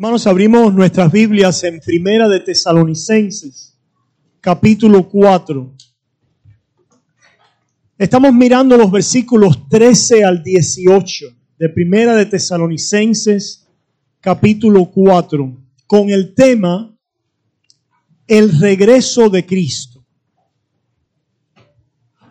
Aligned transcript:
Hermanos, 0.00 0.28
abrimos 0.28 0.72
nuestras 0.72 1.10
Biblias 1.10 1.64
en 1.64 1.80
Primera 1.80 2.28
de 2.28 2.38
Tesalonicenses, 2.38 3.76
capítulo 4.40 5.08
4. 5.08 5.74
Estamos 7.98 8.32
mirando 8.32 8.76
los 8.76 8.92
versículos 8.92 9.68
13 9.68 10.22
al 10.22 10.44
18 10.44 11.26
de 11.58 11.68
Primera 11.70 12.14
de 12.14 12.26
Tesalonicenses, 12.26 13.66
capítulo 14.20 14.88
4, 14.88 15.56
con 15.88 16.10
el 16.10 16.32
tema 16.32 16.96
El 18.28 18.56
regreso 18.56 19.28
de 19.28 19.44
Cristo. 19.44 20.06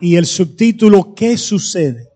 Y 0.00 0.16
el 0.16 0.24
subtítulo 0.24 1.14
¿Qué 1.14 1.36
sucede? 1.36 2.08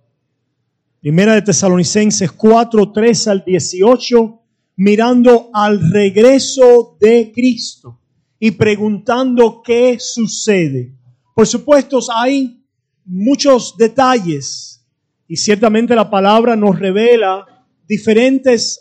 Primera 0.98 1.34
de 1.34 1.43
Tesalonicenses 1.43 2.32
4, 2.32 2.91
13 2.91 3.29
al 3.29 3.45
18 3.45 4.41
mirando 4.77 5.50
al 5.52 5.91
regreso 5.91 6.96
de 7.00 7.32
Cristo 7.34 8.01
y 8.38 8.52
preguntando 8.52 9.62
qué 9.65 9.98
sucede. 10.01 10.95
Por 11.34 11.46
supuesto, 11.46 12.01
hay 12.15 12.62
muchos 13.05 13.77
detalles 13.77 14.84
y 15.29 15.37
ciertamente 15.37 15.95
la 15.95 16.10
palabra 16.10 16.56
nos 16.56 16.79
revela 16.79 17.46
diferentes 17.88 18.80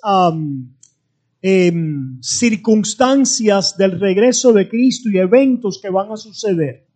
em, 1.42 2.22
circunstancias 2.22 3.78
del 3.78 4.00
regreso 4.00 4.52
de 4.54 4.68
Cristo 4.68 5.10
y 5.10 5.18
eventos 5.18 5.80
que 5.82 5.90
van 5.90 6.12
a 6.12 6.18
suceder. 6.18 6.88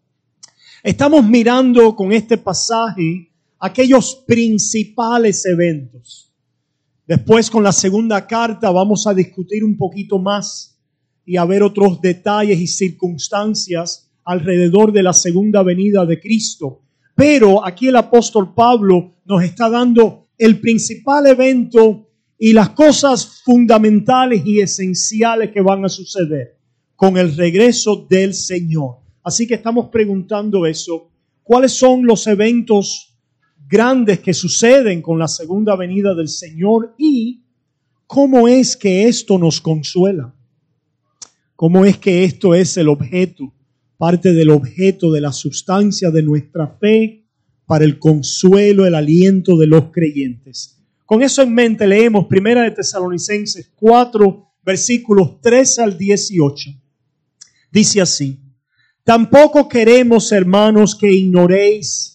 Estamos 0.83 1.25
mirando 1.25 1.95
con 1.95 2.11
este 2.11 2.37
pasaje 2.37 3.31
aquellos 3.59 4.23
principales 4.27 5.45
eventos. 5.45 6.24
Después 7.07 7.51
con 7.51 7.63
la 7.63 7.71
segunda 7.71 8.25
carta 8.25 8.71
vamos 8.71 9.05
a 9.05 9.13
discutir 9.13 9.63
un 9.63 9.77
poquito 9.77 10.17
más 10.17 10.79
y 11.23 11.37
a 11.37 11.45
ver 11.45 11.61
otros 11.61 12.01
detalles 12.01 12.59
y 12.59 12.65
circunstancias 12.65 14.09
alrededor 14.23 14.91
de 14.91 15.03
la 15.03 15.13
segunda 15.13 15.61
venida 15.61 16.03
de 16.03 16.19
Cristo. 16.19 16.81
Pero 17.15 17.63
aquí 17.63 17.89
el 17.89 17.95
apóstol 17.95 18.55
Pablo 18.55 19.17
nos 19.23 19.43
está 19.43 19.69
dando 19.69 20.29
el 20.35 20.59
principal 20.59 21.27
evento 21.27 22.09
y 22.39 22.53
las 22.53 22.69
cosas 22.69 23.41
fundamentales 23.43 24.41
y 24.43 24.59
esenciales 24.61 25.51
que 25.51 25.61
van 25.61 25.85
a 25.85 25.89
suceder 25.89 26.57
con 26.95 27.17
el 27.17 27.37
regreso 27.37 28.07
del 28.09 28.33
Señor. 28.33 28.97
Así 29.23 29.45
que 29.45 29.53
estamos 29.53 29.89
preguntando 29.89 30.65
eso. 30.65 31.11
¿Cuáles 31.43 31.73
son 31.73 32.03
los 32.03 32.25
eventos 32.25 33.14
grandes 33.67 34.19
que 34.19 34.33
suceden 34.33 35.01
con 35.01 35.19
la 35.19 35.27
segunda 35.27 35.75
venida 35.75 36.13
del 36.13 36.27
Señor 36.27 36.95
y 36.97 37.43
cómo 38.07 38.47
es 38.47 38.77
que 38.77 39.07
esto 39.07 39.37
nos 39.37 39.61
consuela. 39.61 40.33
Cómo 41.55 41.85
es 41.85 41.97
que 41.97 42.23
esto 42.23 42.53
es 42.53 42.75
el 42.77 42.89
objeto, 42.89 43.53
parte 43.97 44.33
del 44.33 44.49
objeto 44.49 45.11
de 45.11 45.21
la 45.21 45.31
sustancia 45.31 46.11
de 46.11 46.21
nuestra 46.21 46.67
fe 46.67 47.25
para 47.65 47.85
el 47.85 47.97
consuelo, 47.97 48.85
el 48.85 48.93
aliento 48.93 49.57
de 49.57 49.67
los 49.67 49.85
creyentes. 49.91 50.77
Con 51.05 51.23
eso 51.23 51.41
en 51.41 51.53
mente 51.53 51.87
leemos 51.87 52.25
Primera 52.25 52.63
de 52.63 52.71
Tesalonicenses 52.71 53.71
4 53.75 54.45
versículos 54.63 55.39
3 55.41 55.79
al 55.79 55.97
18. 55.97 56.71
Dice 57.71 58.01
así: 58.01 58.39
Tampoco 59.03 59.69
queremos, 59.69 60.31
hermanos, 60.31 60.95
que 60.95 61.11
ignoréis 61.11 62.14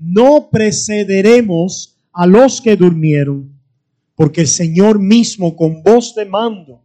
no 0.00 0.48
precederemos 0.50 1.98
a 2.12 2.26
los 2.26 2.60
que 2.60 2.74
durmieron, 2.74 3.60
porque 4.14 4.40
el 4.40 4.48
Señor 4.48 4.98
mismo 4.98 5.54
con 5.54 5.82
voz 5.82 6.14
de 6.14 6.24
mando, 6.24 6.82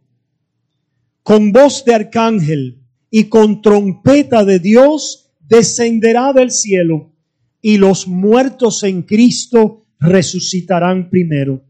con 1.22 1.50
voz 1.50 1.84
de 1.84 1.94
arcángel 1.94 2.78
y 3.10 3.24
con 3.24 3.62
trompeta 3.62 4.44
de 4.44 4.58
Dios 4.58 5.30
descenderá 5.40 6.32
del 6.32 6.50
cielo 6.50 7.10
y 7.62 7.78
los 7.78 8.06
muertos 8.06 8.82
en 8.84 9.02
Cristo 9.02 9.86
resucitarán 9.98 11.08
primero. 11.08 11.64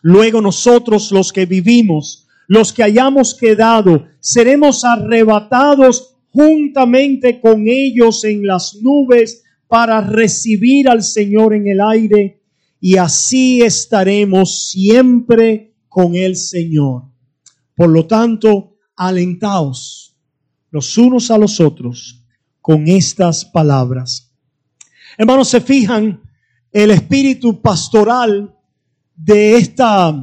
Luego 0.00 0.40
nosotros 0.40 1.12
los 1.12 1.32
que 1.32 1.46
vivimos, 1.46 2.26
los 2.48 2.72
que 2.72 2.82
hayamos 2.82 3.34
quedado, 3.34 4.06
seremos 4.20 4.84
arrebatados 4.84 6.16
juntamente 6.30 7.40
con 7.40 7.68
ellos 7.68 8.24
en 8.24 8.46
las 8.46 8.74
nubes 8.82 9.44
para 9.72 10.02
recibir 10.02 10.86
al 10.86 11.02
Señor 11.02 11.54
en 11.54 11.66
el 11.66 11.80
aire 11.80 12.42
y 12.78 12.98
así 12.98 13.62
estaremos 13.62 14.68
siempre 14.68 15.78
con 15.88 16.14
el 16.14 16.36
Señor. 16.36 17.04
Por 17.74 17.88
lo 17.88 18.06
tanto, 18.06 18.76
alentaos 18.94 20.14
los 20.70 20.98
unos 20.98 21.30
a 21.30 21.38
los 21.38 21.58
otros 21.58 22.22
con 22.60 22.86
estas 22.86 23.46
palabras. 23.46 24.30
Hermanos, 25.16 25.48
se 25.48 25.62
fijan 25.62 26.20
el 26.70 26.90
espíritu 26.90 27.62
pastoral 27.62 28.54
de 29.16 29.56
esta 29.56 30.14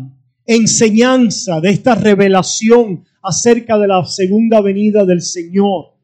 enseñanza, 0.45 1.59
de 1.59 1.71
esta 1.71 1.95
revelación 1.95 3.03
acerca 3.23 3.79
de 3.79 3.87
la 3.87 4.05
segunda 4.05 4.61
venida 4.61 5.05
del 5.05 5.23
Señor 5.23 5.98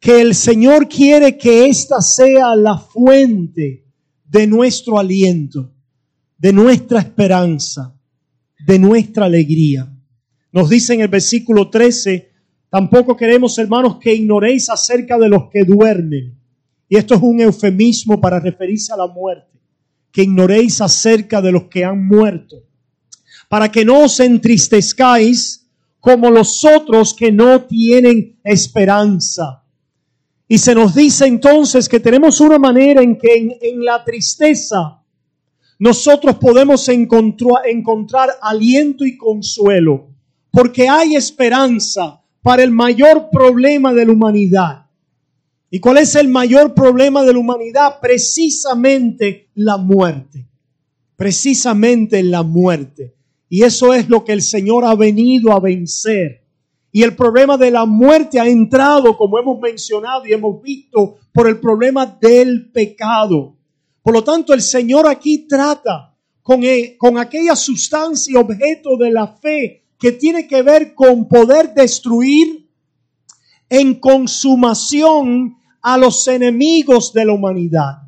que 0.00 0.22
el 0.22 0.34
Señor 0.34 0.88
quiere 0.88 1.36
que 1.36 1.66
esta 1.66 2.00
sea 2.00 2.56
la 2.56 2.78
fuente 2.78 3.84
de 4.24 4.46
nuestro 4.46 4.98
aliento, 4.98 5.70
de 6.38 6.54
nuestra 6.54 7.00
esperanza, 7.00 7.94
de 8.66 8.78
nuestra 8.78 9.26
alegría. 9.26 9.92
Nos 10.52 10.70
dice 10.70 10.94
en 10.94 11.02
el 11.02 11.08
versículo 11.08 11.68
13, 11.68 12.30
tampoco 12.70 13.14
queremos, 13.14 13.58
hermanos, 13.58 13.98
que 14.00 14.14
ignoréis 14.14 14.70
acerca 14.70 15.18
de 15.18 15.28
los 15.28 15.50
que 15.50 15.64
duermen. 15.64 16.34
Y 16.88 16.96
esto 16.96 17.14
es 17.14 17.20
un 17.20 17.40
eufemismo 17.40 18.18
para 18.20 18.40
referirse 18.40 18.92
a 18.94 18.96
la 18.96 19.06
muerte. 19.06 19.60
Que 20.10 20.22
ignoréis 20.22 20.80
acerca 20.80 21.42
de 21.42 21.52
los 21.52 21.64
que 21.64 21.84
han 21.84 22.06
muerto. 22.06 22.64
Para 23.50 23.70
que 23.70 23.84
no 23.84 24.04
os 24.04 24.18
entristezcáis 24.18 25.68
como 26.00 26.30
los 26.30 26.64
otros 26.64 27.12
que 27.14 27.30
no 27.30 27.64
tienen 27.64 28.40
esperanza. 28.42 29.60
Y 30.52 30.58
se 30.58 30.74
nos 30.74 30.96
dice 30.96 31.26
entonces 31.26 31.88
que 31.88 32.00
tenemos 32.00 32.40
una 32.40 32.58
manera 32.58 33.00
en 33.00 33.16
que 33.16 33.56
en, 33.62 33.84
la 33.84 34.02
tristeza 34.02 35.00
nosotros 35.78 36.38
podemos 36.38 36.88
encontrar, 36.88 38.30
aliento 38.42 39.04
y 39.04 39.16
consuelo, 39.16 40.08
porque 40.50 40.88
hay 40.88 41.14
esperanza 41.14 42.20
para 42.42 42.64
el 42.64 42.72
mayor 42.72 43.28
problema 43.30 43.94
de 43.94 44.06
la 44.06 44.12
humanidad. 44.12 44.86
¿Y 45.70 45.78
cuál 45.78 45.98
es 45.98 46.16
el 46.16 46.26
mayor 46.26 46.74
problema 46.74 47.22
de 47.22 47.32
la 47.32 47.38
humanidad? 47.38 48.00
Precisamente 48.02 49.50
la 49.54 49.76
muerte. 49.76 50.48
Precisamente 51.14 52.24
la 52.24 52.42
muerte. 52.42 53.14
Y 53.48 53.62
eso 53.62 53.94
es 53.94 54.08
lo 54.08 54.24
que 54.24 54.32
el 54.32 54.42
Señor 54.42 54.84
ha 54.84 54.96
venido 54.96 55.52
a 55.52 55.60
vencer. 55.60 56.39
Y 56.92 57.02
el 57.02 57.14
problema 57.14 57.56
de 57.56 57.70
la 57.70 57.86
muerte 57.86 58.40
ha 58.40 58.48
entrado, 58.48 59.16
como 59.16 59.38
hemos 59.38 59.60
mencionado 59.60 60.26
y 60.26 60.32
hemos 60.32 60.60
visto, 60.60 61.18
por 61.32 61.48
el 61.48 61.60
problema 61.60 62.06
del 62.06 62.70
pecado. 62.72 63.56
Por 64.02 64.14
lo 64.14 64.24
tanto, 64.24 64.52
el 64.52 64.60
Señor 64.60 65.06
aquí 65.06 65.46
trata 65.46 66.16
con, 66.42 66.64
e, 66.64 66.96
con 66.98 67.18
aquella 67.18 67.54
sustancia, 67.54 68.40
objeto 68.40 68.96
de 68.96 69.10
la 69.10 69.28
fe, 69.28 69.84
que 69.98 70.12
tiene 70.12 70.48
que 70.48 70.62
ver 70.62 70.94
con 70.94 71.28
poder 71.28 71.74
destruir 71.74 72.68
en 73.68 74.00
consumación 74.00 75.56
a 75.82 75.96
los 75.96 76.26
enemigos 76.26 77.12
de 77.12 77.24
la 77.24 77.32
humanidad. 77.32 77.98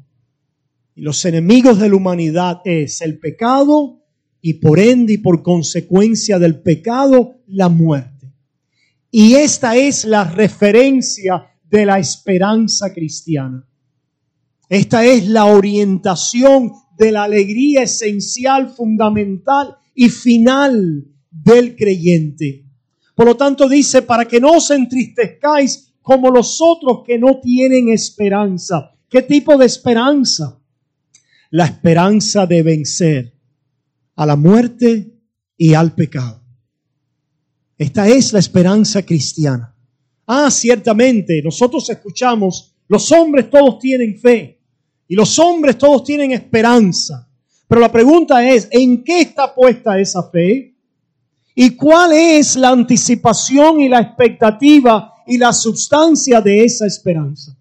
Y 0.95 1.03
los 1.03 1.25
enemigos 1.25 1.79
de 1.79 1.89
la 1.89 1.97
humanidad 1.97 2.61
es 2.65 3.01
el 3.01 3.19
pecado 3.19 4.01
y 4.41 4.55
por 4.55 4.79
ende 4.81 5.15
y 5.15 5.19
por 5.19 5.43
consecuencia 5.43 6.39
del 6.39 6.61
pecado, 6.61 7.37
la 7.47 7.69
muerte. 7.69 8.12
Y 9.15 9.35
esta 9.35 9.77
es 9.77 10.07
la 10.07 10.25
referencia 10.25 11.45
de 11.69 11.85
la 11.85 11.99
esperanza 11.99 12.95
cristiana. 12.95 13.69
Esta 14.71 15.05
es 15.05 15.29
la 15.29 15.45
orientación 15.45 16.73
de 16.97 17.13
la 17.13 17.25
alegría 17.25 17.83
esencial, 17.83 18.71
fundamental 18.71 19.77
y 19.95 20.09
final 20.09 21.05
del 21.31 21.77
creyente. 21.77 22.65
Por 23.15 23.27
lo 23.27 23.37
tanto 23.37 23.69
dice, 23.69 24.01
para 24.01 24.25
que 24.25 24.41
no 24.41 24.53
os 24.53 24.71
entristezcáis 24.71 25.93
como 26.01 26.31
los 26.31 26.63
otros 26.63 27.03
que 27.07 27.19
no 27.19 27.39
tienen 27.39 27.91
esperanza. 27.91 28.97
¿Qué 29.11 29.21
tipo 29.21 29.59
de 29.59 29.67
esperanza? 29.67 30.59
La 31.51 31.67
esperanza 31.67 32.47
de 32.47 32.63
vencer 32.63 33.39
a 34.17 34.25
la 34.25 34.37
muerte 34.37 35.21
y 35.59 35.75
al 35.75 35.95
pecado. 35.95 36.42
Esta 37.83 38.07
es 38.07 38.33
la 38.33 38.39
esperanza 38.39 39.03
cristiana. 39.03 39.75
Ah, 40.25 40.53
ciertamente, 40.53 41.43
nosotros 41.43 41.91
escuchamos, 41.91 42.77
los 42.87 43.11
hombres 43.11 43.51
todos 43.51 43.81
tienen 43.81 44.21
fe 44.21 44.61
y 45.09 45.17
los 45.17 45.37
hombres 45.41 45.77
todos 45.79 46.05
tienen 46.05 46.31
esperanza. 46.31 47.29
Pero 47.67 47.81
la 47.81 47.91
pregunta 47.91 48.49
es, 48.49 48.69
¿en 48.71 49.03
qué 49.03 49.23
está 49.23 49.53
puesta 49.53 49.99
esa 49.99 50.23
fe? 50.31 50.77
¿Y 51.57 51.71
cuál 51.71 52.13
es 52.13 52.55
la 52.55 52.69
anticipación 52.69 53.81
y 53.81 53.89
la 53.89 53.99
expectativa 53.99 55.15
y 55.27 55.37
la 55.37 55.53
sustancia 55.53 56.41
de 56.41 56.65
esa 56.65 56.87
esperanza? 56.87 57.59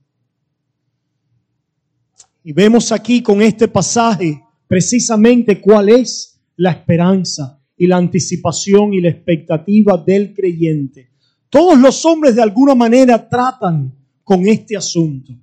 Y 2.43 2.53
vemos 2.53 2.91
aquí 2.91 3.23
con 3.23 3.41
este 3.41 3.67
pasaje 3.67 4.39
precisamente 4.67 5.59
cuál 5.59 5.89
es 5.89 6.39
la 6.57 6.69
esperanza 6.69 7.57
y 7.81 7.87
la 7.87 7.97
anticipación 7.97 8.93
y 8.93 9.01
la 9.01 9.09
expectativa 9.09 9.97
del 9.97 10.35
creyente. 10.35 11.09
Todos 11.49 11.79
los 11.79 12.05
hombres 12.05 12.35
de 12.35 12.43
alguna 12.43 12.75
manera 12.75 13.27
tratan 13.27 13.91
con 14.23 14.47
este 14.47 14.77
asunto. 14.77 15.33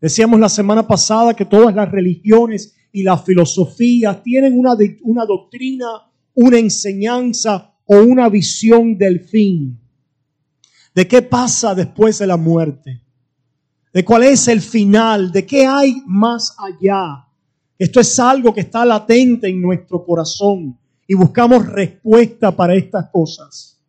Decíamos 0.00 0.38
la 0.38 0.48
semana 0.48 0.86
pasada 0.86 1.34
que 1.34 1.44
todas 1.44 1.74
las 1.74 1.90
religiones 1.90 2.76
y 2.92 3.02
las 3.02 3.24
filosofías 3.24 4.22
tienen 4.22 4.56
una, 4.56 4.76
una 5.02 5.26
doctrina, 5.26 5.86
una 6.34 6.60
enseñanza 6.60 7.74
o 7.84 7.96
una 7.96 8.28
visión 8.28 8.96
del 8.96 9.18
fin. 9.18 9.76
De 10.94 11.08
qué 11.08 11.20
pasa 11.20 11.74
después 11.74 12.20
de 12.20 12.28
la 12.28 12.36
muerte. 12.36 13.02
De 13.92 14.04
cuál 14.04 14.22
es 14.22 14.46
el 14.46 14.60
final. 14.60 15.32
De 15.32 15.44
qué 15.44 15.66
hay 15.66 16.00
más 16.06 16.54
allá. 16.58 17.26
Esto 17.76 17.98
es 17.98 18.16
algo 18.20 18.54
que 18.54 18.60
está 18.60 18.84
latente 18.84 19.48
en 19.48 19.60
nuestro 19.60 20.04
corazón 20.04 20.78
y 21.10 21.14
buscamos 21.14 21.66
respuesta 21.66 22.54
para 22.54 22.76
estas 22.76 23.08
cosas. 23.10 23.82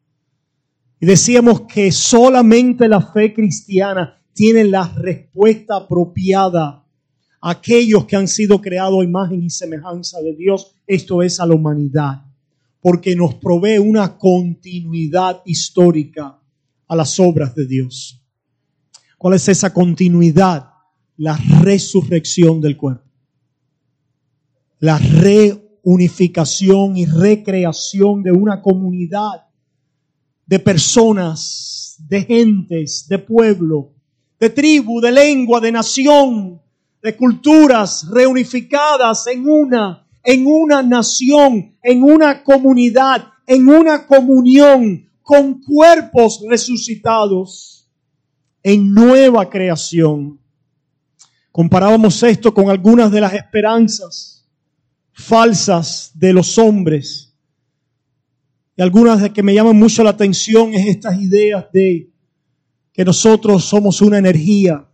Y 1.01 1.05
decíamos 1.05 1.61
que 1.61 1.91
solamente 1.91 2.87
la 2.87 3.01
fe 3.01 3.33
cristiana 3.33 4.21
tiene 4.33 4.63
la 4.63 4.87
respuesta 4.87 5.75
apropiada 5.75 6.85
a 7.41 7.49
aquellos 7.49 8.05
que 8.05 8.15
han 8.15 8.27
sido 8.27 8.61
creados 8.61 9.01
a 9.01 9.03
imagen 9.03 9.43
y 9.43 9.49
semejanza 9.49 10.21
de 10.21 10.33
Dios, 10.33 10.73
esto 10.87 11.21
es 11.21 11.41
a 11.41 11.45
la 11.45 11.55
humanidad, 11.55 12.23
porque 12.79 13.15
nos 13.15 13.35
provee 13.35 13.79
una 13.79 14.17
continuidad 14.17 15.41
histórica 15.45 16.39
a 16.87 16.95
las 16.95 17.19
obras 17.19 17.53
de 17.53 17.67
Dios. 17.67 18.23
¿Cuál 19.17 19.33
es 19.33 19.49
esa 19.49 19.73
continuidad? 19.73 20.69
La 21.17 21.37
resurrección 21.61 22.61
del 22.61 22.77
cuerpo. 22.77 23.03
La 24.79 24.97
reunificación 25.83 26.97
y 26.97 27.05
recreación 27.05 28.23
de 28.23 28.31
una 28.31 28.61
comunidad 28.61 29.45
de 30.45 30.59
personas, 30.59 31.95
de 32.07 32.21
gentes, 32.23 33.07
de 33.07 33.19
pueblo, 33.19 33.91
de 34.39 34.49
tribu, 34.49 35.01
de 35.01 35.11
lengua, 35.11 35.59
de 35.59 35.71
nación, 35.71 36.61
de 37.01 37.15
culturas 37.15 38.07
reunificadas 38.11 39.27
en 39.27 39.47
una, 39.47 40.07
en 40.23 40.47
una 40.47 40.81
nación, 40.81 41.77
en 41.83 42.03
una 42.03 42.43
comunidad, 42.43 43.25
en 43.45 43.67
una 43.67 44.05
comunión, 44.05 45.05
con 45.21 45.61
cuerpos 45.61 46.43
resucitados, 46.49 47.87
en 48.63 48.91
nueva 48.91 49.47
creación. 49.47 50.39
Comparábamos 51.51 52.21
esto 52.23 52.53
con 52.53 52.69
algunas 52.69 53.11
de 53.11 53.21
las 53.21 53.33
esperanzas 53.33 54.38
falsas 55.19 56.11
de 56.15 56.33
los 56.33 56.57
hombres. 56.57 57.35
Y 58.75 58.81
algunas 58.81 59.21
de 59.21 59.33
que 59.33 59.43
me 59.43 59.53
llaman 59.53 59.77
mucho 59.77 60.01
la 60.03 60.11
atención 60.11 60.73
es 60.73 60.87
estas 60.87 61.19
ideas 61.19 61.65
de 61.73 62.09
que 62.93 63.03
nosotros 63.03 63.65
somos 63.65 64.01
una 64.01 64.17
energía 64.17 64.87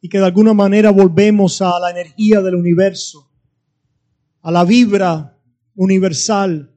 y 0.00 0.08
que 0.08 0.18
de 0.18 0.24
alguna 0.24 0.54
manera 0.54 0.90
volvemos 0.90 1.60
a 1.60 1.78
la 1.78 1.90
energía 1.90 2.40
del 2.40 2.54
universo, 2.54 3.30
a 4.40 4.50
la 4.50 4.64
vibra 4.64 5.38
universal, 5.76 6.74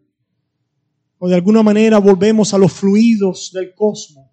o 1.18 1.30
de 1.30 1.36
alguna 1.36 1.64
manera 1.64 1.98
volvemos 1.98 2.54
a 2.54 2.58
los 2.58 2.74
fluidos 2.74 3.52
del 3.54 3.74
cosmos, 3.74 4.30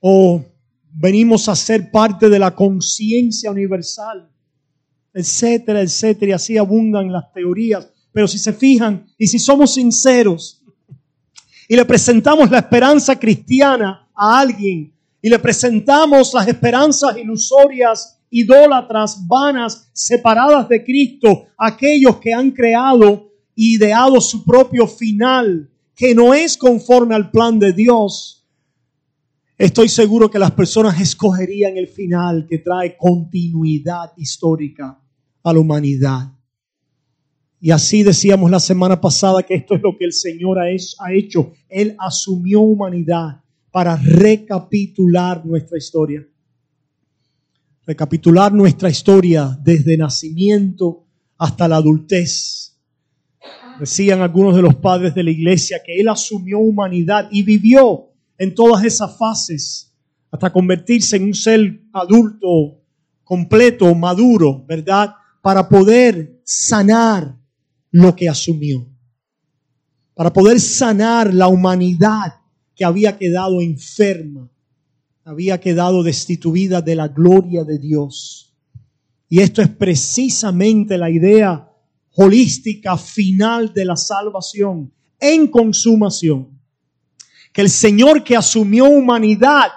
o 0.00 0.44
venimos 0.92 1.48
a 1.48 1.56
ser 1.56 1.90
parte 1.90 2.28
de 2.28 2.38
la 2.38 2.54
conciencia 2.54 3.50
universal, 3.50 4.30
etcétera, 5.14 5.80
etcétera, 5.80 6.30
y 6.30 6.34
así 6.34 6.58
abundan 6.58 7.12
las 7.12 7.32
teorías. 7.32 7.88
Pero 8.12 8.26
si 8.26 8.38
se 8.38 8.52
fijan 8.52 9.06
y 9.16 9.28
si 9.28 9.38
somos 9.38 9.74
sinceros 9.74 10.60
y 11.68 11.76
le 11.76 11.84
presentamos 11.84 12.50
la 12.50 12.58
esperanza 12.58 13.18
cristiana 13.18 14.08
a 14.14 14.40
alguien 14.40 14.92
y 15.22 15.28
le 15.28 15.38
presentamos 15.38 16.34
las 16.34 16.46
esperanzas 16.48 17.16
ilusorias, 17.16 18.20
idólatras, 18.28 19.26
vanas, 19.26 19.88
separadas 19.92 20.68
de 20.68 20.84
Cristo, 20.84 21.46
aquellos 21.56 22.16
que 22.16 22.32
han 22.32 22.50
creado 22.50 23.30
ideado 23.54 24.20
su 24.20 24.44
propio 24.44 24.86
final, 24.88 25.70
que 25.94 26.14
no 26.14 26.34
es 26.34 26.56
conforme 26.56 27.14
al 27.14 27.30
plan 27.30 27.58
de 27.58 27.72
Dios, 27.72 28.44
estoy 29.56 29.88
seguro 29.88 30.28
que 30.28 30.40
las 30.40 30.50
personas 30.50 31.00
escogerían 31.00 31.76
el 31.76 31.86
final 31.86 32.46
que 32.48 32.58
trae 32.58 32.96
continuidad 32.96 34.12
histórica 34.16 35.00
a 35.44 35.52
la 35.52 35.60
humanidad. 35.60 36.32
Y 37.60 37.70
así 37.70 38.02
decíamos 38.02 38.50
la 38.50 38.60
semana 38.60 39.00
pasada 39.00 39.42
que 39.42 39.54
esto 39.54 39.74
es 39.74 39.82
lo 39.82 39.96
que 39.96 40.04
el 40.04 40.12
Señor 40.12 40.58
ha 40.58 41.12
hecho. 41.12 41.52
Él 41.68 41.96
asumió 41.98 42.60
humanidad 42.60 43.40
para 43.70 43.96
recapitular 43.96 45.44
nuestra 45.46 45.78
historia. 45.78 46.26
Recapitular 47.86 48.52
nuestra 48.52 48.88
historia 48.90 49.58
desde 49.62 49.96
nacimiento 49.96 51.06
hasta 51.38 51.68
la 51.68 51.76
adultez. 51.76 52.78
Decían 53.80 54.20
algunos 54.20 54.54
de 54.54 54.62
los 54.62 54.74
padres 54.76 55.14
de 55.14 55.24
la 55.24 55.30
iglesia 55.30 55.82
que 55.84 56.00
Él 56.00 56.08
asumió 56.08 56.58
humanidad 56.58 57.28
y 57.30 57.42
vivió 57.42 58.10
en 58.38 58.54
todas 58.54 58.84
esas 58.84 59.16
fases 59.18 59.92
hasta 60.30 60.52
convertirse 60.52 61.16
en 61.16 61.24
un 61.24 61.34
ser 61.34 61.82
adulto, 61.92 62.80
completo, 63.24 63.94
maduro, 63.94 64.64
¿verdad? 64.66 65.14
Para 65.44 65.68
poder 65.68 66.40
sanar 66.42 67.38
lo 67.90 68.16
que 68.16 68.30
asumió. 68.30 68.88
Para 70.14 70.32
poder 70.32 70.58
sanar 70.58 71.34
la 71.34 71.48
humanidad 71.48 72.40
que 72.74 72.82
había 72.82 73.18
quedado 73.18 73.60
enferma, 73.60 74.50
había 75.22 75.60
quedado 75.60 76.02
destituida 76.02 76.80
de 76.80 76.94
la 76.94 77.08
gloria 77.08 77.62
de 77.62 77.78
Dios. 77.78 78.56
Y 79.28 79.40
esto 79.40 79.60
es 79.60 79.68
precisamente 79.68 80.96
la 80.96 81.10
idea 81.10 81.70
holística 82.14 82.96
final 82.96 83.74
de 83.74 83.84
la 83.84 83.96
salvación 83.96 84.94
en 85.20 85.48
consumación. 85.48 86.58
Que 87.52 87.60
el 87.60 87.68
Señor 87.68 88.24
que 88.24 88.34
asumió 88.34 88.86
humanidad, 88.86 89.68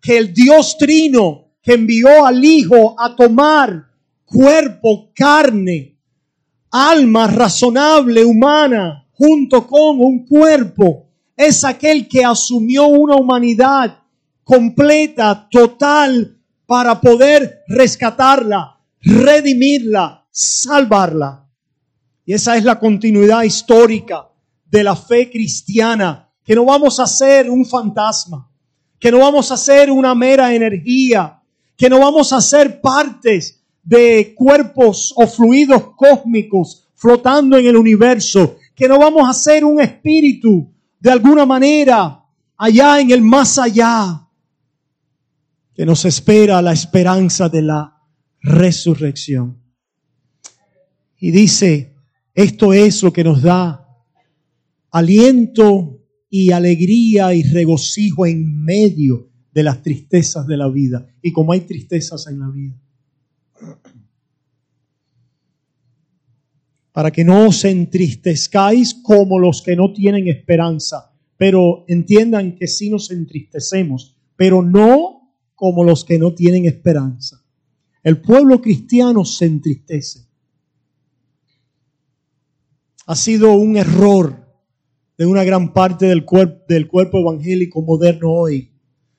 que 0.00 0.16
el 0.16 0.32
Dios 0.32 0.78
trino 0.78 1.58
que 1.60 1.74
envió 1.74 2.24
al 2.24 2.42
Hijo 2.42 2.98
a 2.98 3.14
tomar 3.14 3.91
cuerpo, 4.32 5.12
carne, 5.14 5.98
alma 6.70 7.26
razonable, 7.26 8.24
humana, 8.24 9.06
junto 9.12 9.66
con 9.66 10.00
un 10.00 10.26
cuerpo, 10.26 11.10
es 11.36 11.64
aquel 11.64 12.08
que 12.08 12.24
asumió 12.24 12.86
una 12.86 13.16
humanidad 13.16 13.98
completa, 14.42 15.48
total, 15.50 16.38
para 16.66 17.00
poder 17.00 17.62
rescatarla, 17.68 18.80
redimirla, 19.00 20.26
salvarla. 20.30 21.46
Y 22.24 22.32
esa 22.32 22.56
es 22.56 22.64
la 22.64 22.78
continuidad 22.78 23.42
histórica 23.42 24.28
de 24.64 24.82
la 24.82 24.96
fe 24.96 25.30
cristiana, 25.30 26.30
que 26.42 26.54
no 26.54 26.64
vamos 26.64 26.98
a 26.98 27.06
ser 27.06 27.50
un 27.50 27.66
fantasma, 27.66 28.50
que 28.98 29.10
no 29.10 29.18
vamos 29.18 29.52
a 29.52 29.56
ser 29.56 29.90
una 29.90 30.14
mera 30.14 30.54
energía, 30.54 31.42
que 31.76 31.90
no 31.90 31.98
vamos 31.98 32.32
a 32.32 32.40
ser 32.40 32.80
partes 32.80 33.61
de 33.82 34.34
cuerpos 34.34 35.12
o 35.16 35.26
fluidos 35.26 35.94
cósmicos 35.96 36.88
flotando 36.94 37.58
en 37.58 37.66
el 37.66 37.76
universo, 37.76 38.56
que 38.76 38.86
no 38.86 38.98
vamos 38.98 39.28
a 39.28 39.32
ser 39.32 39.64
un 39.64 39.80
espíritu 39.80 40.72
de 41.00 41.10
alguna 41.10 41.44
manera 41.44 42.24
allá 42.56 43.00
en 43.00 43.10
el 43.10 43.22
más 43.22 43.58
allá, 43.58 44.28
que 45.74 45.84
nos 45.84 46.04
espera 46.04 46.62
la 46.62 46.72
esperanza 46.72 47.48
de 47.48 47.62
la 47.62 47.96
resurrección. 48.40 49.60
Y 51.18 51.30
dice, 51.30 51.96
esto 52.34 52.72
es 52.72 53.02
lo 53.02 53.12
que 53.12 53.24
nos 53.24 53.42
da 53.42 53.82
aliento 54.92 55.98
y 56.28 56.52
alegría 56.52 57.34
y 57.34 57.42
regocijo 57.42 58.26
en 58.26 58.62
medio 58.62 59.30
de 59.52 59.62
las 59.62 59.82
tristezas 59.82 60.46
de 60.46 60.56
la 60.56 60.68
vida. 60.68 61.06
Y 61.20 61.32
como 61.32 61.52
hay 61.52 61.60
tristezas 61.60 62.26
en 62.26 62.38
la 62.38 62.48
vida. 62.48 62.81
Para 66.92 67.10
que 67.10 67.24
no 67.24 67.48
os 67.48 67.64
entristezcáis 67.64 68.94
como 68.94 69.38
los 69.38 69.62
que 69.62 69.76
no 69.76 69.92
tienen 69.92 70.28
esperanza. 70.28 71.12
Pero 71.36 71.84
entiendan 71.88 72.54
que 72.54 72.66
sí 72.66 72.90
nos 72.90 73.10
entristecemos, 73.10 74.16
pero 74.36 74.62
no 74.62 75.22
como 75.54 75.84
los 75.84 76.04
que 76.04 76.18
no 76.18 76.34
tienen 76.34 76.66
esperanza. 76.66 77.42
El 78.02 78.20
pueblo 78.20 78.60
cristiano 78.60 79.24
se 79.24 79.46
entristece. 79.46 80.26
Ha 83.06 83.16
sido 83.16 83.52
un 83.52 83.76
error 83.76 84.42
de 85.18 85.26
una 85.26 85.44
gran 85.44 85.72
parte 85.72 86.06
del, 86.06 86.24
del 86.68 86.88
cuerpo 86.88 87.18
evangélico 87.18 87.82
moderno 87.82 88.32
hoy, 88.32 88.70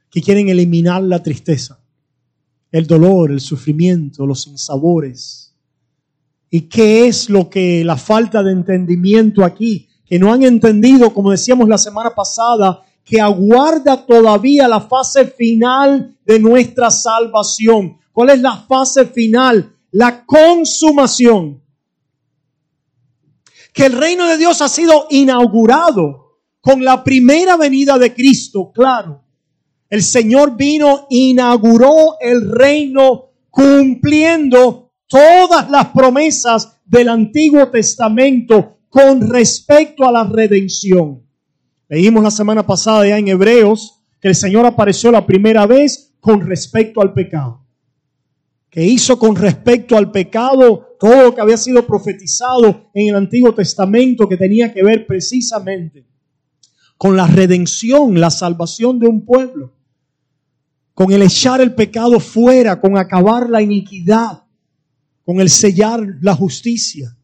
que 0.10 0.22
quieren 0.22 0.50
eliminar 0.50 1.02
la 1.04 1.24
tristeza, 1.24 1.83
el 2.74 2.88
dolor, 2.88 3.32
el 3.32 3.40
sufrimiento, 3.40 4.26
los 4.26 4.42
sinsabores. 4.42 5.54
¿Y 6.50 6.62
qué 6.62 7.06
es 7.06 7.30
lo 7.30 7.48
que 7.48 7.86
la 7.86 7.98
falta 7.98 8.42
de 8.42 8.52
entendimiento 8.52 9.46
aquí? 9.46 9.88
Que 10.04 10.18
no 10.18 10.34
han 10.34 10.42
entendido, 10.42 11.14
como 11.14 11.30
decíamos 11.30 11.70
la 11.70 11.78
semana 11.78 12.10
pasada, 12.16 12.82
que 13.06 13.22
aguarda 13.22 14.04
todavía 14.04 14.68
la 14.68 14.82
fase 14.82 15.26
final 15.28 16.18
de 16.26 16.40
nuestra 16.40 16.90
salvación. 16.90 18.00
¿Cuál 18.12 18.32
es 18.32 18.42
la 18.42 18.58
fase 18.58 19.06
final? 19.06 19.72
La 19.92 20.26
consumación 20.26 21.62
que 23.72 23.86
el 23.86 23.94
reino 23.94 24.28
de 24.28 24.38
Dios 24.38 24.64
ha 24.64 24.68
sido 24.68 25.06
inaugurado 25.12 26.40
con 26.60 26.84
la 26.84 27.04
primera 27.04 27.56
venida 27.56 28.00
de 28.00 28.16
Cristo, 28.16 28.72
claro. 28.74 29.23
El 29.94 30.02
Señor 30.02 30.58
vino, 30.58 31.06
inauguró 31.12 32.18
el 32.20 32.50
reino 32.50 33.26
cumpliendo 33.52 34.92
todas 35.06 35.70
las 35.70 35.90
promesas 35.90 36.80
del 36.84 37.10
Antiguo 37.10 37.70
Testamento 37.70 38.80
con 38.90 39.30
respecto 39.30 40.08
a 40.08 40.12
la 40.12 40.24
redención. 40.24 41.22
Leímos 41.88 42.24
la 42.24 42.32
semana 42.32 42.66
pasada 42.66 43.08
ya 43.08 43.20
en 43.20 43.28
Hebreos 43.28 44.02
que 44.20 44.30
el 44.30 44.36
Señor 44.36 44.66
apareció 44.66 45.12
la 45.12 45.28
primera 45.28 45.68
vez 45.68 46.16
con 46.20 46.42
respecto 46.42 47.00
al 47.00 47.14
pecado 47.14 47.64
que 48.72 48.84
hizo 48.84 49.20
con 49.20 49.36
respecto 49.36 49.96
al 49.96 50.10
pecado 50.10 50.96
todo 51.00 51.22
lo 51.22 51.36
que 51.36 51.42
había 51.42 51.58
sido 51.58 51.86
profetizado 51.86 52.90
en 52.96 53.10
el 53.10 53.16
Antiguo 53.16 53.54
Testamento 53.54 54.28
que 54.28 54.38
tenía 54.38 54.74
que 54.74 54.82
ver 54.82 55.06
precisamente 55.06 56.04
con 56.98 57.16
la 57.16 57.28
redención, 57.28 58.20
la 58.20 58.32
salvación 58.32 58.98
de 58.98 59.08
un 59.08 59.24
pueblo, 59.24 59.83
con 60.94 61.12
el 61.12 61.24
echar 61.24 61.62
el 61.62 61.74
pecado 61.74 62.20
fuera, 62.20 62.80
con 62.80 62.98
acabar 62.98 63.50
la 63.50 63.62
iniquidad, 63.62 64.44
con 65.26 65.40
el 65.40 65.50
sellar 65.50 66.02
la 66.22 66.36
justicia. 66.36 67.18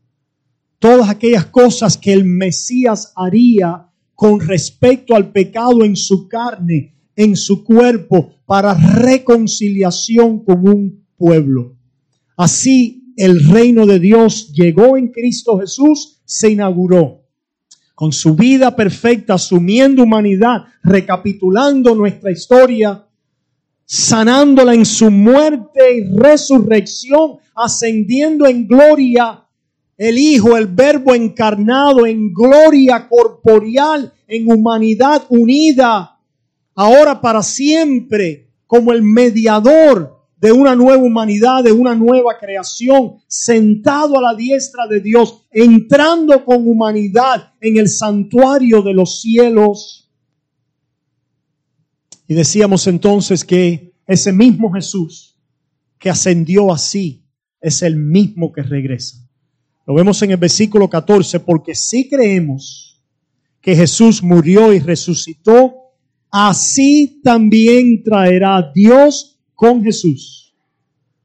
Todas 0.80 1.10
aquellas 1.10 1.46
cosas 1.48 1.98
que 1.98 2.14
el 2.14 2.26
Mesías 2.26 3.12
haría 3.16 3.90
con 4.16 4.40
respecto 4.40 5.16
al 5.16 5.32
pecado 5.32 5.84
en 5.84 5.96
su 5.96 6.28
carne, 6.28 6.96
en 7.16 7.36
su 7.36 7.64
cuerpo, 7.64 8.34
para 8.46 8.74
reconciliación 8.74 10.44
con 10.44 10.68
un 10.68 11.06
pueblo. 11.16 11.78
Así 12.36 13.14
el 13.18 13.46
reino 13.46 13.86
de 13.86 14.00
Dios 14.00 14.54
llegó 14.54 14.96
en 14.98 15.10
Cristo 15.10 15.60
Jesús, 15.60 16.22
se 16.26 16.52
inauguró. 16.52 17.26
Con 17.94 18.14
su 18.14 18.34
vida 18.36 18.76
perfecta, 18.78 19.34
asumiendo 19.34 20.04
humanidad, 20.04 20.64
recapitulando 20.82 21.96
nuestra 21.96 22.32
historia, 22.32 23.09
sanándola 23.92 24.76
en 24.76 24.86
su 24.86 25.10
muerte 25.10 25.96
y 25.96 26.16
resurrección, 26.16 27.40
ascendiendo 27.56 28.46
en 28.46 28.68
gloria 28.68 29.44
el 29.98 30.20
Hijo, 30.20 30.56
el 30.56 30.68
Verbo 30.68 31.16
encarnado 31.16 32.06
en 32.06 32.32
gloria 32.32 33.10
corporeal, 33.10 34.14
en 34.28 34.52
humanidad 34.52 35.24
unida, 35.30 36.20
ahora 36.76 37.20
para 37.20 37.42
siempre, 37.42 38.52
como 38.68 38.94
el 38.94 39.02
mediador 39.02 40.20
de 40.38 40.52
una 40.52 40.76
nueva 40.76 41.04
humanidad, 41.04 41.64
de 41.64 41.72
una 41.72 41.96
nueva 41.96 42.38
creación, 42.38 43.16
sentado 43.26 44.20
a 44.20 44.22
la 44.22 44.36
diestra 44.36 44.86
de 44.86 45.00
Dios, 45.00 45.48
entrando 45.50 46.46
con 46.46 46.68
humanidad 46.68 47.54
en 47.60 47.78
el 47.78 47.90
santuario 47.90 48.84
de 48.84 48.94
los 48.94 49.20
cielos. 49.20 49.99
Y 52.30 52.36
decíamos 52.36 52.86
entonces 52.86 53.44
que 53.44 53.96
ese 54.06 54.32
mismo 54.32 54.72
Jesús 54.72 55.36
que 55.98 56.12
ascendió 56.12 56.72
así 56.72 57.26
es 57.60 57.82
el 57.82 57.96
mismo 57.96 58.52
que 58.52 58.62
regresa. 58.62 59.28
Lo 59.88 59.96
vemos 59.96 60.22
en 60.22 60.30
el 60.30 60.38
versículo 60.38 60.88
14, 60.88 61.40
porque 61.40 61.74
si 61.74 62.08
creemos 62.08 63.04
que 63.60 63.76
Jesús 63.76 64.22
murió 64.22 64.72
y 64.72 64.78
resucitó, 64.78 65.74
así 66.30 67.20
también 67.24 68.04
traerá 68.04 68.72
Dios 68.76 69.42
con 69.56 69.84
Jesús 69.84 70.56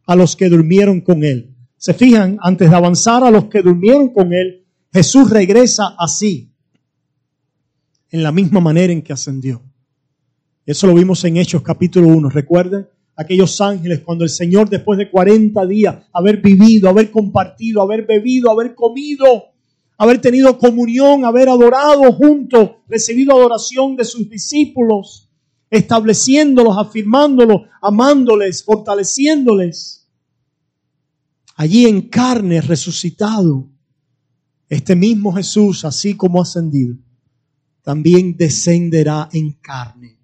a 0.07 0.17
los 0.17 0.35
que 0.35 0.49
durmieron 0.49 1.03
con 1.03 1.23
él. 1.23 1.55
Se 1.77 1.93
fijan, 1.93 2.39
antes 2.41 2.71
de 2.71 2.77
avanzar 2.77 3.23
a 3.25 3.31
los 3.31 3.45
que 3.51 3.61
durmieron 3.61 4.09
con 4.09 4.33
él, 4.33 4.65
Jesús 4.91 5.29
regresa 5.29 5.95
así, 5.99 6.51
en 8.11 8.23
la 8.23 8.33
misma 8.33 8.61
manera 8.61 8.91
en 8.91 9.03
que 9.03 9.13
ascendió. 9.13 9.63
Eso 10.67 10.87
lo 10.87 10.95
vimos 10.95 11.23
en 11.25 11.37
Hechos 11.37 11.61
capítulo 11.61 12.09
1. 12.09 12.31
Recuerden 12.31 12.89
aquellos 13.17 13.61
ángeles 13.61 14.01
cuando 14.01 14.25
el 14.25 14.31
Señor 14.31 14.71
después 14.71 14.99
de 14.99 15.11
40 15.11 15.67
días, 15.67 16.07
haber 16.11 16.41
vivido, 16.41 16.89
haber 16.89 17.11
compartido, 17.11 17.83
haber 17.83 18.07
bebido, 18.07 18.51
haber 18.51 18.75
comido, 18.75 19.45
haber 19.99 20.23
tenido 20.23 20.57
comunión, 20.57 21.27
haber 21.27 21.51
adorado 21.51 22.11
juntos, 22.13 22.71
recibido 22.89 23.35
adoración 23.35 23.95
de 23.95 24.07
sus 24.07 24.31
discípulos, 24.31 25.29
estableciéndolos, 25.69 26.79
afirmándolos, 26.79 27.63
amándoles, 27.83 28.65
fortaleciéndoles. 28.65 30.09
Allí 31.57 31.85
en 31.85 32.09
carne 32.09 32.63
resucitado, 32.63 33.69
este 34.71 34.97
mismo 34.97 35.31
Jesús, 35.35 35.85
así 35.85 36.17
como 36.17 36.41
ascendido, 36.41 36.97
también 37.83 38.35
descenderá 38.35 39.29
en 39.31 39.53
carne. 39.61 40.24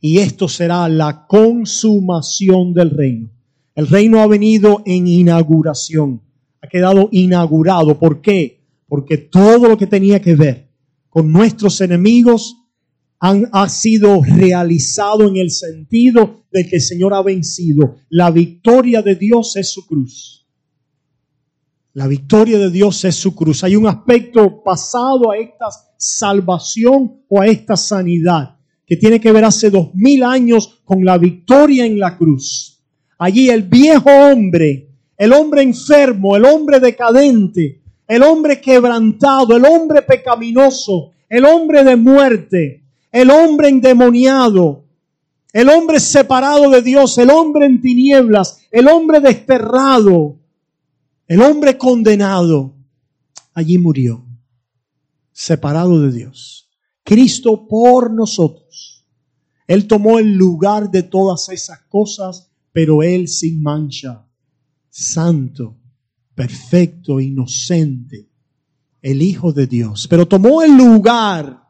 Y 0.00 0.18
esto 0.18 0.48
será 0.48 0.88
la 0.88 1.26
consumación 1.26 2.72
del 2.72 2.90
reino. 2.90 3.30
El 3.74 3.86
reino 3.86 4.20
ha 4.20 4.26
venido 4.26 4.82
en 4.86 5.06
inauguración, 5.06 6.22
ha 6.62 6.68
quedado 6.68 7.08
inaugurado. 7.12 7.98
¿Por 7.98 8.20
qué? 8.20 8.64
Porque 8.88 9.18
todo 9.18 9.68
lo 9.68 9.76
que 9.76 9.86
tenía 9.86 10.20
que 10.20 10.34
ver 10.34 10.70
con 11.08 11.30
nuestros 11.30 11.80
enemigos 11.80 12.56
ha 13.20 13.68
sido 13.68 14.22
realizado 14.22 15.28
en 15.28 15.36
el 15.36 15.50
sentido 15.50 16.44
de 16.50 16.66
que 16.66 16.76
el 16.76 16.82
Señor 16.82 17.12
ha 17.12 17.22
vencido. 17.22 17.96
La 18.08 18.30
victoria 18.30 19.02
de 19.02 19.14
Dios 19.14 19.56
es 19.56 19.70
su 19.70 19.86
cruz. 19.86 20.46
La 21.92 22.06
victoria 22.06 22.58
de 22.58 22.70
Dios 22.70 23.04
es 23.04 23.16
su 23.16 23.34
cruz. 23.34 23.62
Hay 23.62 23.76
un 23.76 23.86
aspecto 23.86 24.62
pasado 24.62 25.30
a 25.30 25.36
esta 25.36 25.66
salvación 25.98 27.24
o 27.28 27.40
a 27.42 27.46
esta 27.46 27.76
sanidad 27.76 28.59
que 28.90 28.96
tiene 28.96 29.20
que 29.20 29.30
ver 29.30 29.44
hace 29.44 29.70
dos 29.70 29.94
mil 29.94 30.24
años 30.24 30.80
con 30.84 31.04
la 31.04 31.16
victoria 31.16 31.86
en 31.86 32.00
la 32.00 32.18
cruz. 32.18 32.82
Allí 33.18 33.48
el 33.48 33.62
viejo 33.62 34.10
hombre, 34.10 34.88
el 35.16 35.32
hombre 35.32 35.62
enfermo, 35.62 36.34
el 36.34 36.44
hombre 36.44 36.80
decadente, 36.80 37.82
el 38.08 38.24
hombre 38.24 38.60
quebrantado, 38.60 39.56
el 39.56 39.64
hombre 39.64 40.02
pecaminoso, 40.02 41.12
el 41.28 41.44
hombre 41.44 41.84
de 41.84 41.94
muerte, 41.94 42.82
el 43.12 43.30
hombre 43.30 43.68
endemoniado, 43.68 44.86
el 45.52 45.68
hombre 45.68 46.00
separado 46.00 46.68
de 46.68 46.82
Dios, 46.82 47.16
el 47.18 47.30
hombre 47.30 47.66
en 47.66 47.80
tinieblas, 47.80 48.58
el 48.72 48.88
hombre 48.88 49.20
desterrado, 49.20 50.36
el 51.28 51.40
hombre 51.42 51.78
condenado, 51.78 52.74
allí 53.54 53.78
murió, 53.78 54.24
separado 55.30 56.00
de 56.02 56.10
Dios. 56.10 56.69
Cristo 57.04 57.66
por 57.66 58.12
nosotros. 58.12 59.06
Él 59.66 59.86
tomó 59.86 60.18
el 60.18 60.34
lugar 60.34 60.90
de 60.90 61.04
todas 61.04 61.48
esas 61.48 61.80
cosas, 61.82 62.50
pero 62.72 63.02
Él 63.02 63.28
sin 63.28 63.62
mancha, 63.62 64.26
santo, 64.88 65.76
perfecto, 66.34 67.20
inocente, 67.20 68.28
el 69.00 69.22
Hijo 69.22 69.52
de 69.52 69.66
Dios. 69.66 70.08
Pero 70.08 70.26
tomó 70.26 70.62
el 70.62 70.76
lugar 70.76 71.62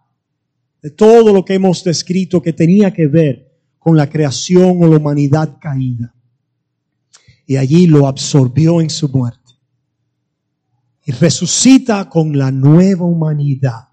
de 0.82 0.90
todo 0.90 1.32
lo 1.32 1.44
que 1.44 1.54
hemos 1.54 1.84
descrito 1.84 2.40
que 2.40 2.52
tenía 2.52 2.92
que 2.92 3.06
ver 3.06 3.50
con 3.78 3.96
la 3.96 4.08
creación 4.08 4.82
o 4.82 4.86
la 4.86 4.96
humanidad 4.96 5.58
caída. 5.60 6.14
Y 7.46 7.56
allí 7.56 7.86
lo 7.86 8.06
absorbió 8.06 8.80
en 8.80 8.88
su 8.88 9.08
muerte. 9.08 9.40
Y 11.04 11.12
resucita 11.12 12.08
con 12.08 12.38
la 12.38 12.50
nueva 12.50 13.04
humanidad. 13.04 13.89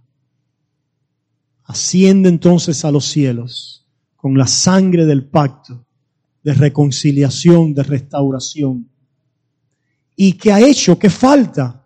Asciende 1.68 2.30
entonces 2.30 2.84
a 2.86 2.92
los 2.92 3.06
cielos 3.06 3.86
con 4.16 4.38
la 4.38 4.48
sangre 4.48 5.06
del 5.06 5.26
pacto 5.30 5.86
de 6.44 6.54
reconciliación, 6.54 7.74
de 7.74 7.84
restauración. 7.84 8.90
¿Y 10.16 10.34
qué 10.34 10.52
ha 10.54 10.66
hecho? 10.66 10.98
¿Qué 10.98 11.10
falta? 11.10 11.86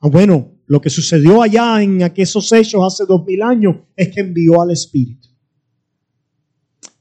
Ah, 0.00 0.08
bueno, 0.08 0.54
lo 0.66 0.80
que 0.80 0.88
sucedió 0.88 1.42
allá 1.42 1.82
en 1.82 2.02
aquellos 2.02 2.50
hechos 2.52 2.82
hace 2.84 3.04
dos 3.04 3.24
mil 3.26 3.42
años 3.42 3.76
es 3.94 4.08
que 4.08 4.20
envió 4.20 4.62
al 4.62 4.70
Espíritu. 4.70 5.28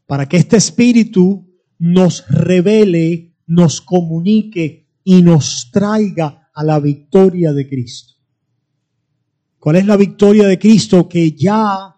Para 0.06 0.28
que 0.28 0.36
este 0.38 0.58
Espíritu 0.58 1.48
nos 1.80 2.28
revele, 2.28 3.38
nos 3.48 3.80
comunique 3.80 4.90
y 5.04 5.22
nos 5.22 5.72
traiga 5.72 6.50
a 6.54 6.64
la 6.64 6.80
victoria 6.80 7.54
de 7.54 7.70
Cristo. 7.70 8.16
¿Cuál 9.58 9.78
es 9.78 9.86
la 9.86 9.96
victoria 9.96 10.48
de 10.48 10.60
Cristo? 10.60 11.08
Que 11.08 11.32
ya 11.32 11.96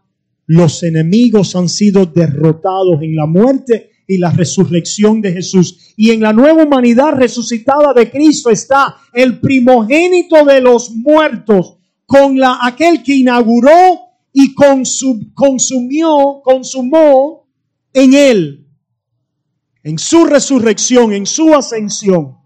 los 0.53 0.83
enemigos 0.83 1.55
han 1.55 1.67
sido 1.67 2.05
derrotados 2.05 3.01
en 3.01 3.15
la 3.15 3.25
muerte 3.25 3.91
y 4.07 4.17
la 4.17 4.29
resurrección 4.29 5.19
de 5.21 5.33
Jesús. 5.33 5.93
Y 5.97 6.11
en 6.11 6.21
la 6.21 6.31
nueva 6.31 6.63
humanidad 6.63 7.13
resucitada 7.13 7.93
de 7.93 8.11
Cristo 8.11 8.49
está 8.49 8.95
el 9.13 9.39
primogénito 9.39 10.45
de 10.45 10.61
los 10.61 10.91
muertos 10.91 11.77
con 12.05 12.37
la, 12.37 12.59
aquel 12.61 13.01
que 13.01 13.15
inauguró 13.15 13.71
y 14.31 14.53
consumió, 14.53 16.41
consumó 16.43 17.47
en 17.91 18.13
él, 18.13 18.67
en 19.83 19.97
su 19.97 20.25
resurrección, 20.25 21.13
en 21.13 21.25
su 21.25 21.53
ascensión. 21.53 22.37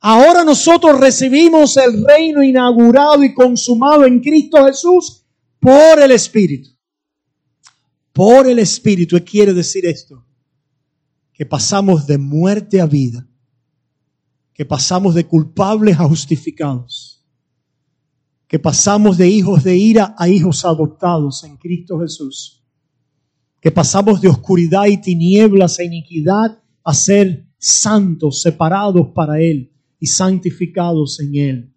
Ahora 0.00 0.44
nosotros 0.44 1.00
recibimos 1.00 1.78
el 1.78 2.04
reino 2.04 2.42
inaugurado 2.42 3.24
y 3.24 3.32
consumado 3.32 4.04
en 4.04 4.20
Cristo 4.20 4.66
Jesús 4.66 5.24
por 5.58 5.98
el 6.02 6.10
Espíritu. 6.10 6.73
Por 8.14 8.46
el 8.46 8.60
Espíritu. 8.60 9.16
¿Qué 9.16 9.24
quiere 9.24 9.52
decir 9.52 9.84
esto? 9.84 10.24
Que 11.32 11.44
pasamos 11.44 12.06
de 12.06 12.16
muerte 12.16 12.80
a 12.80 12.86
vida. 12.86 13.28
Que 14.54 14.64
pasamos 14.64 15.16
de 15.16 15.26
culpables 15.26 15.98
a 15.98 16.04
justificados. 16.04 17.26
Que 18.46 18.60
pasamos 18.60 19.18
de 19.18 19.28
hijos 19.28 19.64
de 19.64 19.76
ira 19.76 20.14
a 20.16 20.28
hijos 20.28 20.64
adoptados 20.64 21.42
en 21.42 21.56
Cristo 21.56 21.98
Jesús. 22.00 22.64
Que 23.60 23.72
pasamos 23.72 24.20
de 24.20 24.28
oscuridad 24.28 24.86
y 24.86 24.96
tinieblas 24.98 25.80
e 25.80 25.84
iniquidad 25.84 26.62
a 26.84 26.94
ser 26.94 27.48
santos, 27.58 28.42
separados 28.42 29.08
para 29.12 29.40
Él 29.40 29.72
y 29.98 30.06
santificados 30.06 31.18
en 31.18 31.34
Él. 31.34 31.73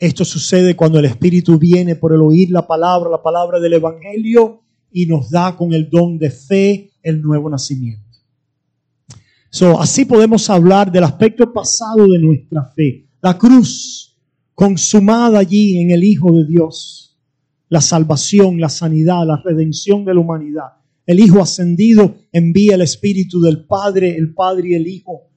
Esto 0.00 0.24
sucede 0.24 0.74
cuando 0.74 0.98
el 0.98 1.04
Espíritu 1.04 1.58
viene 1.58 1.94
por 1.94 2.14
el 2.14 2.22
oír 2.22 2.50
la 2.50 2.66
palabra, 2.66 3.10
la 3.10 3.22
palabra 3.22 3.60
del 3.60 3.74
Evangelio, 3.74 4.62
y 4.90 5.04
nos 5.04 5.30
da 5.30 5.54
con 5.54 5.74
el 5.74 5.90
don 5.90 6.16
de 6.16 6.30
fe 6.30 6.92
el 7.02 7.20
nuevo 7.20 7.50
nacimiento. 7.50 8.08
So, 9.50 9.78
así 9.78 10.06
podemos 10.06 10.48
hablar 10.48 10.90
del 10.90 11.04
aspecto 11.04 11.52
pasado 11.52 12.08
de 12.08 12.18
nuestra 12.18 12.64
fe. 12.74 13.10
La 13.20 13.36
cruz 13.36 14.16
consumada 14.54 15.38
allí 15.38 15.78
en 15.78 15.90
el 15.90 16.02
Hijo 16.02 16.32
de 16.32 16.46
Dios. 16.46 17.18
La 17.68 17.82
salvación, 17.82 18.58
la 18.58 18.70
sanidad, 18.70 19.26
la 19.26 19.42
redención 19.44 20.06
de 20.06 20.14
la 20.14 20.20
humanidad. 20.20 20.78
El 21.04 21.20
Hijo 21.20 21.42
ascendido 21.42 22.16
envía 22.32 22.74
el 22.74 22.80
Espíritu 22.80 23.38
del 23.42 23.66
Padre, 23.66 24.16
el 24.16 24.32
Padre 24.32 24.70
y 24.70 24.74
el 24.74 24.86
Hijo 24.86 25.28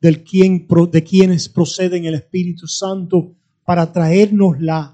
del 0.00 0.22
quien, 0.22 0.68
de 0.92 1.02
quienes 1.02 1.48
proceden 1.48 2.04
el 2.04 2.14
Espíritu 2.14 2.68
Santo 2.68 3.34
para 3.64 3.92
traernos 3.92 4.60
la, 4.60 4.90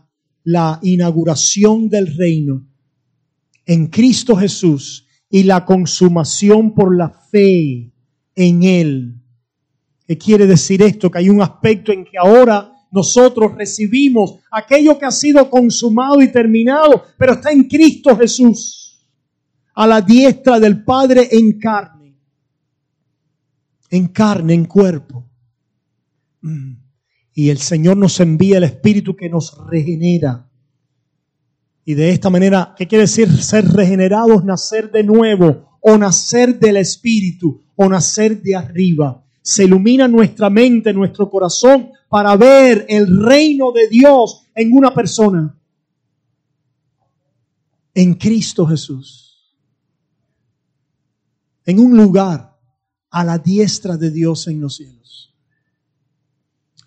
inauguración 0.83 1.89
del 1.89 2.17
reino 2.17 2.67
en 3.67 3.87
Cristo 3.87 4.35
Jesús 4.35 5.07
y 5.29 5.45
la 5.45 5.65
consumación 5.65 6.75
por 6.75 6.97
la 6.97 7.11
fe 7.11 7.93
en 8.35 8.63
Él. 8.63 9.15
¿Qué 10.07 10.19
quiere 10.19 10.47
decir 10.47 10.83
esto? 10.83 11.11
Que 11.11 11.19
hay 11.19 11.29
un 11.29 11.41
aspecto 11.41 11.93
en 11.93 12.05
que 12.05 12.19
ahora 12.19 12.73
nosotros 12.91 13.55
recibimos 13.55 14.41
aquello 14.51 14.99
que 14.99 15.07
ha 15.07 15.13
sido 15.13 15.49
consumado 15.49 16.21
y 16.21 16.33
terminado, 16.33 17.05
pero 17.17 17.35
está 17.35 17.53
en 17.53 17.65
Cristo 17.65 18.17
Jesús, 18.17 19.07
a 19.75 19.87
la 19.87 20.01
diestra 20.01 20.59
del 20.59 20.83
Padre 20.83 21.29
en 21.31 21.59
carne 21.61 22.01
en 23.91 24.09
carne, 24.09 24.55
en 24.55 24.65
cuerpo. 24.65 25.29
Mm. 26.41 26.75
Y 27.41 27.49
el 27.49 27.57
Señor 27.57 27.97
nos 27.97 28.21
envía 28.21 28.59
el 28.59 28.65
Espíritu 28.65 29.17
que 29.17 29.31
nos 29.31 29.57
regenera. 29.67 30.47
Y 31.87 31.95
de 31.95 32.11
esta 32.11 32.29
manera, 32.29 32.75
¿qué 32.77 32.87
quiere 32.87 33.05
decir 33.05 33.31
ser 33.43 33.65
regenerados? 33.65 34.45
Nacer 34.45 34.91
de 34.91 35.03
nuevo, 35.03 35.79
o 35.81 35.97
nacer 35.97 36.59
del 36.59 36.77
Espíritu, 36.77 37.63
o 37.77 37.89
nacer 37.89 38.43
de 38.43 38.57
arriba. 38.57 39.25
Se 39.41 39.65
ilumina 39.65 40.07
nuestra 40.07 40.51
mente, 40.51 40.93
nuestro 40.93 41.31
corazón, 41.31 41.93
para 42.11 42.37
ver 42.37 42.85
el 42.91 43.25
reino 43.25 43.73
de 43.73 43.89
Dios 43.89 44.43
en 44.55 44.75
una 44.75 44.93
persona. 44.93 45.59
En 47.95 48.17
Cristo 48.17 48.67
Jesús. 48.67 49.57
En 51.65 51.81
un 51.81 51.97
lugar 51.97 52.55
a 53.11 53.25
la 53.25 53.39
diestra 53.39 53.97
de 53.97 54.11
Dios 54.11 54.47
en 54.47 54.61
los 54.61 54.77
cielos. 54.77 55.00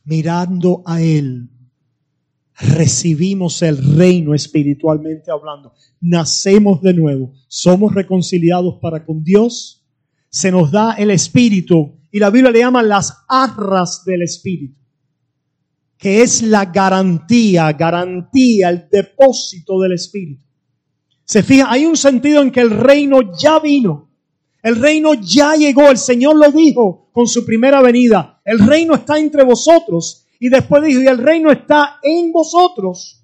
Mirando 0.03 0.83
a 0.85 1.01
Él, 1.01 1.49
recibimos 2.55 3.61
el 3.61 3.97
reino 3.97 4.33
espiritualmente 4.33 5.31
hablando. 5.31 5.73
Nacemos 6.01 6.81
de 6.81 6.93
nuevo, 6.93 7.33
somos 7.47 7.93
reconciliados 7.93 8.79
para 8.81 9.05
con 9.05 9.23
Dios, 9.23 9.85
se 10.29 10.51
nos 10.51 10.71
da 10.71 10.93
el 10.93 11.11
Espíritu 11.11 11.99
y 12.11 12.19
la 12.19 12.29
Biblia 12.29 12.51
le 12.51 12.59
llama 12.59 12.83
las 12.83 13.25
arras 13.27 14.03
del 14.05 14.23
Espíritu, 14.23 14.79
que 15.97 16.21
es 16.21 16.43
la 16.43 16.65
garantía, 16.65 17.71
garantía, 17.73 18.69
el 18.69 18.87
depósito 18.91 19.79
del 19.79 19.93
Espíritu. 19.93 20.43
Se 21.25 21.41
fija, 21.41 21.71
hay 21.71 21.85
un 21.85 21.95
sentido 21.95 22.41
en 22.41 22.51
que 22.51 22.61
el 22.61 22.71
reino 22.71 23.19
ya 23.37 23.59
vino 23.59 24.12
el 24.63 24.77
reino 24.77 25.13
ya 25.13 25.55
llegó, 25.55 25.89
el 25.89 25.97
Señor 25.97 26.37
lo 26.37 26.49
dijo 26.49 27.09
con 27.11 27.27
su 27.27 27.45
primera 27.45 27.81
venida. 27.81 28.41
El 28.45 28.59
reino 28.59 28.95
está 28.95 29.19
entre 29.19 29.43
vosotros. 29.43 30.25
Y 30.39 30.47
después 30.47 30.83
dijo, 30.83 31.01
y 31.01 31.07
el 31.07 31.17
reino 31.17 31.51
está 31.51 31.99
en 32.01 32.31
vosotros. 32.31 33.21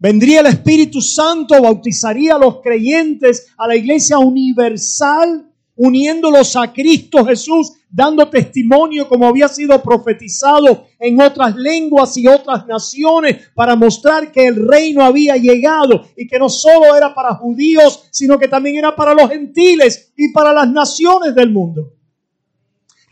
Vendría 0.00 0.40
el 0.40 0.46
Espíritu 0.46 1.00
Santo, 1.00 1.62
bautizaría 1.62 2.34
a 2.34 2.38
los 2.38 2.60
creyentes, 2.60 3.52
a 3.56 3.68
la 3.68 3.76
iglesia 3.76 4.18
universal, 4.18 5.48
uniéndolos 5.84 6.54
a 6.54 6.72
Cristo 6.72 7.24
Jesús 7.24 7.72
dando 7.90 8.28
testimonio 8.28 9.08
como 9.08 9.26
había 9.26 9.48
sido 9.48 9.82
profetizado 9.82 10.86
en 10.96 11.20
otras 11.20 11.56
lenguas 11.56 12.16
y 12.16 12.28
otras 12.28 12.64
naciones 12.68 13.50
para 13.52 13.74
mostrar 13.74 14.30
que 14.30 14.46
el 14.46 14.68
reino 14.68 15.02
había 15.02 15.36
llegado 15.36 16.04
y 16.16 16.28
que 16.28 16.38
no 16.38 16.48
solo 16.48 16.94
era 16.96 17.12
para 17.12 17.34
judíos, 17.34 18.04
sino 18.12 18.38
que 18.38 18.46
también 18.46 18.76
era 18.76 18.94
para 18.94 19.12
los 19.12 19.28
gentiles 19.28 20.12
y 20.16 20.32
para 20.32 20.52
las 20.52 20.70
naciones 20.70 21.34
del 21.34 21.50
mundo 21.50 21.92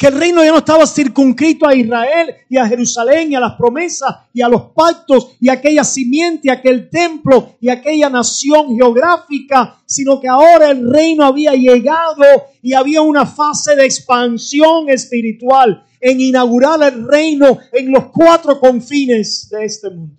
que 0.01 0.07
el 0.07 0.19
reino 0.19 0.43
ya 0.43 0.51
no 0.51 0.57
estaba 0.57 0.87
circunscrito 0.87 1.69
a 1.69 1.75
Israel 1.75 2.35
y 2.49 2.57
a 2.57 2.67
Jerusalén 2.67 3.33
y 3.33 3.35
a 3.35 3.41
las 3.41 3.53
promesas 3.57 4.09
y 4.33 4.41
a 4.41 4.49
los 4.49 4.71
pactos 4.75 5.37
y 5.39 5.51
a 5.51 5.53
aquella 5.53 5.85
simiente, 5.85 6.51
aquel 6.51 6.89
templo 6.89 7.57
y 7.61 7.69
aquella 7.69 8.09
nación 8.09 8.75
geográfica, 8.75 9.77
sino 9.85 10.19
que 10.19 10.27
ahora 10.27 10.71
el 10.71 10.91
reino 10.91 11.27
había 11.27 11.53
llegado 11.53 12.25
y 12.63 12.73
había 12.73 13.03
una 13.03 13.27
fase 13.27 13.77
de 13.77 13.85
expansión 13.85 14.89
espiritual 14.89 15.85
en 16.01 16.19
inaugurar 16.19 16.83
el 16.83 17.07
reino 17.07 17.59
en 17.71 17.93
los 17.93 18.05
cuatro 18.07 18.59
confines 18.59 19.51
de 19.51 19.67
este 19.67 19.91
mundo. 19.91 20.17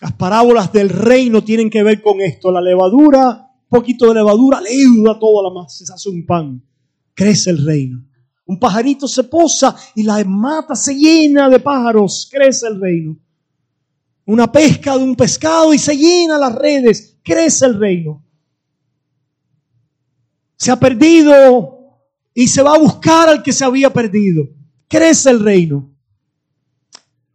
Las 0.00 0.12
parábolas 0.12 0.72
del 0.72 0.88
reino 0.88 1.42
tienen 1.42 1.68
que 1.68 1.82
ver 1.82 2.00
con 2.00 2.20
esto. 2.20 2.52
La 2.52 2.60
levadura, 2.60 3.50
poquito 3.68 4.06
de 4.06 4.14
levadura, 4.14 4.60
leuda 4.60 5.18
toda 5.18 5.42
la 5.42 5.50
masa, 5.52 5.84
se 5.84 5.92
hace 5.92 6.08
un 6.10 6.24
pan 6.24 6.62
crece 7.14 7.50
el 7.50 7.64
reino. 7.64 8.04
Un 8.46 8.58
pajarito 8.58 9.08
se 9.08 9.24
posa 9.24 9.74
y 9.94 10.02
la 10.02 10.22
mata 10.24 10.74
se 10.74 10.94
llena 10.94 11.48
de 11.48 11.60
pájaros, 11.60 12.28
crece 12.30 12.66
el 12.66 12.80
reino. 12.80 13.16
Una 14.26 14.50
pesca 14.50 14.96
de 14.96 15.04
un 15.04 15.16
pescado 15.16 15.72
y 15.72 15.78
se 15.78 15.96
llena 15.96 16.38
las 16.38 16.54
redes, 16.54 17.18
crece 17.22 17.66
el 17.66 17.78
reino. 17.78 18.22
Se 20.56 20.70
ha 20.70 20.76
perdido 20.78 22.00
y 22.34 22.48
se 22.48 22.62
va 22.62 22.74
a 22.74 22.78
buscar 22.78 23.28
al 23.28 23.42
que 23.42 23.52
se 23.52 23.64
había 23.64 23.92
perdido. 23.92 24.48
Crece 24.88 25.30
el 25.30 25.40
reino. 25.40 25.94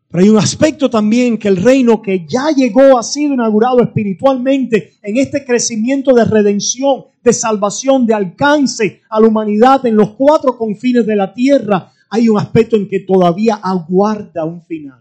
Pero 0.10 0.24
hay 0.24 0.30
un 0.30 0.38
aspecto 0.38 0.90
también 0.90 1.38
que 1.38 1.48
el 1.48 1.58
reino 1.58 2.02
que 2.02 2.26
ya 2.28 2.50
llegó 2.56 2.98
ha 2.98 3.04
sido 3.04 3.36
inaugurado 3.36 3.82
espiritualmente 3.82 4.98
en 5.04 5.18
este 5.18 5.46
crecimiento 5.46 6.14
de 6.14 6.26
redención, 6.26 7.06
de 7.30 7.34
salvación, 7.34 8.06
de 8.06 8.14
alcance 8.14 9.02
a 9.10 9.20
la 9.20 9.28
humanidad 9.28 9.86
en 9.86 9.96
los 9.96 10.12
cuatro 10.16 10.58
confines 10.58 11.06
de 11.06 11.16
la 11.16 11.34
tierra. 11.34 11.92
Hay 12.10 12.28
un 12.28 12.40
aspecto 12.40 12.76
en 12.76 12.88
que 12.88 13.02
todavía 13.02 13.56
aguarda 13.56 14.46
un 14.46 14.62
final. 14.64 15.00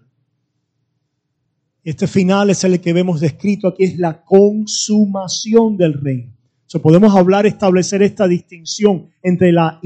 Este 1.83 2.07
final 2.07 2.51
es 2.51 2.63
el 2.65 2.81
que 2.81 2.93
vemos 2.93 3.21
descrito 3.21 3.69
aquí, 3.69 3.85
es 3.85 3.99
la 3.99 4.23
consumación 4.23 5.79
del 5.79 5.95
reino. 5.95 6.37
So, 6.67 6.83
podemos 6.83 7.17
hablar, 7.17 7.47
establecer 7.47 8.03
esta 8.03 8.29
distinción 8.29 9.09
entre 9.23 9.53
la, 9.53 9.81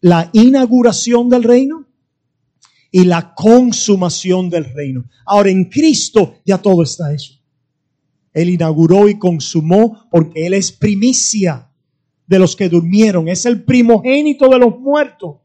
la 0.00 0.28
inauguración 0.32 1.28
del 1.28 1.44
reino 1.44 1.86
y 2.90 3.04
la 3.04 3.32
consumación 3.32 4.50
del 4.50 4.64
reino. 4.64 5.04
Ahora, 5.24 5.50
en 5.50 5.66
Cristo 5.66 6.34
ya 6.44 6.58
todo 6.58 6.82
está 6.82 7.14
hecho. 7.14 7.34
Él 8.32 8.50
inauguró 8.50 9.08
y 9.08 9.16
consumó 9.18 10.08
porque 10.10 10.46
Él 10.46 10.54
es 10.54 10.72
primicia 10.72 11.70
de 12.26 12.38
los 12.38 12.56
que 12.56 12.68
durmieron, 12.68 13.28
es 13.28 13.46
el 13.46 13.64
primogénito 13.64 14.48
de 14.48 14.58
los 14.58 14.78
muertos. 14.78 15.36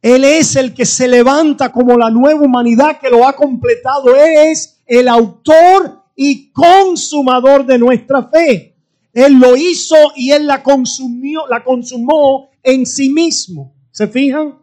Él 0.00 0.24
es 0.24 0.56
el 0.56 0.74
que 0.74 0.84
se 0.84 1.08
levanta 1.08 1.72
como 1.72 1.96
la 1.96 2.10
nueva 2.10 2.42
humanidad 2.42 3.00
que 3.00 3.08
lo 3.08 3.26
ha 3.26 3.34
completado. 3.34 4.14
Él 4.14 4.50
es 4.50 4.82
el 4.86 5.08
autor 5.08 6.04
y 6.14 6.50
consumador 6.52 7.64
de 7.64 7.78
nuestra 7.78 8.28
fe. 8.28 8.76
Él 9.14 9.34
lo 9.38 9.56
hizo 9.56 9.96
y 10.14 10.32
él 10.32 10.46
la 10.46 10.62
consumió, 10.62 11.46
la 11.48 11.64
consumó 11.64 12.50
en 12.62 12.84
sí 12.84 13.10
mismo. 13.10 13.74
¿Se 13.92 14.08
fijan? 14.08 14.58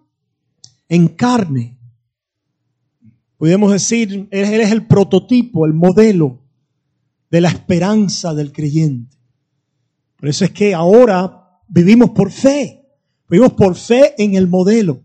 En 0.90 1.08
carne. 1.08 1.78
Podemos 3.38 3.72
decir, 3.72 4.28
él 4.30 4.62
es 4.62 4.72
el 4.72 4.86
prototipo, 4.86 5.66
el 5.66 5.74
modelo 5.74 6.40
de 7.32 7.42
la 7.42 7.50
esperanza 7.50 8.36
del 8.36 8.52
creyente. 8.52 9.18
Por 10.22 10.30
eso 10.30 10.46
es 10.46 10.52
que 10.52 10.76
ahora 10.76 11.50
vivimos 11.68 12.12
por 12.12 12.32
fe. 12.32 12.86
Vivimos 13.28 13.54
por 13.54 13.76
fe 13.76 14.14
en 14.20 14.36
el 14.36 14.48
modelo. 14.48 15.02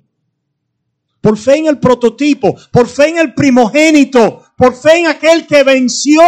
Por 1.22 1.38
fe 1.38 1.57
en 1.57 1.68
el 1.68 1.79
prototipo. 1.79 2.55
Por 2.70 2.87
fe 2.87 3.09
en 3.09 3.18
el 3.18 3.33
primogénito. 3.33 4.42
Por 4.59 4.74
fe 4.74 4.98
en 4.98 5.07
aquel 5.07 5.46
que 5.46 5.62
venció, 5.62 6.20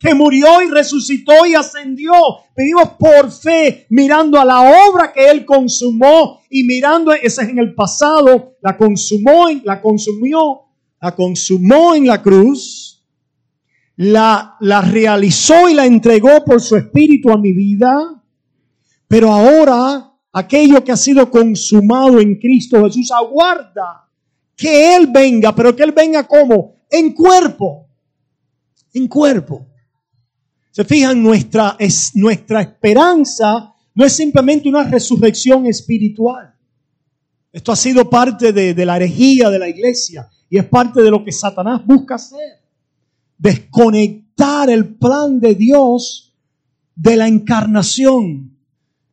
que 0.00 0.16
murió 0.16 0.60
y 0.62 0.68
resucitó 0.68 1.46
y 1.46 1.54
ascendió. 1.54 2.12
Vivimos 2.56 2.90
por 2.98 3.30
fe 3.30 3.86
mirando 3.90 4.40
a 4.40 4.44
la 4.44 4.62
obra 4.88 5.12
que 5.12 5.30
Él 5.30 5.44
consumó 5.44 6.40
y 6.50 6.64
mirando, 6.64 7.12
ese 7.12 7.42
es 7.42 7.48
en 7.48 7.60
el 7.60 7.72
pasado, 7.72 8.56
la 8.62 8.76
consumó, 8.76 9.46
la 9.62 9.80
consumió, 9.80 10.62
la 11.00 11.14
consumó 11.14 11.94
en 11.94 12.08
la 12.08 12.20
cruz, 12.20 13.04
la, 13.96 14.56
la 14.58 14.80
realizó 14.80 15.68
y 15.68 15.74
la 15.74 15.86
entregó 15.86 16.44
por 16.44 16.60
su 16.60 16.76
espíritu 16.76 17.30
a 17.30 17.38
mi 17.38 17.52
vida 17.52 18.23
pero 19.08 19.32
ahora 19.32 20.12
aquello 20.32 20.82
que 20.82 20.92
ha 20.92 20.96
sido 20.96 21.30
consumado 21.30 22.20
en 22.20 22.36
Cristo 22.36 22.82
Jesús 22.84 23.10
aguarda 23.10 24.04
que 24.56 24.96
Él 24.96 25.08
venga, 25.08 25.54
pero 25.54 25.74
que 25.74 25.82
Él 25.82 25.92
venga 25.92 26.26
como? 26.26 26.76
En 26.90 27.12
cuerpo. 27.12 27.88
En 28.92 29.08
cuerpo. 29.08 29.66
Se 30.70 30.84
fijan, 30.84 31.22
nuestra, 31.22 31.76
es, 31.78 32.14
nuestra 32.14 32.60
esperanza 32.60 33.74
no 33.94 34.04
es 34.04 34.12
simplemente 34.12 34.68
una 34.68 34.84
resurrección 34.84 35.66
espiritual. 35.66 36.54
Esto 37.52 37.70
ha 37.70 37.76
sido 37.76 38.10
parte 38.10 38.52
de, 38.52 38.74
de 38.74 38.86
la 38.86 38.96
herejía 38.96 39.50
de 39.50 39.58
la 39.58 39.68
iglesia 39.68 40.28
y 40.50 40.58
es 40.58 40.64
parte 40.64 41.02
de 41.02 41.10
lo 41.10 41.24
que 41.24 41.30
Satanás 41.30 41.84
busca 41.84 42.16
hacer. 42.16 42.60
Desconectar 43.38 44.68
el 44.70 44.96
plan 44.96 45.38
de 45.38 45.54
Dios 45.54 46.34
de 46.96 47.16
la 47.16 47.28
encarnación 47.28 48.53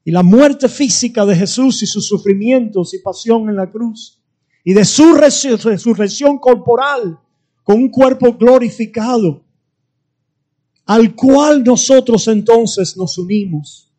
y 0.03 0.11
la 0.11 0.23
muerte 0.23 0.67
física 0.67 1.25
de 1.25 1.35
Jesús 1.35 1.83
y 1.83 1.85
sus 1.85 2.07
sufrimientos 2.07 2.93
y 2.93 2.99
pasión 2.99 3.49
en 3.49 3.55
la 3.55 3.69
cruz 3.69 4.21
y 4.63 4.73
de 4.73 4.85
su 4.85 5.13
resurrección 5.13 6.37
corporal 6.39 7.19
con 7.63 7.77
un 7.77 7.89
cuerpo 7.89 8.33
glorificado 8.33 9.43
al 10.85 11.15
cual 11.15 11.63
nosotros 11.63 12.27
entonces 12.27 12.97
nos 12.97 13.17
unimos 13.17 13.91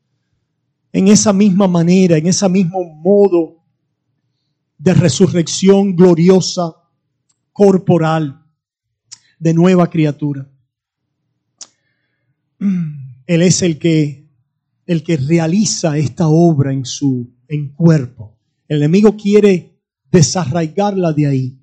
en 0.92 1.08
esa 1.08 1.32
misma 1.32 1.66
manera, 1.66 2.18
en 2.18 2.26
ese 2.26 2.48
mismo 2.48 2.84
modo 2.84 3.64
de 4.76 4.92
resurrección 4.92 5.96
gloriosa 5.96 6.74
corporal 7.52 8.44
de 9.38 9.54
nueva 9.54 9.88
criatura. 9.88 10.50
Él 12.58 13.42
es 13.42 13.62
el 13.62 13.78
que 13.78 14.21
el 14.92 15.02
que 15.02 15.16
realiza 15.16 15.96
esta 15.98 16.28
obra 16.28 16.72
en 16.72 16.84
su 16.84 17.34
en 17.48 17.72
cuerpo. 17.74 18.38
El 18.68 18.78
enemigo 18.78 19.16
quiere 19.16 19.80
desarraigarla 20.10 21.12
de 21.12 21.26
ahí. 21.26 21.58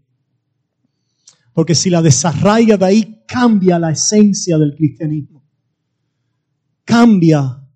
Porque 1.53 1.75
si 1.75 1.89
la 1.89 2.01
desarraiga 2.01 2.77
de 2.77 2.85
ahí, 2.85 3.23
cambia 3.27 3.79
la 3.79 3.91
esencia 3.91 4.57
del 4.57 4.75
cristianismo. 4.75 5.43
Cambia 6.83 7.67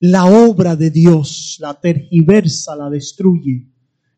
la 0.00 0.26
obra 0.26 0.76
de 0.76 0.90
Dios, 0.90 1.56
la 1.60 1.80
tergiversa, 1.80 2.76
la 2.76 2.90
destruye. 2.90 3.68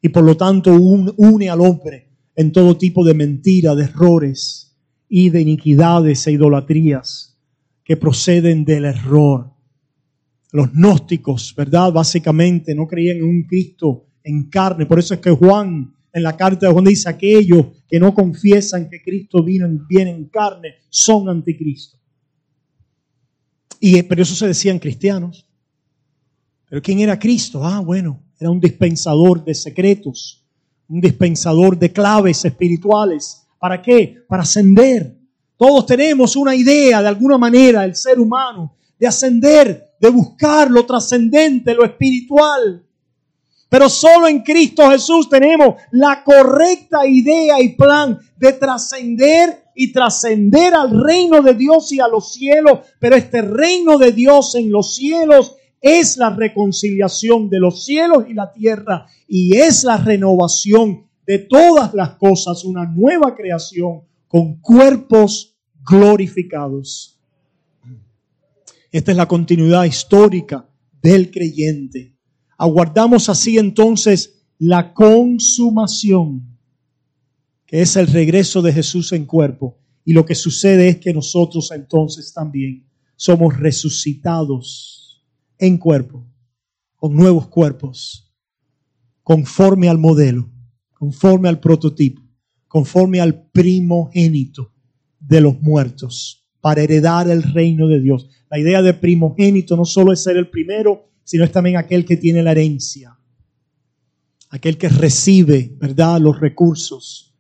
Y 0.03 0.09
por 0.09 0.25
lo 0.25 0.37
tanto 0.37 0.75
une 0.75 1.51
al 1.51 1.61
hombre 1.61 2.11
en 2.35 2.53
todo 2.53 2.77
tipo 2.77 3.05
de 3.05 3.15
mentiras, 3.15 3.77
de 3.77 3.85
errores 3.85 4.77
y 5.09 5.31
de 5.31 5.41
iniquidades 5.41 6.27
e 6.27 6.33
idolatrías 6.33 7.39
que 7.85 7.97
proceden 7.97 8.65
del 8.65 8.85
error 8.85 9.60
los 10.53 10.73
gnósticos, 10.73 11.55
¿verdad? 11.57 11.93
Básicamente 11.93 12.75
no 12.75 12.87
creían 12.87 13.19
en 13.19 13.25
un 13.25 13.43
Cristo 13.45 14.07
en 14.23 14.49
carne. 14.49 14.87
Por 14.87 14.99
eso 14.99 15.15
es 15.15 15.21
que 15.21 15.31
Juan, 15.31 15.95
en 16.13 16.23
la 16.23 16.37
carta 16.37 16.67
de 16.67 16.73
Juan 16.73 16.85
dice, 16.85 17.09
aquellos 17.09 17.67
que 17.89 17.99
no 17.99 18.15
confiesan 18.15 18.89
que 18.89 19.01
Cristo 19.03 19.43
vino 19.43 19.67
en, 19.67 19.87
en 19.91 20.25
carne 20.27 20.75
son 20.89 21.29
anticristo. 21.29 21.99
Y 23.81 24.03
pero 24.03 24.23
eso 24.23 24.35
se 24.35 24.47
decían 24.47 24.79
cristianos. 24.79 25.47
Pero 26.69 26.83
¿quién 26.83 27.01
era 27.01 27.19
Cristo? 27.19 27.65
Ah, 27.65 27.81
bueno, 27.81 28.23
era 28.39 28.51
un 28.51 28.61
dispensador 28.61 29.45
de 29.45 29.55
secretos, 29.55 30.45
un 30.89 31.01
dispensador 31.01 31.79
de 31.79 31.93
claves 31.93 32.45
espirituales. 32.45 33.47
¿Para 33.59 33.81
qué? 33.83 34.25
Para 34.29 34.43
ascender. 34.43 35.17
Todos 35.57 35.87
tenemos 35.87 36.37
una 36.37 36.55
idea 36.55 37.03
de 37.03 37.09
alguna 37.09 37.37
manera, 37.39 37.85
el 37.85 37.95
ser 37.95 38.19
humano, 38.19 38.77
de 39.01 39.09
ascender 39.09 39.91
de 40.01 40.09
buscar 40.09 40.71
lo 40.71 40.87
trascendente, 40.87 41.75
lo 41.75 41.85
espiritual. 41.85 42.83
Pero 43.69 43.89
solo 43.89 44.27
en 44.27 44.43
Cristo 44.43 44.91
Jesús 44.91 45.29
tenemos 45.29 45.77
la 45.93 46.25
correcta 46.25 47.07
idea 47.07 47.61
y 47.61 47.77
plan 47.77 48.19
de 48.37 48.55
trascender 48.55 49.65
y 49.77 49.93
trascender 49.93 50.75
al 50.75 51.05
reino 51.05 51.41
de 51.41 51.55
Dios 51.55 51.93
y 51.93 52.01
a 52.01 52.09
los 52.09 52.33
cielos. 52.33 52.81
Pero 52.99 53.15
este 53.15 53.43
reino 53.43 53.99
de 53.99 54.11
Dios 54.11 54.55
en 54.57 54.73
los 54.73 54.97
cielos 54.97 55.55
es 55.81 56.17
la 56.17 56.31
reconciliación 56.31 57.49
de 57.49 57.61
los 57.61 57.85
cielos 57.85 58.25
y 58.29 58.35
la 58.35 58.53
tierra 58.53 59.07
y 59.29 59.57
es 59.57 59.85
la 59.85 59.99
renovación 59.99 61.07
de 61.27 61.39
todas 61.39 61.95
las 61.95 62.17
cosas, 62.17 62.65
una 62.65 62.85
nueva 62.87 63.37
creación 63.37 64.03
con 64.27 64.61
cuerpos 64.61 65.57
glorificados. 65.89 67.10
Esta 68.93 69.13
es 69.13 69.17
la 69.17 69.29
continuidad 69.29 69.85
histórica 69.85 70.69
del 71.01 71.31
creyente. 71.31 72.17
Aguardamos 72.59 73.29
así 73.29 73.57
entonces 73.57 74.45
la 74.59 74.93
consumación, 74.93 76.59
que 77.67 77.83
es 77.83 77.97
el 77.97 78.09
regreso 78.09 78.63
de 78.63 78.73
Jesús 78.73 79.13
en 79.13 79.27
cuerpo. 79.27 79.79
Y 80.05 80.13
lo 80.13 80.27
que 80.27 80.35
sucede 80.35 80.89
es 80.89 80.97
que 80.99 81.15
nosotros 81.15 81.71
entonces 81.71 82.33
también 82.33 82.91
somos 83.15 83.57
resucitados 83.59 85.25
en 85.59 85.79
cuerpo, 85.79 86.27
con 86.97 87.15
nuevos 87.15 87.47
cuerpos, 87.49 88.35
conforme 89.23 89.89
al 89.89 89.99
modelo, 89.99 90.51
conforme 90.93 91.49
al 91.49 91.61
prototipo, 91.61 92.23
conforme 92.67 93.21
al 93.21 93.51
primogénito 93.51 94.73
de 95.19 95.41
los 95.41 95.61
muertos, 95.61 96.49
para 96.61 96.83
heredar 96.83 97.31
el 97.31 97.43
reino 97.43 97.87
de 97.87 98.01
Dios. 98.01 98.29
La 98.51 98.59
idea 98.59 98.83
de 98.83 98.95
primogénito 98.95 99.77
no 99.77 99.85
solo 99.85 100.13
es 100.13 100.25
ser 100.25 100.37
el 100.37 100.51
primero, 100.51 101.09
sino 101.23 101.45
es 101.45 101.53
también 101.53 101.77
aquel 101.77 102.05
que 102.05 102.17
tiene 102.17 102.43
la 102.43 102.51
herencia, 102.51 103.17
aquel 104.49 104.77
que 104.77 104.89
recibe, 104.89 105.77
¿verdad?, 105.79 106.21
los 106.21 106.41
recursos. 106.41 107.33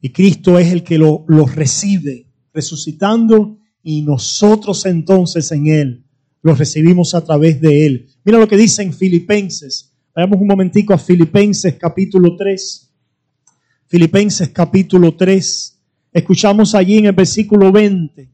Y 0.00 0.10
Cristo 0.10 0.60
es 0.60 0.70
el 0.70 0.84
que 0.84 0.96
los 0.96 1.20
lo 1.26 1.46
recibe, 1.46 2.28
resucitando, 2.54 3.58
y 3.82 4.02
nosotros 4.02 4.86
entonces 4.86 5.50
en 5.50 5.66
Él 5.66 6.04
los 6.40 6.56
recibimos 6.56 7.16
a 7.16 7.24
través 7.24 7.60
de 7.60 7.86
Él. 7.86 8.06
Mira 8.24 8.38
lo 8.38 8.46
que 8.46 8.56
dice 8.56 8.82
en 8.82 8.92
Filipenses. 8.92 9.92
Vayamos 10.14 10.40
un 10.40 10.46
momentico 10.46 10.94
a 10.94 10.98
Filipenses 10.98 11.74
capítulo 11.74 12.36
3. 12.36 12.92
Filipenses 13.88 14.50
capítulo 14.50 15.16
3. 15.16 15.80
Escuchamos 16.12 16.76
allí 16.76 16.98
en 16.98 17.06
el 17.06 17.12
versículo 17.12 17.72
20 17.72 18.31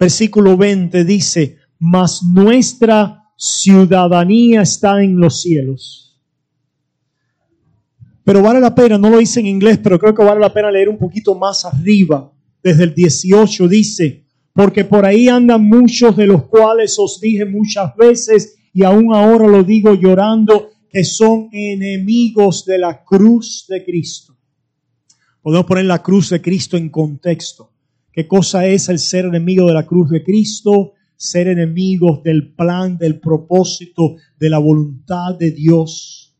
versículo 0.00 0.56
20 0.56 1.04
dice, 1.04 1.58
mas 1.78 2.22
nuestra 2.22 3.22
ciudadanía 3.36 4.62
está 4.62 5.02
en 5.02 5.20
los 5.20 5.42
cielos. 5.42 6.18
Pero 8.24 8.42
vale 8.42 8.60
la 8.60 8.74
pena, 8.74 8.96
no 8.96 9.10
lo 9.10 9.20
hice 9.20 9.40
en 9.40 9.46
inglés, 9.46 9.78
pero 9.82 9.98
creo 9.98 10.14
que 10.14 10.24
vale 10.24 10.40
la 10.40 10.52
pena 10.52 10.70
leer 10.70 10.88
un 10.88 10.98
poquito 10.98 11.34
más 11.34 11.66
arriba. 11.66 12.32
Desde 12.62 12.84
el 12.84 12.94
18 12.94 13.68
dice, 13.68 14.24
porque 14.54 14.84
por 14.84 15.04
ahí 15.04 15.28
andan 15.28 15.64
muchos 15.64 16.16
de 16.16 16.26
los 16.26 16.46
cuales 16.46 16.98
os 16.98 17.20
dije 17.20 17.44
muchas 17.44 17.94
veces 17.96 18.56
y 18.72 18.84
aún 18.84 19.14
ahora 19.14 19.46
lo 19.46 19.62
digo 19.62 19.94
llorando, 19.94 20.70
que 20.88 21.04
son 21.04 21.48
enemigos 21.52 22.64
de 22.64 22.78
la 22.78 23.04
cruz 23.04 23.66
de 23.68 23.84
Cristo. 23.84 24.36
Podemos 25.42 25.66
poner 25.66 25.84
la 25.84 26.02
cruz 26.02 26.30
de 26.30 26.40
Cristo 26.40 26.76
en 26.76 26.88
contexto. 26.88 27.69
¿Qué 28.12 28.26
cosa 28.26 28.66
es 28.66 28.88
el 28.88 28.98
ser 28.98 29.26
enemigo 29.26 29.66
de 29.66 29.74
la 29.74 29.86
cruz 29.86 30.10
de 30.10 30.24
Cristo? 30.24 30.94
Ser 31.16 31.48
enemigos 31.48 32.22
del 32.22 32.54
plan, 32.54 32.98
del 32.98 33.20
propósito, 33.20 34.16
de 34.38 34.50
la 34.50 34.58
voluntad 34.58 35.36
de 35.38 35.52
Dios, 35.52 36.36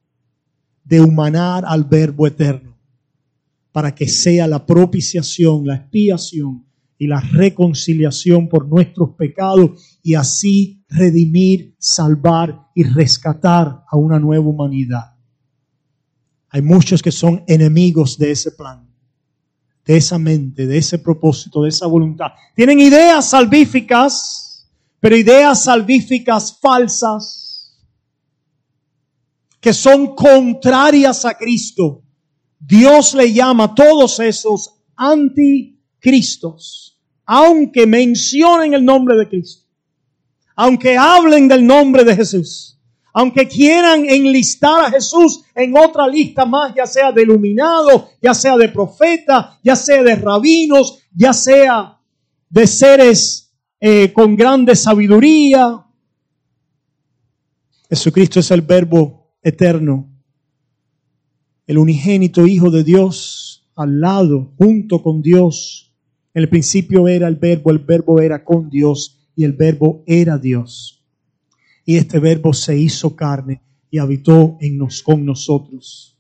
de 0.85 1.01
humanar 1.01 1.65
al 1.67 1.85
Verbo 1.85 2.27
eterno, 2.27 2.77
para 3.71 3.95
que 3.95 4.09
sea 4.09 4.49
la 4.49 4.67
propiciación, 4.67 5.67
la 5.67 5.77
expiación 5.77 6.67
y 6.99 7.07
la 7.07 7.21
reconciliación 7.21 8.49
por 8.49 8.69
nuestros 8.69 9.11
pecados 9.11 10.01
y 10.03 10.15
así 10.15 10.85
redimir, 10.89 11.77
salvar 11.79 12.69
y 12.75 12.83
rescatar 12.83 13.85
a 13.89 13.97
una 13.97 14.19
nueva 14.19 14.47
humanidad. 14.47 15.15
Hay 16.49 16.63
muchos 16.63 17.01
que 17.01 17.13
son 17.13 17.45
enemigos 17.47 18.19
de 18.19 18.33
ese 18.33 18.51
plan, 18.51 18.90
de 19.91 19.97
esa 19.97 20.21
mente, 20.21 20.69
de 20.69 20.79
ese 20.79 21.01
propósito, 21.01 21.65
de 21.65 21.71
esa 21.71 21.89
voluntad. 21.89 22.29
Tienen 22.55 22.79
ideas 22.79 23.31
salvíficas, 23.31 24.71
pero 25.01 25.17
ideas 25.17 25.65
salvíficas 25.65 26.57
falsas 26.61 27.77
que 29.59 29.73
son 29.73 30.15
contrarias 30.15 31.25
a 31.25 31.35
Cristo. 31.35 32.05
Dios 32.61 33.15
le 33.15 33.33
llama 33.33 33.65
a 33.65 33.75
todos 33.75 34.21
esos 34.21 34.77
anticristos 34.95 36.91
aunque 37.27 37.85
mencionen 37.85 38.75
el 38.75 38.85
nombre 38.85 39.17
de 39.17 39.29
Cristo, 39.29 39.65
aunque 40.55 40.97
hablen 40.97 41.49
del 41.49 41.67
nombre 41.67 42.05
de 42.05 42.15
Jesús, 42.15 42.80
aunque 43.13 43.49
quieran 43.49 44.05
enlistar 44.09 44.85
a 44.85 44.91
Jesús 44.91 45.43
en 45.55 45.77
otra 45.77 46.07
lista 46.07 46.45
más, 46.45 46.75
ya 46.75 46.87
sea 46.87 47.13
de 47.13 47.23
iluminado, 47.23 48.09
ya 48.23 48.35
sea 48.35 48.57
de 48.57 48.69
profeta, 48.69 49.59
ya 49.63 49.77
sea 49.77 50.03
de 50.03 50.17
rabinos, 50.17 50.99
ya 51.15 51.33
sea 51.33 51.99
de 52.49 52.67
seres 52.67 53.53
eh, 53.81 54.13
con 54.13 54.37
grande 54.37 54.77
sabiduría. 54.77 55.85
Jesucristo 57.89 58.41
es 58.41 58.51
el 58.51 58.63
verbo 58.63 59.33
eterno, 59.43 60.09
el 61.67 61.79
unigénito 61.79 62.47
Hijo 62.47 62.71
de 62.71 62.85
Dios 62.85 63.71
al 63.75 64.01
lado, 64.01 64.53
junto 64.59 65.03
con 65.03 65.23
Dios 65.23 65.91
el 66.33 66.49
principio 66.49 67.09
era 67.09 67.27
el 67.27 67.37
verbo, 67.37 67.71
el 67.71 67.81
verbo 67.81 68.21
era 68.21 68.45
con 68.45 68.71
Dios 68.71 69.19
y 69.35 69.45
el 69.45 69.53
verbo 69.55 70.05
era 70.07 70.39
Dios. 70.39 71.00
Y 71.91 71.97
este 71.97 72.21
verbo 72.21 72.53
se 72.53 72.79
hizo 72.79 73.17
carne 73.17 73.65
y 73.91 73.99
habitó 73.99 74.57
en 74.61 74.79
nos, 74.79 75.03
con 75.03 75.25
nosotros. 75.25 76.17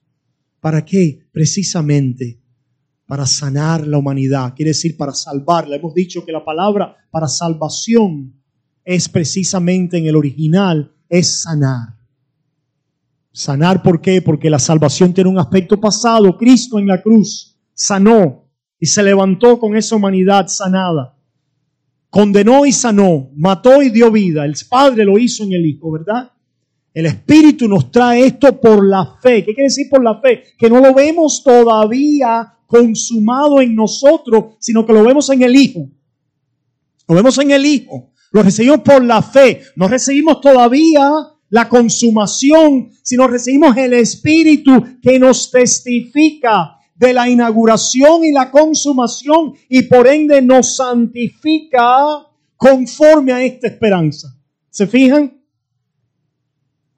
¿Para 0.59 0.85
qué? 0.85 1.28
Precisamente 1.30 2.42
para 3.06 3.24
sanar 3.24 3.87
la 3.87 3.98
humanidad, 3.98 4.52
quiere 4.56 4.70
decir 4.70 4.96
para 4.96 5.14
salvarla. 5.14 5.76
Hemos 5.76 5.94
dicho 5.94 6.26
que 6.26 6.33
la 6.33 6.44
palabra 6.44 6.96
para 7.12 7.28
salvación 7.28 8.35
es 8.85 9.09
precisamente 9.09 9.96
en 9.96 10.09
el 10.09 10.16
original, 10.16 10.92
es 11.09 11.42
sanar. 11.42 11.94
Sanar, 13.30 13.80
¿por 13.80 14.00
qué? 14.00 14.20
Porque 14.22 14.50
la 14.50 14.59
salvación 14.59 15.14
tiene 15.14 15.30
un 15.30 15.38
aspecto 15.38 15.78
pasado. 15.78 16.37
Cristo 16.37 16.80
en 16.80 16.88
la 16.88 17.00
cruz 17.00 17.56
sanó 17.72 18.44
y 18.80 18.87
se 18.87 19.04
levantó 19.04 19.61
con 19.61 19.76
esa 19.76 19.94
humanidad 19.94 20.48
sanada. 20.48 21.16
Condenó 22.11 22.66
y 22.66 22.73
sanó, 22.73 23.31
mató 23.37 23.83
y 23.83 23.90
dio 23.90 24.11
vida. 24.11 24.44
El 24.44 24.55
Padre 24.68 25.05
lo 25.05 25.16
hizo 25.16 25.44
en 25.44 25.53
el 25.53 25.64
Hijo, 25.64 25.92
¿verdad? 25.92 26.33
El 26.92 27.07
Espíritu 27.07 27.68
nos 27.68 27.90
trae 27.92 28.27
esto 28.27 28.61
por 28.61 28.85
la 28.85 29.16
fe. 29.23 29.44
¿Qué 29.44 29.55
quiere 29.55 29.68
decir 29.68 29.88
por 29.88 30.03
la 30.03 30.20
fe? 30.20 30.42
Que 30.59 30.68
no 30.68 30.81
lo 30.81 30.92
vemos 30.92 31.42
todavía 31.44 32.53
consumado 32.66 33.61
en 33.61 33.77
nosotros, 33.77 34.57
sino 34.59 34.85
que 34.85 34.92
lo 34.92 35.05
vemos 35.05 35.31
en 35.31 35.42
el 35.42 35.55
Hijo. 35.55 35.88
Lo 37.07 37.14
vemos 37.14 37.38
en 37.38 37.53
el 37.53 37.64
Hijo. 37.64 38.11
Lo 38.33 38.42
recibimos 38.42 38.81
por 38.81 39.05
la 39.05 39.23
fe. 39.23 39.62
No 39.77 39.87
recibimos 39.87 40.40
todavía 40.40 41.09
la 41.49 41.68
consumación, 41.68 42.90
sino 43.03 43.29
recibimos 43.29 43.77
el 43.77 43.92
Espíritu 43.92 45.01
que 45.01 45.18
nos 45.18 45.51
testifica 45.51 46.77
de 47.01 47.15
la 47.15 47.31
inauguración 47.31 48.25
y 48.25 48.31
la 48.31 48.51
consumación 48.51 49.55
y 49.71 49.85
por 49.85 50.07
ende 50.07 50.43
nos 50.43 50.77
santifica 50.77 52.27
conforme 52.59 53.33
a 53.33 53.43
esta 53.43 53.69
esperanza. 53.69 54.39
¿Se 54.69 54.87
fijan? 54.87 55.43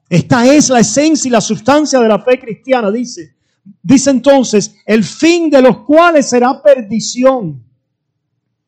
Esta 0.09 0.53
es 0.53 0.71
la 0.71 0.81
esencia 0.81 1.29
y 1.29 1.31
la 1.31 1.41
sustancia 1.41 2.01
de 2.01 2.09
la 2.09 2.19
fe 2.19 2.41
cristiana, 2.41 2.91
dice. 2.91 3.37
Dice 3.81 4.11
entonces, 4.11 4.75
el 4.87 5.05
fin 5.05 5.49
de 5.49 5.62
los 5.62 5.85
cuales 5.85 6.29
será 6.29 6.61
perdición. 6.61 7.65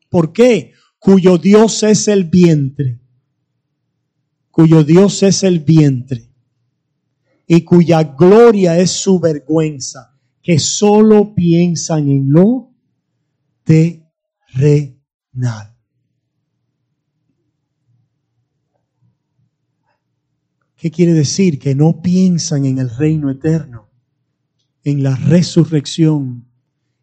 ¿Por 0.08 0.32
qué? 0.32 0.70
Cuyo 1.00 1.36
Dios 1.36 1.82
es 1.82 2.06
el 2.06 2.26
vientre. 2.26 3.00
Cuyo 4.52 4.84
Dios 4.84 5.20
es 5.24 5.42
el 5.42 5.58
vientre. 5.58 6.30
Y 7.48 7.62
cuya 7.62 8.04
gloria 8.04 8.78
es 8.78 8.92
su 8.92 9.18
vergüenza 9.18 10.13
que 10.44 10.58
solo 10.58 11.34
piensan 11.34 12.10
en 12.10 12.30
lo 12.30 12.70
terrenal. 13.64 14.94
¿Qué 20.76 20.90
quiere 20.90 21.14
decir? 21.14 21.58
Que 21.58 21.74
no 21.74 22.02
piensan 22.02 22.66
en 22.66 22.78
el 22.78 22.90
reino 22.90 23.30
eterno, 23.30 23.88
en 24.84 25.02
la 25.02 25.16
resurrección, 25.16 26.44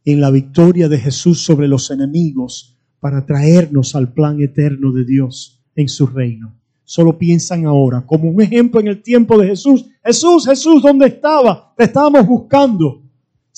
en 0.06 0.22
la 0.22 0.30
victoria 0.30 0.88
de 0.88 1.00
Jesús 1.00 1.42
sobre 1.42 1.68
los 1.68 1.90
enemigos 1.90 2.78
para 3.00 3.26
traernos 3.26 3.96
al 3.96 4.14
plan 4.14 4.40
eterno 4.40 4.92
de 4.92 5.04
Dios 5.04 5.64
en 5.74 5.90
su 5.90 6.06
reino. 6.06 6.62
Solo 6.84 7.18
piensan 7.18 7.66
ahora, 7.66 8.06
como 8.06 8.30
un 8.30 8.40
ejemplo 8.40 8.80
en 8.82 8.88
el 8.90 9.02
tiempo 9.02 9.36
de 9.40 9.48
Jesús. 9.48 9.88
Jesús, 10.06 10.46
Jesús, 10.46 10.84
¿dónde 10.84 11.08
estaba? 11.08 11.74
Te 11.76 11.86
estábamos 11.86 12.28
buscando. 12.28 13.01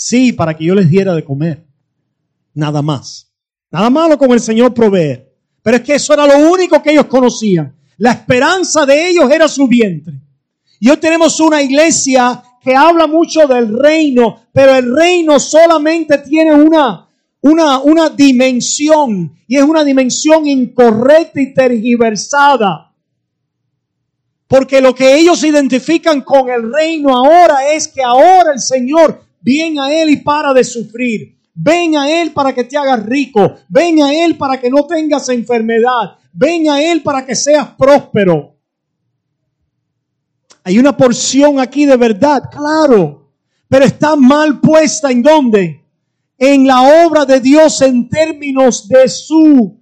Sí, 0.03 0.33
para 0.33 0.53
que 0.53 0.65
yo 0.65 0.75
les 0.75 0.89
diera 0.89 1.15
de 1.15 1.23
comer. 1.23 1.65
Nada 2.53 2.81
más. 2.81 3.31
Nada 3.71 3.89
malo 3.89 4.17
con 4.17 4.31
el 4.31 4.41
Señor 4.41 4.73
proveer. 4.73 5.33
Pero 5.61 5.77
es 5.77 5.83
que 5.83 5.95
eso 5.95 6.13
era 6.13 6.27
lo 6.27 6.51
único 6.51 6.83
que 6.83 6.91
ellos 6.91 7.05
conocían. 7.05 7.73
La 7.99 8.11
esperanza 8.11 8.85
de 8.85 9.07
ellos 9.07 9.31
era 9.31 9.47
su 9.47 9.65
vientre. 9.65 10.15
Y 10.81 10.89
hoy 10.89 10.97
tenemos 10.97 11.39
una 11.39 11.61
iglesia 11.61 12.43
que 12.61 12.75
habla 12.75 13.07
mucho 13.07 13.47
del 13.47 13.79
reino, 13.79 14.41
pero 14.51 14.75
el 14.75 14.93
reino 14.93 15.39
solamente 15.39 16.17
tiene 16.17 16.53
una, 16.53 17.07
una, 17.39 17.79
una 17.79 18.09
dimensión 18.09 19.33
y 19.47 19.55
es 19.55 19.63
una 19.63 19.85
dimensión 19.85 20.45
incorrecta 20.45 21.39
y 21.39 21.53
tergiversada. 21.53 22.93
Porque 24.49 24.81
lo 24.81 24.93
que 24.93 25.15
ellos 25.15 25.41
identifican 25.45 26.19
con 26.19 26.49
el 26.49 26.73
reino 26.73 27.15
ahora 27.15 27.71
es 27.71 27.87
que 27.87 28.03
ahora 28.03 28.51
el 28.51 28.59
Señor 28.59 29.23
Ven 29.43 29.77
a 29.77 29.93
Él 29.93 30.09
y 30.09 30.15
para 30.17 30.53
de 30.53 30.63
sufrir. 30.63 31.37
Ven 31.53 31.97
a 31.97 32.09
Él 32.09 32.31
para 32.31 32.53
que 32.53 32.63
te 32.63 32.77
hagas 32.77 33.05
rico. 33.05 33.55
Ven 33.67 34.01
a 34.01 34.13
Él 34.13 34.37
para 34.37 34.59
que 34.59 34.69
no 34.69 34.87
tengas 34.87 35.27
enfermedad. 35.29 36.17
Ven 36.31 36.69
a 36.69 36.81
Él 36.81 37.03
para 37.03 37.25
que 37.25 37.35
seas 37.35 37.67
próspero. 37.77 38.55
Hay 40.63 40.79
una 40.79 40.95
porción 40.95 41.59
aquí 41.59 41.85
de 41.85 41.97
verdad, 41.97 42.43
claro, 42.49 43.33
pero 43.67 43.83
está 43.83 44.15
mal 44.15 44.61
puesta 44.61 45.11
en 45.11 45.21
dónde? 45.21 45.83
En 46.37 46.65
la 46.65 47.05
obra 47.05 47.25
de 47.25 47.41
Dios 47.41 47.81
en 47.81 48.07
términos 48.07 48.87
de 48.87 49.09
su 49.09 49.77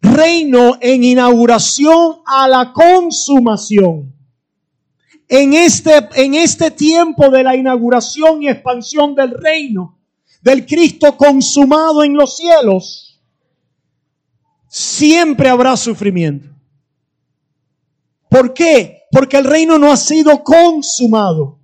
reino 0.00 0.78
en 0.80 1.02
inauguración 1.02 2.20
a 2.24 2.46
la 2.46 2.72
consumación 2.72 4.17
en 5.28 5.52
este, 5.52 6.08
en 6.14 6.34
este 6.34 6.70
tiempo 6.70 7.28
de 7.28 7.42
la 7.42 7.54
inauguración 7.54 8.42
y 8.42 8.48
expansión 8.48 9.14
del 9.14 9.30
reino, 9.30 10.00
del 10.40 10.64
Cristo 10.64 11.16
consumado 11.16 12.02
en 12.02 12.14
los 12.14 12.36
cielos, 12.36 13.20
siempre 14.68 15.50
habrá 15.50 15.76
sufrimiento. 15.76 16.48
¿Por 18.30 18.54
qué? 18.54 19.02
Porque 19.10 19.36
el 19.36 19.44
reino 19.44 19.78
no 19.78 19.92
ha 19.92 19.96
sido 19.96 20.42
consumado, 20.42 21.60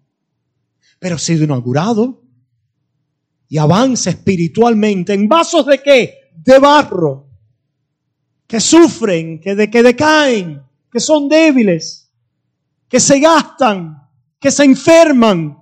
pero 0.98 1.16
ha 1.16 1.18
sido 1.18 1.44
inaugurado 1.44 2.22
y 3.48 3.56
avanza 3.56 4.10
espiritualmente 4.10 5.14
en 5.14 5.28
vasos 5.28 5.66
de 5.66 5.82
qué? 5.82 6.14
De 6.36 6.58
barro, 6.58 7.28
que 8.46 8.60
sufren, 8.60 9.40
que, 9.40 9.54
de, 9.54 9.70
que 9.70 9.82
decaen, 9.82 10.62
que 10.90 11.00
son 11.00 11.28
débiles 11.28 12.03
que 12.94 13.00
se 13.00 13.18
gastan, 13.18 14.08
que 14.38 14.52
se 14.52 14.62
enferman. 14.62 15.58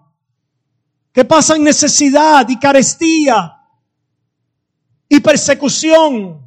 que 1.15 1.25
pasan 1.25 1.65
necesidad 1.65 2.47
y 2.47 2.59
carestía 2.59 3.55
y 5.09 5.19
persecución 5.19 6.43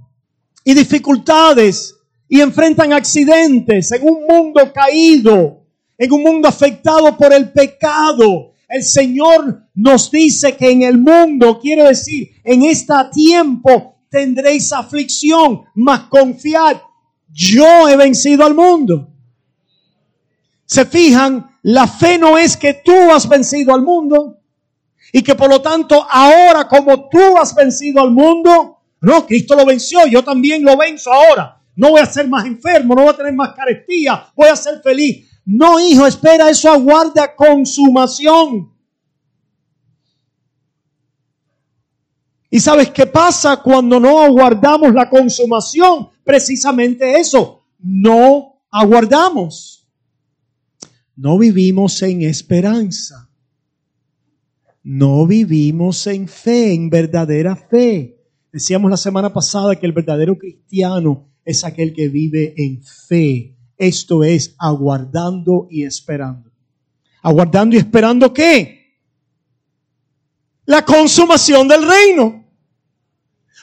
y 0.64 0.76
dificultades 0.76 1.96
y 2.30 2.40
enfrentan 2.40 2.94
accidentes 2.94 3.92
en 3.94 4.08
un 4.08 4.28
mundo 4.28 4.72
caído, 4.72 5.66
en 5.98 6.12
un 6.12 6.22
mundo 6.22 6.48
afectado 6.48 7.18
por 7.18 7.34
el 7.34 7.52
pecado. 7.52 8.54
El 8.70 8.84
Señor 8.84 9.68
nos 9.74 10.12
dice 10.12 10.56
que 10.56 10.70
en 10.70 10.84
el 10.84 11.00
mundo, 11.00 11.60
quiere 11.60 11.86
decir, 11.86 12.30
en 12.44 12.62
este 12.62 12.94
tiempo 13.12 14.04
tendréis 14.08 14.72
aflicción, 14.72 15.64
mas 15.74 16.02
confiad, 16.02 16.78
yo 17.32 17.90
he 17.90 17.98
vencido 17.98 18.46
al 18.46 18.54
mundo. 18.54 19.15
Se 20.66 20.86
fijan, 20.86 21.58
la 21.64 21.88
fe 21.88 22.18
no 22.18 22.38
es 22.38 22.58
que 22.58 22.82
tú 22.84 23.12
has 23.12 23.28
vencido 23.28 23.74
al 23.74 23.82
mundo 23.82 24.40
y 25.12 25.22
que 25.22 25.36
por 25.36 25.50
lo 25.50 25.62
tanto 25.62 26.06
ahora 26.10 26.68
como 26.68 27.08
tú 27.10 27.38
has 27.38 27.54
vencido 27.54 28.02
al 28.02 28.12
mundo, 28.12 28.80
no, 29.02 29.26
Cristo 29.26 29.56
lo 29.56 29.66
venció, 29.66 30.08
yo 30.08 30.24
también 30.24 30.64
lo 30.64 30.76
venzo 30.76 31.14
ahora. 31.14 31.62
No 31.76 31.92
voy 31.92 32.02
a 32.02 32.06
ser 32.06 32.28
más 32.28 32.46
enfermo, 32.46 32.96
no 32.96 33.04
voy 33.04 33.14
a 33.14 33.18
tener 33.18 33.34
más 33.34 33.54
carestía, 33.54 34.32
voy 34.36 34.50
a 34.50 34.56
ser 34.56 34.82
feliz. 34.82 35.30
No, 35.46 35.80
hijo, 35.80 36.08
espera, 36.08 36.50
eso 36.50 36.72
aguarda 36.72 37.36
consumación. 37.36 38.74
¿Y 42.50 42.60
sabes 42.60 42.90
qué 42.90 43.06
pasa 43.06 43.58
cuando 43.58 44.00
no 44.00 44.22
aguardamos 44.22 44.94
la 44.94 45.10
consumación? 45.10 46.10
Precisamente 46.24 47.20
eso, 47.20 47.66
no 47.80 48.62
aguardamos. 48.72 49.75
No 51.16 51.38
vivimos 51.38 52.02
en 52.02 52.22
esperanza. 52.24 53.30
No 54.84 55.26
vivimos 55.26 56.06
en 56.08 56.28
fe, 56.28 56.74
en 56.74 56.90
verdadera 56.90 57.56
fe. 57.56 58.22
Decíamos 58.52 58.92
la 58.92 58.98
semana 58.98 59.34
pasada 59.34 59.76
que 59.76 59.86
el 59.86 59.94
verdadero 59.94 60.38
cristiano 60.38 61.28
es 61.44 61.64
aquel 61.64 61.94
que 61.94 62.08
vive 62.08 62.54
en 62.58 62.84
fe. 62.84 63.56
Esto 63.78 64.24
es 64.24 64.56
aguardando 64.58 65.68
y 65.70 65.84
esperando. 65.84 66.52
¿Aguardando 67.22 67.76
y 67.76 67.80
esperando 67.80 68.34
qué? 68.34 69.00
La 70.66 70.86
consumación 70.86 71.68
del 71.68 71.88
reino. 71.88 72.46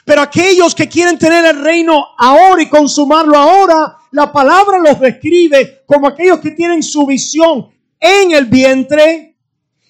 Pero 0.05 0.21
aquellos 0.21 0.75
que 0.75 0.89
quieren 0.89 1.17
tener 1.17 1.45
el 1.45 1.63
reino 1.63 2.03
ahora 2.17 2.61
y 2.61 2.69
consumarlo 2.69 3.37
ahora, 3.37 3.97
la 4.13 4.31
palabra 4.31 4.77
los 4.77 4.99
describe 4.99 5.83
como 5.87 6.07
aquellos 6.07 6.39
que 6.39 6.51
tienen 6.51 6.83
su 6.83 7.05
visión 7.05 7.69
en 7.99 8.31
el 8.31 8.45
vientre 8.45 9.35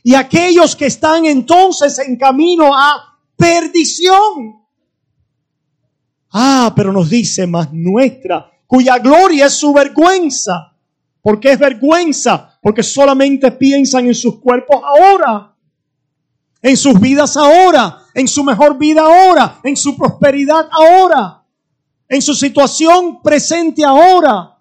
y 0.01 0.15
aquellos 0.15 0.75
que 0.77 0.85
están 0.85 1.25
entonces 1.25 1.99
en 1.99 2.15
camino 2.15 2.73
a 2.73 3.19
perdición. 3.35 4.63
Ah, 6.31 6.71
pero 6.73 6.93
nos 6.93 7.09
dice 7.09 7.45
más 7.45 7.73
nuestra, 7.73 8.49
cuya 8.65 8.97
gloria 8.97 9.47
es 9.47 9.53
su 9.53 9.73
vergüenza. 9.73 10.73
¿Por 11.21 11.41
qué 11.41 11.51
es 11.51 11.59
vergüenza? 11.59 12.57
Porque 12.61 12.81
solamente 12.81 13.51
piensan 13.51 14.07
en 14.07 14.15
sus 14.15 14.39
cuerpos 14.39 14.81
ahora, 14.83 15.53
en 16.61 16.77
sus 16.77 16.97
vidas 16.97 17.35
ahora, 17.35 18.05
en 18.13 18.27
su 18.29 18.41
mejor 18.43 18.77
vida 18.77 19.01
ahora, 19.01 19.59
en 19.63 19.75
su 19.75 19.97
prosperidad 19.97 20.69
ahora, 20.71 21.42
en 22.13 22.21
su 22.21 22.33
situación 22.35 23.21
presente 23.21 23.83
ahora. 23.83 24.57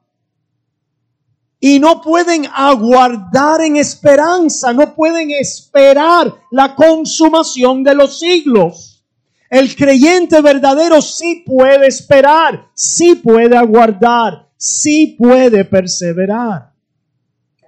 Y 1.61 1.79
no 1.79 2.01
pueden 2.01 2.47
aguardar 2.53 3.61
en 3.61 3.77
esperanza, 3.77 4.73
no 4.73 4.95
pueden 4.95 5.31
esperar 5.31 6.35
la 6.51 6.75
consumación 6.75 7.85
de 7.85 7.95
los 7.95 8.19
siglos. 8.19 9.05
El 9.51 9.77
creyente 9.77 10.41
verdadero 10.41 11.03
sí 11.03 11.45
puede 11.47 11.87
esperar, 11.87 12.71
sí 12.75 13.17
puede 13.17 13.57
aguardar, 13.57 14.49
sí 14.57 15.15
puede 15.19 15.65
perseverar 15.67 16.73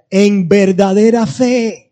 en 0.09 0.47
verdadera 0.47 1.27
fe. 1.27 1.84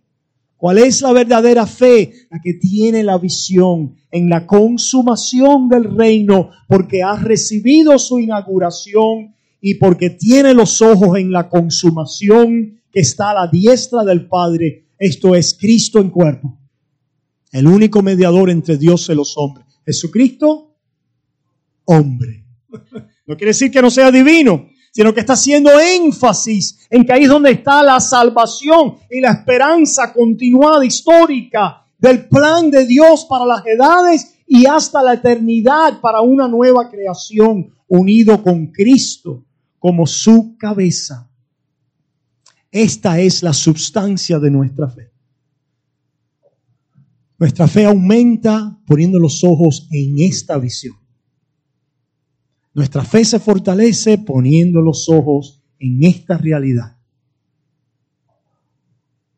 ¿Cuál 0.63 0.78
es 0.78 1.02
la 1.02 1.12
verdadera 1.12 1.67
fe? 1.67 2.13
La 2.32 2.39
que 2.41 2.54
tiene 2.54 3.04
la 3.04 3.17
visión 3.17 3.97
en 4.10 4.30
la 4.30 4.47
consumación 4.47 5.67
del 5.67 5.93
reino 5.93 6.52
porque 6.69 7.04
ha 7.04 7.17
recibido 7.17 7.99
su 7.99 8.17
inauguración 8.17 9.36
y 9.60 9.73
porque 9.73 10.12
tiene 10.12 10.54
los 10.54 10.82
ojos 10.82 11.17
en 11.17 11.34
la 11.34 11.49
consumación 11.49 12.80
que 12.93 13.02
está 13.02 13.32
a 13.32 13.34
la 13.34 13.47
diestra 13.47 14.06
del 14.06 14.26
Padre. 14.30 14.86
Esto 14.97 15.36
es 15.36 15.54
Cristo 15.54 15.99
en 15.99 16.10
cuerpo, 16.10 16.58
el 17.52 17.67
único 17.67 18.02
mediador 18.02 18.49
entre 18.49 18.78
Dios 18.78 19.10
y 19.10 19.15
los 19.15 19.34
hombres. 19.36 19.67
Jesucristo, 19.86 20.78
hombre. 21.84 22.45
No 23.26 23.38
quiere 23.38 23.52
decir 23.52 23.71
que 23.71 23.82
no 23.82 23.89
sea 23.89 24.12
divino, 24.12 24.67
sino 24.93 25.13
que 25.13 25.21
está 25.21 25.34
haciendo 25.34 25.71
énfasis 25.79 26.88
en 26.89 27.03
que 27.03 27.12
ahí 27.12 27.23
es 27.23 27.29
donde 27.29 27.51
está 27.51 27.82
la 27.82 27.99
salvación 27.99 28.97
y 29.10 29.19
la 29.19 29.32
esperanza 29.32 30.13
continuada 30.13 30.86
histórica 30.86 31.84
del 31.97 32.27
plan 32.27 32.69
de 32.69 32.86
Dios 32.86 33.25
para 33.25 33.45
las 33.45 33.65
edades 33.65 34.36
y 34.45 34.67
hasta 34.67 35.01
la 35.01 35.15
eternidad 35.15 35.99
para 35.99 36.21
una 36.21 36.47
nueva 36.47 36.91
creación 36.91 37.73
unido 37.88 38.43
con 38.43 38.67
Cristo 38.67 39.43
como 39.79 40.06
su 40.06 40.56
cabeza. 40.60 41.27
Esta 42.71 43.19
es 43.19 43.41
la 43.41 43.53
sustancia 43.53 44.38
de 44.38 44.51
nuestra 44.51 44.88
fe. 44.89 45.12
Nuestra 47.39 47.67
fe 47.67 47.86
aumenta 47.86 48.79
poniendo 48.86 49.17
los 49.17 49.43
ojos 49.43 49.88
en 49.91 50.19
esta 50.19 50.58
visión. 50.60 51.02
Nuestra 52.73 53.03
fe 53.03 53.23
se 53.23 53.39
fortalece 53.39 54.17
poniendo 54.17 54.81
los 54.81 55.07
ojos 55.09 55.62
en 55.79 56.03
esta 56.03 56.38
realidad. 56.38 56.97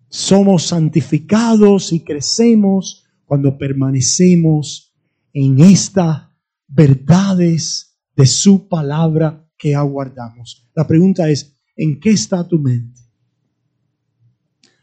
Somos 0.07 0.67
santificados 0.67 1.91
y 1.91 2.03
crecemos 2.03 3.05
cuando 3.25 3.57
permanecemos 3.57 4.93
en 5.33 5.59
estas 5.59 6.29
verdades 6.67 7.97
de 8.15 8.25
su 8.25 8.69
palabra 8.69 9.45
que 9.57 9.75
aguardamos. 9.75 10.69
La 10.73 10.87
pregunta 10.87 11.29
es, 11.29 11.57
¿en 11.75 11.99
qué 11.99 12.11
está 12.11 12.47
tu 12.47 12.59
mente? 12.59 13.01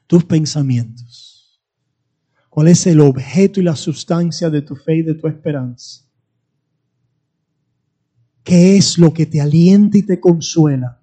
Tus 0.06 0.24
pensamientos 0.24 1.32
¿Cuál 2.52 2.68
es 2.68 2.86
el 2.86 3.00
objeto 3.00 3.60
y 3.60 3.62
la 3.62 3.74
sustancia 3.74 4.50
de 4.50 4.60
tu 4.60 4.76
fe 4.76 4.96
y 4.96 5.02
de 5.02 5.14
tu 5.14 5.26
esperanza? 5.26 6.01
¿Qué 8.42 8.76
es 8.76 8.98
lo 8.98 9.12
que 9.12 9.26
te 9.26 9.40
alienta 9.40 9.98
y 9.98 10.02
te 10.02 10.20
consuela? 10.20 11.00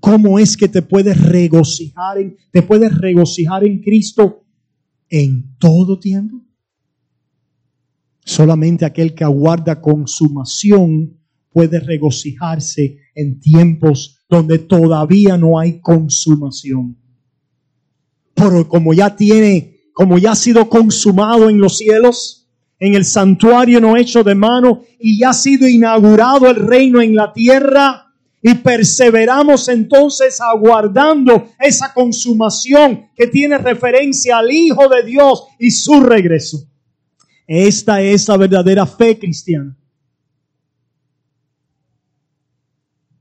¿Cómo 0.00 0.38
es 0.38 0.56
que 0.56 0.68
te 0.68 0.82
puedes 0.82 1.20
regocijar 1.20 2.18
en, 2.18 2.36
te 2.52 2.62
puedes 2.62 2.96
regocijar 2.96 3.64
en 3.64 3.82
Cristo 3.82 4.44
en 5.08 5.56
todo 5.58 5.98
tiempo? 5.98 6.42
Solamente 8.24 8.84
aquel 8.84 9.14
que 9.14 9.24
aguarda 9.24 9.80
consumación 9.80 11.18
puede 11.50 11.80
regocijarse 11.80 12.98
en 13.14 13.40
tiempos 13.40 14.24
donde 14.28 14.58
todavía 14.58 15.36
no 15.36 15.58
hay 15.58 15.80
consumación 15.80 16.96
pero 18.36 18.68
como 18.68 18.92
ya 18.92 19.16
tiene, 19.16 19.80
como 19.92 20.18
ya 20.18 20.32
ha 20.32 20.36
sido 20.36 20.68
consumado 20.68 21.48
en 21.48 21.58
los 21.58 21.78
cielos, 21.78 22.45
en 22.78 22.94
el 22.94 23.04
santuario 23.04 23.80
no 23.80 23.96
hecho 23.96 24.22
de 24.22 24.34
mano, 24.34 24.82
y 24.98 25.18
ya 25.18 25.30
ha 25.30 25.34
sido 25.34 25.66
inaugurado 25.66 26.48
el 26.48 26.56
reino 26.56 27.00
en 27.00 27.14
la 27.14 27.32
tierra, 27.32 28.06
y 28.42 28.54
perseveramos 28.54 29.68
entonces 29.68 30.40
aguardando 30.40 31.48
esa 31.58 31.92
consumación 31.92 33.08
que 33.16 33.26
tiene 33.26 33.58
referencia 33.58 34.38
al 34.38 34.50
Hijo 34.52 34.88
de 34.88 35.02
Dios 35.02 35.44
y 35.58 35.70
su 35.70 36.00
regreso. 36.00 36.68
Esta 37.46 38.00
es 38.00 38.28
la 38.28 38.36
verdadera 38.36 38.86
fe 38.86 39.18
cristiana. 39.18 39.76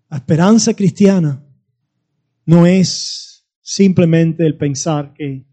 La 0.10 0.18
esperanza 0.18 0.74
cristiana 0.74 1.44
no 2.46 2.68
es 2.68 3.46
simplemente 3.62 4.46
el 4.46 4.56
pensar 4.56 5.14
que, 5.14 5.44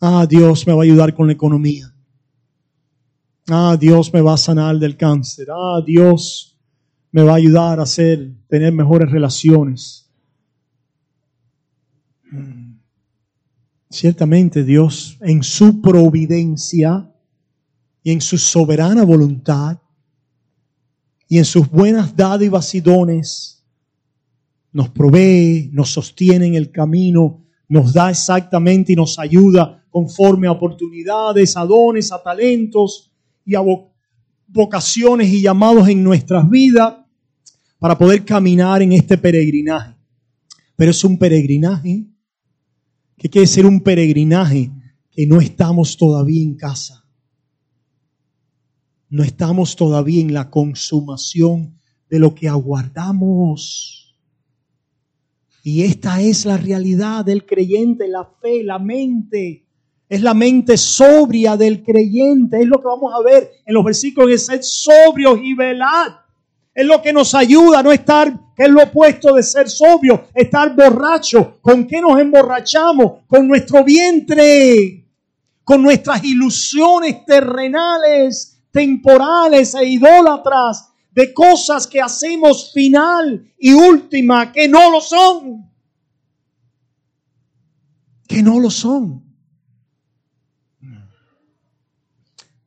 ah, 0.00 0.26
Dios 0.28 0.66
me 0.66 0.74
va 0.74 0.80
a 0.80 0.84
ayudar 0.84 1.14
con 1.14 1.26
la 1.26 1.32
economía. 1.32 1.93
Ah, 3.48 3.76
Dios 3.78 4.12
me 4.12 4.22
va 4.22 4.34
a 4.34 4.38
sanar 4.38 4.78
del 4.78 4.96
cáncer. 4.96 5.48
Ah, 5.50 5.82
Dios 5.84 6.58
me 7.12 7.22
va 7.22 7.32
a 7.32 7.36
ayudar 7.36 7.78
a 7.78 7.82
hacer, 7.82 8.32
tener 8.48 8.72
mejores 8.72 9.10
relaciones. 9.10 10.10
Mm. 12.30 12.78
Ciertamente 13.90 14.64
Dios 14.64 15.18
en 15.20 15.42
su 15.42 15.80
providencia 15.80 17.08
y 18.02 18.10
en 18.10 18.20
su 18.20 18.38
soberana 18.38 19.04
voluntad 19.04 19.78
y 21.28 21.38
en 21.38 21.44
sus 21.44 21.68
buenas 21.70 22.16
dádivas 22.16 22.74
y 22.74 22.80
dones 22.80 23.64
nos 24.72 24.88
provee, 24.88 25.70
nos 25.72 25.90
sostiene 25.90 26.46
en 26.46 26.54
el 26.54 26.72
camino, 26.72 27.44
nos 27.68 27.92
da 27.92 28.10
exactamente 28.10 28.94
y 28.94 28.96
nos 28.96 29.18
ayuda 29.18 29.84
conforme 29.90 30.48
a 30.48 30.52
oportunidades, 30.52 31.56
a 31.56 31.64
dones, 31.64 32.10
a 32.10 32.20
talentos 32.20 33.13
y 33.44 33.54
a 33.54 33.60
vocaciones 34.46 35.28
y 35.28 35.42
llamados 35.42 35.88
en 35.88 36.02
nuestras 36.02 36.48
vidas 36.48 36.96
para 37.78 37.98
poder 37.98 38.24
caminar 38.24 38.82
en 38.82 38.92
este 38.92 39.18
peregrinaje. 39.18 39.94
Pero 40.76 40.90
es 40.90 41.04
un 41.04 41.18
peregrinaje 41.18 42.06
que 43.16 43.28
quiere 43.28 43.46
ser 43.46 43.66
un 43.66 43.80
peregrinaje 43.80 44.70
que 45.10 45.26
no 45.26 45.40
estamos 45.40 45.96
todavía 45.96 46.42
en 46.42 46.56
casa. 46.56 47.04
No 49.08 49.22
estamos 49.22 49.76
todavía 49.76 50.20
en 50.20 50.34
la 50.34 50.50
consumación 50.50 51.78
de 52.08 52.18
lo 52.18 52.34
que 52.34 52.48
aguardamos. 52.48 54.16
Y 55.62 55.82
esta 55.82 56.20
es 56.20 56.44
la 56.44 56.56
realidad 56.56 57.24
del 57.24 57.46
creyente, 57.46 58.08
la 58.08 58.24
fe, 58.40 58.64
la 58.64 58.78
mente. 58.78 59.63
Es 60.14 60.22
la 60.22 60.32
mente 60.32 60.76
sobria 60.76 61.56
del 61.56 61.82
creyente. 61.82 62.60
Es 62.60 62.68
lo 62.68 62.78
que 62.78 62.86
vamos 62.86 63.12
a 63.12 63.20
ver 63.20 63.50
en 63.66 63.74
los 63.74 63.84
versículos 63.84 64.30
de 64.30 64.38
ser 64.38 64.62
sobrios 64.62 65.40
y 65.42 65.54
velad. 65.54 66.12
Es 66.72 66.86
lo 66.86 67.02
que 67.02 67.12
nos 67.12 67.34
ayuda 67.34 67.80
a 67.80 67.82
no 67.82 67.90
estar, 67.90 68.32
que 68.54 68.62
es 68.62 68.68
lo 68.68 68.84
opuesto 68.84 69.34
de 69.34 69.42
ser 69.42 69.68
sobrio, 69.68 70.28
estar 70.32 70.72
borracho. 70.76 71.58
¿Con 71.60 71.84
qué 71.88 72.00
nos 72.00 72.20
emborrachamos? 72.20 73.24
Con 73.26 73.48
nuestro 73.48 73.82
vientre, 73.82 75.04
con 75.64 75.82
nuestras 75.82 76.22
ilusiones 76.22 77.24
terrenales, 77.24 78.62
temporales 78.70 79.74
e 79.74 79.84
idólatras, 79.84 80.92
de 81.10 81.34
cosas 81.34 81.88
que 81.88 82.00
hacemos 82.00 82.72
final 82.72 83.52
y 83.58 83.72
última, 83.72 84.52
que 84.52 84.68
no 84.68 84.92
lo 84.92 85.00
son. 85.00 85.68
Que 88.28 88.44
no 88.44 88.60
lo 88.60 88.70
son. 88.70 89.23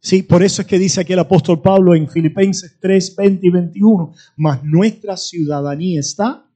Sí, 0.08 0.24
por 0.24 0.42
eso 0.42 0.62
es 0.62 0.68
que 0.70 0.80
dice 0.80 1.02
aquí 1.02 1.12
el 1.12 1.20
apóstol 1.20 1.62
Pablo 1.62 1.94
en 1.94 2.10
Filipenses 2.10 2.78
3, 2.80 3.14
20 3.18 3.46
y 3.46 3.50
21, 3.50 4.14
mas 4.38 4.64
nuestra 4.64 5.18
ciudadanía 5.18 6.00
está 6.00 6.50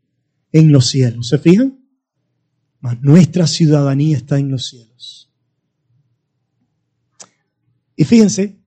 en 0.54 0.72
los 0.72 0.88
cielos. 0.88 1.28
¿Se 1.28 1.38
fijan? 1.38 1.78
Mas 2.80 3.02
nuestra 3.02 3.46
ciudadanía 3.46 4.16
está 4.16 4.40
en 4.40 4.52
los 4.52 4.68
cielos. 4.68 5.30
Y 7.98 8.06
fíjense, 8.06 8.64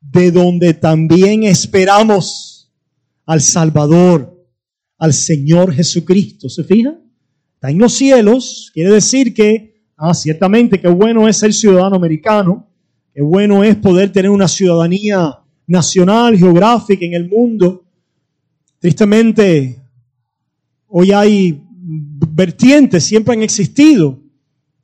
de 0.00 0.30
donde 0.30 0.72
también 0.72 1.42
esperamos 1.42 2.72
al 3.26 3.42
Salvador, 3.42 4.42
al 4.96 5.12
Señor 5.12 5.74
Jesucristo. 5.74 6.48
¿Se 6.48 6.64
fijan? 6.64 6.98
Está 7.56 7.68
en 7.68 7.78
los 7.78 7.92
cielos, 7.92 8.70
quiere 8.72 8.90
decir 8.90 9.34
que, 9.34 9.82
ah, 9.98 10.14
ciertamente, 10.14 10.80
qué 10.80 10.88
bueno 10.88 11.28
es 11.28 11.36
ser 11.36 11.52
ciudadano 11.52 11.96
americano, 11.96 12.67
Qué 13.14 13.22
bueno 13.22 13.64
es 13.64 13.76
poder 13.76 14.12
tener 14.12 14.30
una 14.30 14.48
ciudadanía 14.48 15.38
nacional, 15.66 16.36
geográfica 16.36 17.04
en 17.04 17.14
el 17.14 17.28
mundo. 17.28 17.84
Tristemente, 18.78 19.80
hoy 20.86 21.12
hay 21.12 21.62
vertientes, 22.30 23.04
siempre 23.04 23.34
han 23.34 23.42
existido, 23.42 24.18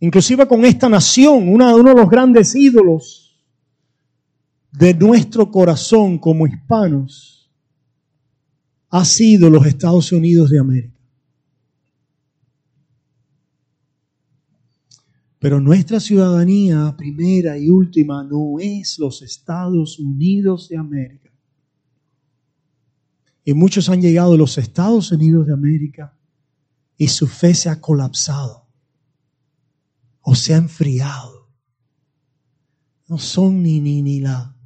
inclusive 0.00 0.46
con 0.46 0.64
esta 0.64 0.88
nación, 0.88 1.48
uno 1.48 1.76
de 1.76 1.94
los 1.94 2.08
grandes 2.08 2.54
ídolos 2.54 3.24
de 4.72 4.92
nuestro 4.94 5.50
corazón 5.50 6.18
como 6.18 6.46
hispanos 6.46 7.50
ha 8.90 9.04
sido 9.04 9.50
los 9.50 9.66
Estados 9.66 10.12
Unidos 10.12 10.50
de 10.50 10.58
América. 10.58 10.93
Pero 15.44 15.60
nuestra 15.60 16.00
ciudadanía 16.00 16.94
primera 16.96 17.58
y 17.58 17.68
última 17.68 18.24
no 18.24 18.58
es 18.58 18.98
los 18.98 19.20
Estados 19.20 19.98
Unidos 19.98 20.70
de 20.70 20.78
América. 20.78 21.30
Y 23.44 23.52
muchos 23.52 23.90
han 23.90 24.00
llegado 24.00 24.32
a 24.32 24.36
los 24.38 24.56
Estados 24.56 25.12
Unidos 25.12 25.46
de 25.46 25.52
América 25.52 26.16
y 26.96 27.08
su 27.08 27.26
fe 27.26 27.52
se 27.52 27.68
ha 27.68 27.78
colapsado 27.78 28.66
o 30.22 30.34
se 30.34 30.54
ha 30.54 30.56
enfriado. 30.56 31.50
No 33.06 33.18
son 33.18 33.62
ni, 33.62 33.82
ni, 33.82 34.00
ni, 34.00 34.20
la, 34.20 34.56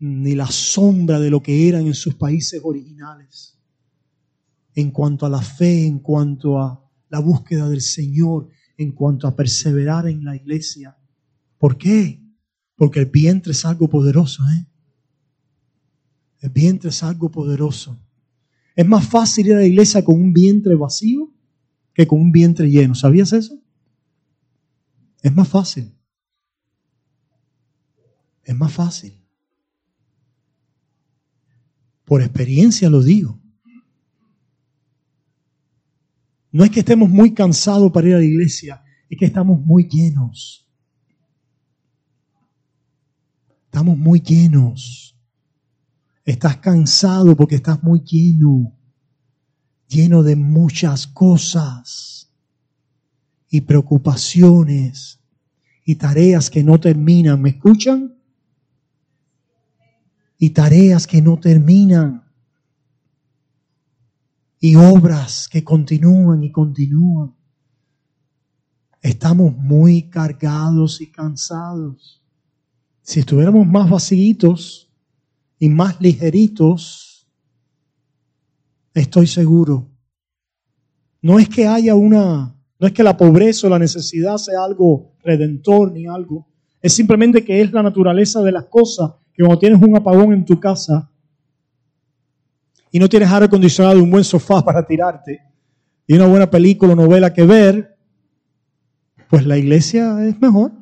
ni 0.00 0.34
la 0.34 0.48
sombra 0.48 1.18
de 1.18 1.30
lo 1.30 1.42
que 1.42 1.66
eran 1.66 1.86
en 1.86 1.94
sus 1.94 2.14
países 2.14 2.60
originales. 2.62 3.58
En 4.74 4.90
cuanto 4.90 5.24
a 5.24 5.30
la 5.30 5.40
fe, 5.40 5.86
en 5.86 5.98
cuanto 5.98 6.58
a 6.58 6.86
la 7.08 7.20
búsqueda 7.20 7.70
del 7.70 7.80
Señor, 7.80 8.50
en 8.82 8.92
cuanto 8.92 9.28
a 9.28 9.36
perseverar 9.36 10.08
en 10.08 10.24
la 10.24 10.34
iglesia. 10.34 10.96
¿Por 11.58 11.76
qué? 11.76 12.24
Porque 12.76 13.00
el 13.00 13.06
vientre 13.06 13.52
es 13.52 13.66
algo 13.66 13.90
poderoso, 13.90 14.42
¿eh? 14.48 14.66
El 16.40 16.48
vientre 16.48 16.88
es 16.88 17.02
algo 17.02 17.30
poderoso. 17.30 18.00
Es 18.74 18.86
más 18.86 19.06
fácil 19.06 19.48
ir 19.48 19.54
a 19.54 19.58
la 19.58 19.66
iglesia 19.66 20.02
con 20.02 20.18
un 20.18 20.32
vientre 20.32 20.74
vacío 20.74 21.30
que 21.92 22.06
con 22.06 22.22
un 22.22 22.32
vientre 22.32 22.70
lleno. 22.70 22.94
¿Sabías 22.94 23.34
eso? 23.34 23.62
Es 25.20 25.34
más 25.34 25.48
fácil. 25.48 25.94
Es 28.42 28.56
más 28.56 28.72
fácil. 28.72 29.22
Por 32.06 32.22
experiencia 32.22 32.88
lo 32.88 33.02
digo. 33.02 33.39
No 36.52 36.64
es 36.64 36.70
que 36.70 36.80
estemos 36.80 37.08
muy 37.08 37.32
cansados 37.32 37.92
para 37.92 38.08
ir 38.08 38.14
a 38.14 38.18
la 38.18 38.24
iglesia, 38.24 38.82
es 39.08 39.18
que 39.18 39.26
estamos 39.26 39.60
muy 39.60 39.88
llenos. 39.88 40.68
Estamos 43.66 43.96
muy 43.96 44.20
llenos. 44.20 45.16
Estás 46.24 46.56
cansado 46.56 47.36
porque 47.36 47.54
estás 47.54 47.82
muy 47.82 48.00
lleno, 48.00 48.76
lleno 49.88 50.22
de 50.22 50.36
muchas 50.36 51.06
cosas 51.06 52.32
y 53.48 53.60
preocupaciones 53.62 55.20
y 55.84 55.96
tareas 55.96 56.50
que 56.50 56.62
no 56.62 56.78
terminan. 56.78 57.40
¿Me 57.40 57.50
escuchan? 57.50 58.16
Y 60.38 60.50
tareas 60.50 61.06
que 61.06 61.22
no 61.22 61.38
terminan 61.38 62.29
y 64.60 64.76
obras 64.76 65.48
que 65.48 65.64
continúan 65.64 66.44
y 66.44 66.52
continúan. 66.52 67.34
Estamos 69.00 69.56
muy 69.56 70.10
cargados 70.10 71.00
y 71.00 71.10
cansados. 71.10 72.22
Si 73.00 73.20
estuviéramos 73.20 73.66
más 73.66 73.88
vacíos 73.88 74.92
y 75.58 75.70
más 75.70 75.98
ligeritos, 76.00 77.26
estoy 78.92 79.26
seguro. 79.26 79.88
No 81.22 81.38
es 81.38 81.48
que 81.48 81.66
haya 81.66 81.94
una, 81.94 82.54
no 82.78 82.86
es 82.86 82.92
que 82.92 83.02
la 83.02 83.16
pobreza 83.16 83.66
o 83.66 83.70
la 83.70 83.78
necesidad 83.78 84.36
sea 84.36 84.62
algo 84.62 85.14
redentor 85.22 85.90
ni 85.92 86.06
algo. 86.06 86.46
Es 86.82 86.92
simplemente 86.92 87.42
que 87.42 87.62
es 87.62 87.72
la 87.72 87.82
naturaleza 87.82 88.42
de 88.42 88.52
las 88.52 88.66
cosas 88.66 89.12
que 89.32 89.42
cuando 89.42 89.58
tienes 89.58 89.80
un 89.80 89.96
apagón 89.96 90.34
en 90.34 90.44
tu 90.44 90.60
casa, 90.60 91.09
y 92.90 92.98
no 92.98 93.08
tienes 93.08 93.30
aire 93.30 93.46
acondicionado 93.46 93.98
y 93.98 94.02
un 94.02 94.10
buen 94.10 94.24
sofá 94.24 94.62
para 94.64 94.86
tirarte 94.86 95.50
y 96.10 96.14
una 96.14 96.26
buena 96.26 96.50
película 96.50 96.92
o 96.92 96.96
novela 96.96 97.32
que 97.32 97.44
ver, 97.44 97.96
pues 99.28 99.46
la 99.46 99.56
iglesia 99.56 100.26
es 100.26 100.40
mejor. 100.40 100.72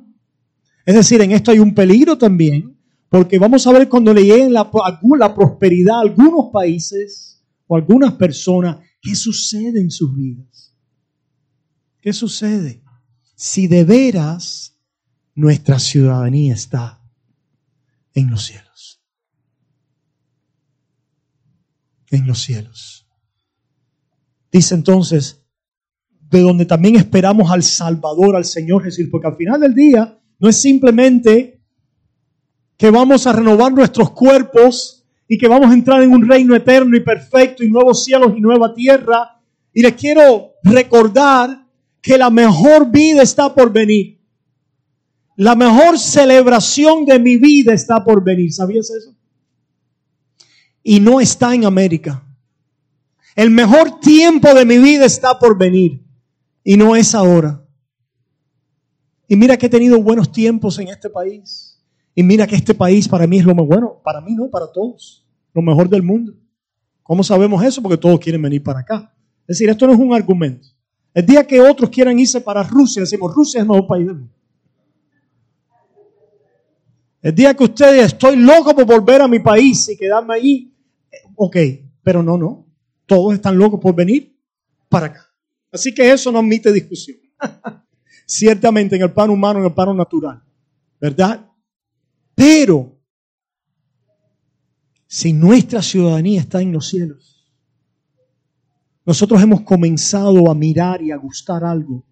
Es 0.86 0.94
decir, 0.94 1.20
en 1.20 1.32
esto 1.32 1.50
hay 1.50 1.58
un 1.58 1.74
peligro 1.74 2.16
también, 2.16 2.78
porque 3.10 3.38
vamos 3.38 3.66
a 3.66 3.72
ver 3.72 3.90
cuando 3.90 4.14
le 4.14 4.24
lleguen 4.24 4.54
la, 4.54 4.70
la 5.18 5.34
prosperidad 5.34 5.96
a 5.96 6.00
algunos 6.00 6.46
países 6.50 7.44
o 7.66 7.76
algunas 7.76 8.14
personas, 8.14 8.78
¿qué 9.02 9.14
sucede 9.14 9.78
en 9.78 9.90
sus 9.90 10.16
vidas? 10.16 10.74
¿Qué 12.00 12.14
sucede? 12.14 12.82
Si 13.34 13.66
de 13.66 13.84
veras 13.84 14.78
nuestra 15.34 15.78
ciudadanía 15.78 16.54
está 16.54 17.02
en 18.14 18.30
los 18.30 18.46
cielos. 18.46 18.67
En 22.10 22.26
los 22.26 22.40
cielos. 22.40 23.06
Dice 24.50 24.74
entonces, 24.74 25.42
de 26.30 26.40
donde 26.40 26.66
también 26.66 26.96
esperamos 26.96 27.50
al 27.50 27.62
Salvador, 27.62 28.36
al 28.36 28.44
Señor 28.44 28.84
Jesús, 28.84 29.08
porque 29.10 29.26
al 29.26 29.36
final 29.36 29.60
del 29.60 29.74
día 29.74 30.18
no 30.38 30.48
es 30.48 30.56
simplemente 30.56 31.62
que 32.76 32.90
vamos 32.90 33.26
a 33.26 33.32
renovar 33.32 33.72
nuestros 33.72 34.10
cuerpos 34.10 35.06
y 35.26 35.36
que 35.36 35.48
vamos 35.48 35.70
a 35.70 35.74
entrar 35.74 36.02
en 36.02 36.12
un 36.12 36.26
reino 36.26 36.54
eterno 36.54 36.96
y 36.96 37.00
perfecto 37.00 37.64
y 37.64 37.70
nuevos 37.70 38.04
cielos 38.04 38.32
y 38.36 38.40
nueva 38.40 38.74
tierra. 38.74 39.40
Y 39.72 39.82
les 39.82 39.94
quiero 39.94 40.52
recordar 40.62 41.66
que 42.00 42.16
la 42.16 42.30
mejor 42.30 42.90
vida 42.90 43.22
está 43.22 43.54
por 43.54 43.72
venir. 43.72 44.18
La 45.36 45.54
mejor 45.54 45.98
celebración 45.98 47.04
de 47.04 47.18
mi 47.18 47.36
vida 47.36 47.72
está 47.72 48.02
por 48.02 48.24
venir. 48.24 48.52
¿Sabías 48.52 48.90
eso? 48.90 49.14
Y 50.82 51.00
no 51.00 51.20
está 51.20 51.54
en 51.54 51.64
América. 51.64 52.24
El 53.34 53.50
mejor 53.50 54.00
tiempo 54.00 54.52
de 54.54 54.64
mi 54.64 54.78
vida 54.78 55.04
está 55.04 55.38
por 55.38 55.56
venir 55.56 56.02
y 56.64 56.76
no 56.76 56.96
es 56.96 57.14
ahora. 57.14 57.64
Y 59.28 59.36
mira 59.36 59.56
que 59.56 59.66
he 59.66 59.70
tenido 59.70 60.02
buenos 60.02 60.32
tiempos 60.32 60.78
en 60.78 60.88
este 60.88 61.10
país. 61.10 61.80
Y 62.14 62.22
mira 62.22 62.46
que 62.46 62.56
este 62.56 62.74
país 62.74 63.06
para 63.06 63.26
mí 63.26 63.38
es 63.38 63.44
lo 63.44 63.54
más 63.54 63.66
bueno. 63.66 64.00
Para 64.02 64.20
mí 64.20 64.34
no, 64.34 64.50
para 64.50 64.72
todos. 64.72 65.24
Lo 65.54 65.62
mejor 65.62 65.88
del 65.88 66.02
mundo. 66.02 66.34
¿Cómo 67.02 67.22
sabemos 67.22 67.62
eso? 67.62 67.80
Porque 67.80 67.96
todos 67.96 68.18
quieren 68.18 68.42
venir 68.42 68.62
para 68.62 68.80
acá. 68.80 69.14
Es 69.42 69.58
decir, 69.58 69.70
esto 69.70 69.86
no 69.86 69.92
es 69.92 69.98
un 69.98 70.12
argumento. 70.12 70.66
El 71.14 71.24
día 71.24 71.46
que 71.46 71.60
otros 71.60 71.90
quieran 71.90 72.18
irse 72.18 72.40
para 72.40 72.62
Rusia, 72.62 73.00
decimos, 73.00 73.34
Rusia 73.34 73.58
es 73.58 73.62
el 73.62 73.68
mejor 73.68 73.86
país 73.86 74.06
del 74.06 74.16
mundo. 74.16 74.34
El 77.20 77.34
día 77.34 77.54
que 77.54 77.64
ustedes 77.64 78.06
estoy 78.06 78.36
loco 78.36 78.74
por 78.74 78.84
volver 78.84 79.22
a 79.22 79.28
mi 79.28 79.40
país 79.40 79.88
y 79.88 79.96
quedarme 79.96 80.34
allí, 80.34 80.72
eh, 81.10 81.16
ok, 81.34 81.56
pero 82.02 82.22
no, 82.22 82.38
no. 82.38 82.66
Todos 83.06 83.34
están 83.34 83.58
locos 83.58 83.80
por 83.80 83.94
venir 83.94 84.38
para 84.88 85.06
acá. 85.06 85.28
Así 85.72 85.92
que 85.92 86.10
eso 86.10 86.30
no 86.30 86.38
admite 86.38 86.72
discusión. 86.72 87.18
Ciertamente 88.26 88.96
en 88.96 89.02
el 89.02 89.12
plano 89.12 89.32
humano, 89.32 89.58
en 89.58 89.66
el 89.66 89.74
plano 89.74 89.94
natural. 89.94 90.42
¿Verdad? 91.00 91.46
Pero, 92.34 93.00
si 95.06 95.32
nuestra 95.32 95.82
ciudadanía 95.82 96.40
está 96.40 96.60
en 96.60 96.72
los 96.72 96.86
cielos, 96.88 97.50
nosotros 99.04 99.42
hemos 99.42 99.62
comenzado 99.62 100.50
a 100.50 100.54
mirar 100.54 101.02
y 101.02 101.10
a 101.10 101.16
gustar 101.16 101.64
algo 101.64 102.04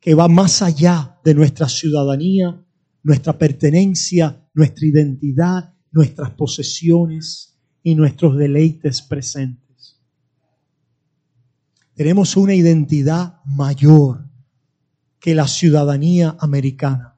que 0.00 0.14
va 0.14 0.28
más 0.28 0.62
allá 0.62 1.18
de 1.24 1.34
nuestra 1.34 1.68
ciudadanía 1.68 2.65
nuestra 3.06 3.38
pertenencia, 3.38 4.48
nuestra 4.52 4.84
identidad, 4.84 5.74
nuestras 5.92 6.32
posesiones 6.32 7.56
y 7.84 7.94
nuestros 7.94 8.36
deleites 8.36 9.00
presentes. 9.00 10.02
Tenemos 11.94 12.36
una 12.36 12.52
identidad 12.52 13.38
mayor 13.44 14.28
que 15.20 15.36
la 15.36 15.46
ciudadanía 15.46 16.36
americana. 16.40 17.16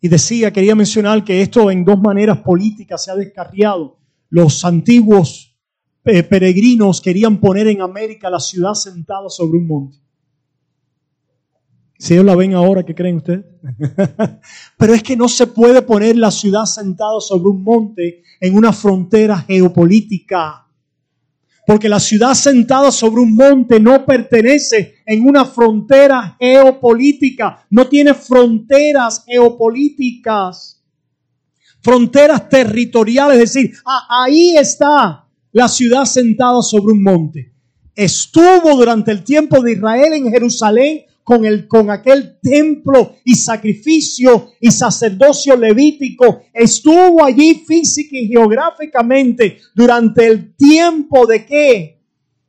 Y 0.00 0.08
decía, 0.08 0.50
quería 0.54 0.74
mencionar 0.74 1.22
que 1.22 1.42
esto 1.42 1.70
en 1.70 1.84
dos 1.84 2.00
maneras 2.00 2.38
políticas 2.38 3.04
se 3.04 3.10
ha 3.10 3.14
descarriado. 3.14 3.98
Los 4.30 4.64
antiguos 4.64 5.54
eh, 6.06 6.22
peregrinos 6.22 7.02
querían 7.02 7.40
poner 7.40 7.68
en 7.68 7.82
América 7.82 8.30
la 8.30 8.40
ciudad 8.40 8.72
sentada 8.72 9.28
sobre 9.28 9.58
un 9.58 9.66
monte. 9.66 9.98
Si 12.04 12.12
ellos 12.12 12.26
la 12.26 12.36
ven 12.36 12.52
ahora, 12.52 12.82
¿qué 12.82 12.94
creen 12.94 13.16
ustedes? 13.16 13.46
Pero 14.76 14.92
es 14.92 15.02
que 15.02 15.16
no 15.16 15.26
se 15.26 15.46
puede 15.46 15.80
poner 15.80 16.18
la 16.18 16.30
ciudad 16.30 16.66
sentada 16.66 17.18
sobre 17.18 17.48
un 17.48 17.64
monte 17.64 18.22
en 18.40 18.54
una 18.58 18.74
frontera 18.74 19.38
geopolítica. 19.38 20.68
Porque 21.66 21.88
la 21.88 21.98
ciudad 21.98 22.34
sentada 22.34 22.92
sobre 22.92 23.22
un 23.22 23.34
monte 23.34 23.80
no 23.80 24.04
pertenece 24.04 24.96
en 25.06 25.26
una 25.26 25.46
frontera 25.46 26.36
geopolítica. 26.38 27.64
No 27.70 27.88
tiene 27.88 28.12
fronteras 28.12 29.24
geopolíticas. 29.24 30.84
Fronteras 31.80 32.50
territoriales. 32.50 33.38
Es 33.38 33.54
decir, 33.54 33.76
ahí 34.10 34.58
está 34.58 35.26
la 35.52 35.68
ciudad 35.68 36.04
sentada 36.04 36.60
sobre 36.60 36.92
un 36.92 37.02
monte. 37.02 37.54
Estuvo 37.94 38.76
durante 38.76 39.10
el 39.10 39.24
tiempo 39.24 39.62
de 39.62 39.72
Israel 39.72 40.12
en 40.12 40.30
Jerusalén 40.30 41.04
con, 41.24 41.46
el, 41.46 41.66
con 41.66 41.90
aquel 41.90 42.38
templo 42.40 43.16
y 43.24 43.34
sacrificio 43.34 44.50
y 44.60 44.70
sacerdocio 44.70 45.56
levítico, 45.56 46.42
estuvo 46.52 47.24
allí 47.24 47.64
física 47.66 48.16
y 48.16 48.28
geográficamente 48.28 49.58
durante 49.74 50.26
el 50.26 50.54
tiempo 50.54 51.26
de 51.26 51.46
qué? 51.46 51.98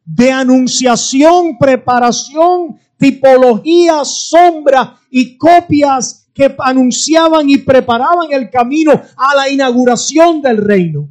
De 0.04 0.30
anunciación, 0.30 1.58
preparación, 1.58 2.78
tipología, 2.98 4.04
sombra 4.04 5.00
y 5.10 5.38
copias 5.38 6.30
que 6.34 6.54
anunciaban 6.60 7.50
y 7.50 7.58
preparaban 7.60 8.28
el 8.32 8.50
camino 8.50 9.02
a 9.16 9.36
la 9.36 9.50
inauguración 9.50 10.42
del 10.42 10.58
reino. 10.58 11.10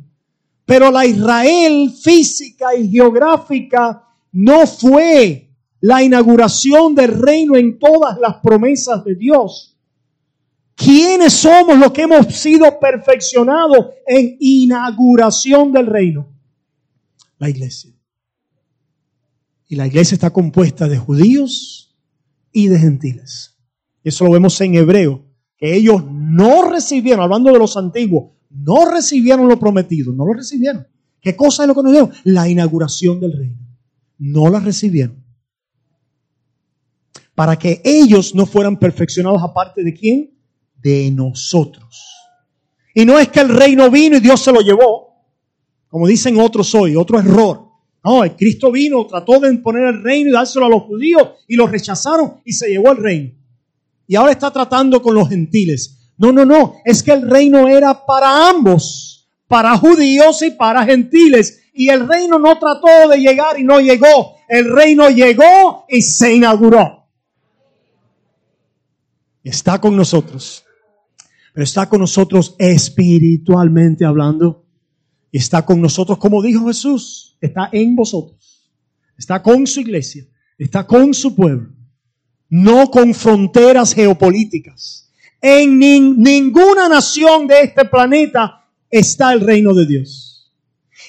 Pero 0.66 0.90
la 0.90 1.06
Israel 1.06 1.90
física 1.90 2.74
y 2.76 2.90
geográfica 2.90 4.02
no 4.32 4.66
fue 4.66 5.43
la 5.84 6.02
inauguración 6.02 6.94
del 6.94 7.12
reino 7.12 7.56
en 7.56 7.78
todas 7.78 8.18
las 8.18 8.36
promesas 8.36 9.04
de 9.04 9.16
Dios. 9.16 9.76
¿Quiénes 10.74 11.34
somos 11.34 11.78
los 11.78 11.92
que 11.92 12.02
hemos 12.02 12.34
sido 12.34 12.80
perfeccionados 12.80 13.88
en 14.06 14.34
inauguración 14.40 15.72
del 15.72 15.86
reino? 15.86 16.26
La 17.36 17.50
iglesia. 17.50 17.92
Y 19.68 19.76
la 19.76 19.86
iglesia 19.86 20.14
está 20.14 20.30
compuesta 20.30 20.88
de 20.88 20.96
judíos 20.96 21.94
y 22.50 22.68
de 22.68 22.78
gentiles. 22.78 23.58
Eso 24.02 24.24
lo 24.24 24.30
vemos 24.30 24.58
en 24.62 24.76
hebreo, 24.76 25.22
que 25.58 25.76
ellos 25.76 26.02
no 26.10 26.70
recibieron, 26.70 27.24
hablando 27.24 27.52
de 27.52 27.58
los 27.58 27.76
antiguos, 27.76 28.32
no 28.48 28.90
recibieron 28.90 29.48
lo 29.48 29.60
prometido, 29.60 30.14
no 30.14 30.24
lo 30.24 30.32
recibieron. 30.32 30.86
¿Qué 31.20 31.36
cosa 31.36 31.64
es 31.64 31.68
lo 31.68 31.74
que 31.74 31.82
nos 31.82 31.92
dio? 31.92 32.10
La 32.24 32.48
inauguración 32.48 33.20
del 33.20 33.36
reino. 33.36 33.58
No 34.16 34.48
la 34.48 34.60
recibieron 34.60 35.23
para 37.34 37.56
que 37.56 37.80
ellos 37.84 38.34
no 38.34 38.46
fueran 38.46 38.78
perfeccionados 38.78 39.42
aparte 39.42 39.82
de 39.82 39.92
quién? 39.92 40.30
De 40.80 41.10
nosotros. 41.10 42.14
Y 42.94 43.04
no 43.04 43.18
es 43.18 43.28
que 43.28 43.40
el 43.40 43.48
reino 43.48 43.90
vino 43.90 44.16
y 44.16 44.20
Dios 44.20 44.40
se 44.40 44.52
lo 44.52 44.60
llevó, 44.60 45.24
como 45.88 46.06
dicen 46.06 46.38
otros 46.38 46.74
hoy, 46.74 46.94
otro 46.94 47.18
error. 47.18 47.64
No, 48.04 48.22
el 48.22 48.36
Cristo 48.36 48.70
vino, 48.70 49.06
trató 49.06 49.40
de 49.40 49.48
imponer 49.48 49.84
el 49.84 50.02
reino 50.02 50.30
y 50.30 50.32
dárselo 50.32 50.66
a 50.66 50.68
los 50.68 50.82
judíos 50.82 51.30
y 51.48 51.56
los 51.56 51.70
rechazaron 51.70 52.40
y 52.44 52.52
se 52.52 52.68
llevó 52.68 52.92
el 52.92 52.98
reino. 52.98 53.32
Y 54.06 54.14
ahora 54.14 54.32
está 54.32 54.50
tratando 54.50 55.02
con 55.02 55.14
los 55.14 55.28
gentiles. 55.28 56.12
No, 56.18 56.30
no, 56.30 56.44
no, 56.44 56.76
es 56.84 57.02
que 57.02 57.12
el 57.12 57.28
reino 57.28 57.66
era 57.66 58.04
para 58.04 58.50
ambos, 58.50 59.26
para 59.48 59.76
judíos 59.76 60.42
y 60.42 60.50
para 60.50 60.84
gentiles. 60.84 61.62
Y 61.72 61.88
el 61.88 62.06
reino 62.06 62.38
no 62.38 62.56
trató 62.58 63.08
de 63.08 63.18
llegar 63.18 63.58
y 63.58 63.64
no 63.64 63.80
llegó. 63.80 64.36
El 64.48 64.70
reino 64.70 65.08
llegó 65.08 65.86
y 65.88 66.02
se 66.02 66.34
inauguró 66.34 67.03
está 69.50 69.80
con 69.80 69.96
nosotros, 69.96 70.64
pero 71.52 71.64
está 71.64 71.88
con 71.88 72.00
nosotros 72.00 72.56
espiritualmente 72.58 74.04
hablando. 74.04 74.64
Está 75.30 75.66
con 75.66 75.80
nosotros, 75.80 76.18
como 76.18 76.40
dijo 76.42 76.66
Jesús, 76.68 77.36
está 77.40 77.68
en 77.72 77.96
vosotros, 77.96 78.70
está 79.18 79.42
con 79.42 79.66
su 79.66 79.80
iglesia, 79.80 80.24
está 80.56 80.86
con 80.86 81.12
su 81.12 81.34
pueblo, 81.34 81.70
no 82.48 82.88
con 82.88 83.12
fronteras 83.12 83.94
geopolíticas. 83.94 85.10
En 85.40 85.78
ninguna 85.78 86.88
nación 86.88 87.48
de 87.48 87.62
este 87.62 87.84
planeta 87.84 88.64
está 88.88 89.32
el 89.32 89.40
reino 89.40 89.74
de 89.74 89.86
Dios. 89.86 90.52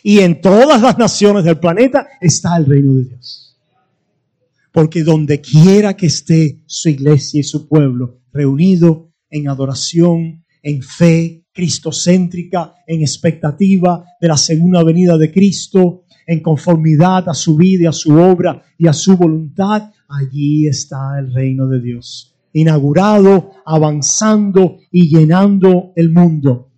Y 0.02 0.20
en 0.20 0.42
todas 0.42 0.82
las 0.82 0.98
naciones 0.98 1.44
del 1.44 1.60
planeta 1.60 2.08
está 2.20 2.58
el 2.58 2.66
reino 2.66 2.96
de 2.96 3.06
Dios. 3.06 3.58
Porque 4.72 5.04
donde 5.04 5.40
quiera 5.40 5.96
que 5.96 6.08
esté 6.08 6.64
su 6.66 6.90
iglesia 6.90 7.40
y 7.40 7.44
su 7.44 7.68
pueblo, 7.68 8.20
reunido 8.36 9.14
en 9.30 9.48
adoración, 9.48 10.44
en 10.62 10.82
fe 10.82 11.46
cristocéntrica, 11.54 12.76
en 12.86 13.02
expectativa 13.02 14.04
de 14.20 14.28
la 14.28 14.36
segunda 14.36 14.84
venida 14.84 15.18
de 15.18 15.32
Cristo, 15.32 16.04
en 16.28 16.42
conformidad 16.42 17.30
a 17.30 17.34
su 17.34 17.56
vida, 17.56 17.90
a 17.90 17.94
su 17.94 18.14
obra 18.14 18.62
y 18.78 18.88
a 18.88 18.94
su 18.94 19.16
voluntad, 19.16 19.90
allí 20.10 20.68
está 20.68 21.18
el 21.18 21.34
reino 21.34 21.68
de 21.68 21.82
Dios, 21.82 22.36
inaugurado, 22.52 23.52
avanzando 23.66 24.80
y 24.92 25.08
llenando 25.08 25.94
el 25.96 26.12
mundo. 26.12 26.72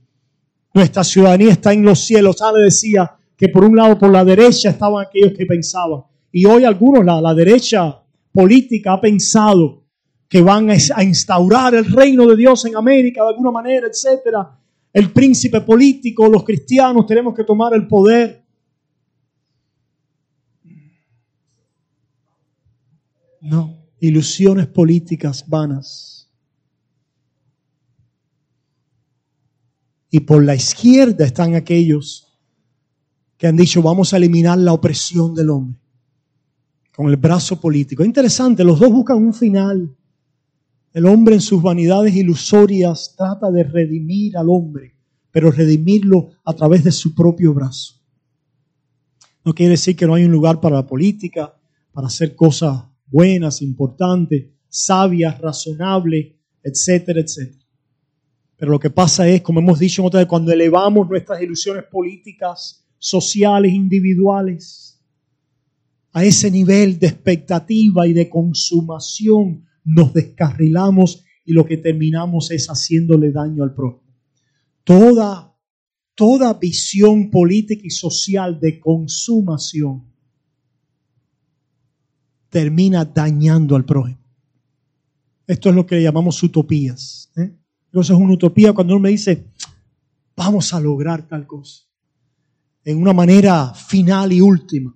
Nuestra 0.73 1.03
ciudadanía 1.03 1.53
está 1.53 1.73
en 1.73 1.83
los 1.83 1.99
cielos. 1.99 2.41
Ale 2.41 2.61
decía 2.61 3.15
que 3.35 3.49
por 3.49 3.63
un 3.63 3.75
lado, 3.75 3.97
por 3.97 4.11
la 4.11 4.23
derecha 4.23 4.69
estaban 4.69 5.05
aquellos 5.05 5.33
que 5.35 5.47
pensaban. 5.47 6.01
Y 6.31 6.45
hoy 6.45 6.65
algunos, 6.65 7.03
la, 7.03 7.19
la 7.19 7.33
derecha 7.33 8.03
política 8.31 8.93
ha 8.93 9.01
pensado 9.01 9.86
que 10.29 10.41
van 10.41 10.69
a 10.69 11.03
instaurar 11.03 11.75
el 11.75 11.85
reino 11.85 12.25
de 12.27 12.35
Dios 12.35 12.65
en 12.65 12.75
América 12.75 13.23
de 13.23 13.29
alguna 13.29 13.51
manera, 13.51 13.87
etcétera. 13.87 14.59
El 14.91 15.11
príncipe 15.11 15.61
político, 15.61 16.27
los 16.27 16.43
cristianos 16.43 17.05
tenemos 17.05 17.33
que 17.33 17.43
tomar 17.43 17.73
el 17.73 17.87
poder. 17.87 18.43
No, 23.41 23.85
ilusiones 23.99 24.67
políticas 24.67 25.47
vanas. 25.47 26.29
Y 30.09 30.21
por 30.21 30.43
la 30.43 30.55
izquierda 30.55 31.25
están 31.25 31.55
aquellos 31.55 32.27
que 33.37 33.47
han 33.47 33.55
dicho 33.55 33.81
vamos 33.81 34.13
a 34.13 34.17
eliminar 34.17 34.57
la 34.57 34.73
opresión 34.73 35.35
del 35.35 35.49
hombre 35.49 35.79
con 36.95 37.07
el 37.09 37.17
brazo 37.17 37.61
político. 37.61 38.03
Interesante, 38.03 38.63
los 38.63 38.79
dos 38.79 38.91
buscan 38.91 39.17
un 39.17 39.33
final. 39.33 39.95
El 40.93 41.05
hombre 41.05 41.35
en 41.35 41.41
sus 41.41 41.61
vanidades 41.61 42.15
ilusorias 42.15 43.13
trata 43.15 43.51
de 43.51 43.63
redimir 43.63 44.37
al 44.37 44.49
hombre, 44.49 44.95
pero 45.31 45.51
redimirlo 45.51 46.31
a 46.43 46.53
través 46.53 46.83
de 46.83 46.91
su 46.91 47.13
propio 47.13 47.53
brazo. 47.53 47.95
No 49.43 49.53
quiere 49.53 49.71
decir 49.71 49.95
que 49.95 50.07
no 50.07 50.15
hay 50.15 50.23
un 50.23 50.31
lugar 50.31 50.59
para 50.59 50.77
la 50.77 50.87
política, 50.87 51.53
para 51.91 52.07
hacer 52.07 52.35
cosas 52.35 52.83
buenas, 53.05 53.61
importantes, 53.61 54.47
sabias, 54.69 55.39
razonables, 55.39 56.33
etcétera, 56.63 57.21
etcétera. 57.21 57.63
Pero 58.57 58.71
lo 58.71 58.79
que 58.79 58.89
pasa 58.89 59.27
es, 59.27 59.41
como 59.41 59.59
hemos 59.59 59.79
dicho 59.79 60.03
otra 60.03 60.21
vez, 60.21 60.27
cuando 60.27 60.51
elevamos 60.51 61.07
nuestras 61.07 61.41
ilusiones 61.41 61.83
políticas, 61.83 62.83
sociales, 62.97 63.71
individuales, 63.71 64.99
a 66.11 66.25
ese 66.25 66.49
nivel 66.49 66.97
de 66.97 67.07
expectativa 67.07 68.07
y 68.07 68.13
de 68.13 68.27
consumación, 68.27 69.66
nos 69.87 70.13
descarrilamos 70.13 71.23
y 71.45 71.53
lo 71.53 71.65
que 71.65 71.77
terminamos 71.77 72.51
es 72.51 72.67
haciéndole 72.67 73.31
daño 73.31 73.63
al 73.63 73.73
prójimo. 73.73 74.13
Toda, 74.83 75.55
toda 76.13 76.53
visión 76.55 77.31
política 77.31 77.83
y 77.85 77.89
social 77.89 78.59
de 78.59 78.79
consumación 78.79 80.03
termina 82.49 83.05
dañando 83.05 83.75
al 83.75 83.85
prójimo. 83.85 84.19
Esto 85.47 85.69
es 85.69 85.75
lo 85.75 85.85
que 85.85 86.01
llamamos 86.01 86.43
utopías. 86.43 87.31
¿eh? 87.37 87.55
Entonces 87.85 88.13
es 88.13 88.21
una 88.21 88.33
utopía 88.33 88.73
cuando 88.73 88.93
uno 88.93 89.03
me 89.03 89.09
dice, 89.09 89.47
vamos 90.35 90.73
a 90.73 90.81
lograr 90.81 91.27
tal 91.29 91.47
cosa. 91.47 91.83
En 92.83 93.01
una 93.01 93.13
manera 93.13 93.73
final 93.73 94.33
y 94.33 94.41
última. 94.41 94.93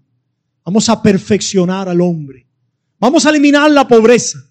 Vamos 0.65 0.89
a 0.89 1.01
perfeccionar 1.01 1.87
al 1.87 2.01
hombre. 2.01 2.45
Vamos 2.99 3.25
a 3.25 3.29
eliminar 3.29 3.71
la 3.71 3.87
pobreza. 3.87 4.50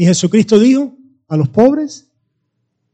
Y 0.00 0.06
Jesucristo 0.06 0.58
dijo 0.58 0.96
a 1.28 1.36
los 1.36 1.50
pobres, 1.50 2.10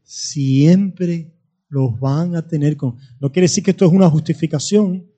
siempre 0.03 1.33
los 1.69 1.97
van 2.01 2.35
a 2.35 2.45
tener 2.45 2.75
con... 2.75 2.97
No 3.21 3.31
quiere 3.31 3.45
decir 3.45 3.63
que 3.63 3.71
esto 3.71 3.85
es 3.85 3.93
una 3.93 4.09
justificación 4.09 5.09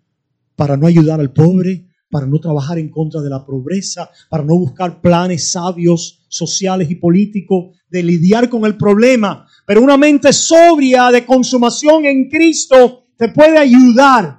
para 0.55 0.77
no 0.77 0.85
ayudar 0.85 1.19
al 1.19 1.33
pobre, 1.33 1.87
para 2.11 2.27
no 2.27 2.39
trabajar 2.39 2.77
en 2.77 2.89
contra 2.89 3.21
de 3.21 3.31
la 3.31 3.43
pobreza, 3.43 4.07
para 4.29 4.43
no 4.43 4.55
buscar 4.55 5.01
planes 5.01 5.51
sabios, 5.51 6.27
sociales 6.27 6.91
y 6.91 6.95
políticos 6.95 7.75
de 7.89 8.03
lidiar 8.03 8.49
con 8.49 8.65
el 8.65 8.77
problema. 8.77 9.47
Pero 9.65 9.81
una 9.81 9.97
mente 9.97 10.31
sobria 10.31 11.09
de 11.09 11.25
consumación 11.25 12.05
en 12.05 12.29
Cristo 12.29 13.05
te 13.17 13.29
puede 13.29 13.57
ayudar. 13.57 14.38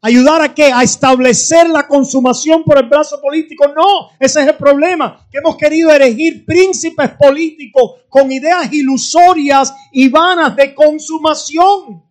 ¿Ayudar 0.00 0.40
a 0.42 0.54
qué? 0.54 0.72
A 0.72 0.84
establecer 0.84 1.68
la 1.70 1.88
consumación 1.88 2.62
por 2.62 2.78
el 2.78 2.88
brazo 2.88 3.20
político. 3.20 3.66
No, 3.68 4.10
ese 4.20 4.42
es 4.42 4.48
el 4.48 4.54
problema. 4.54 5.26
Que 5.30 5.38
hemos 5.38 5.56
querido 5.56 5.90
elegir 5.90 6.44
príncipes 6.44 7.10
políticos 7.18 7.94
con 8.08 8.30
ideas 8.30 8.72
ilusorias 8.72 9.74
y 9.90 10.08
vanas 10.08 10.54
de 10.54 10.72
consumación. 10.72 12.04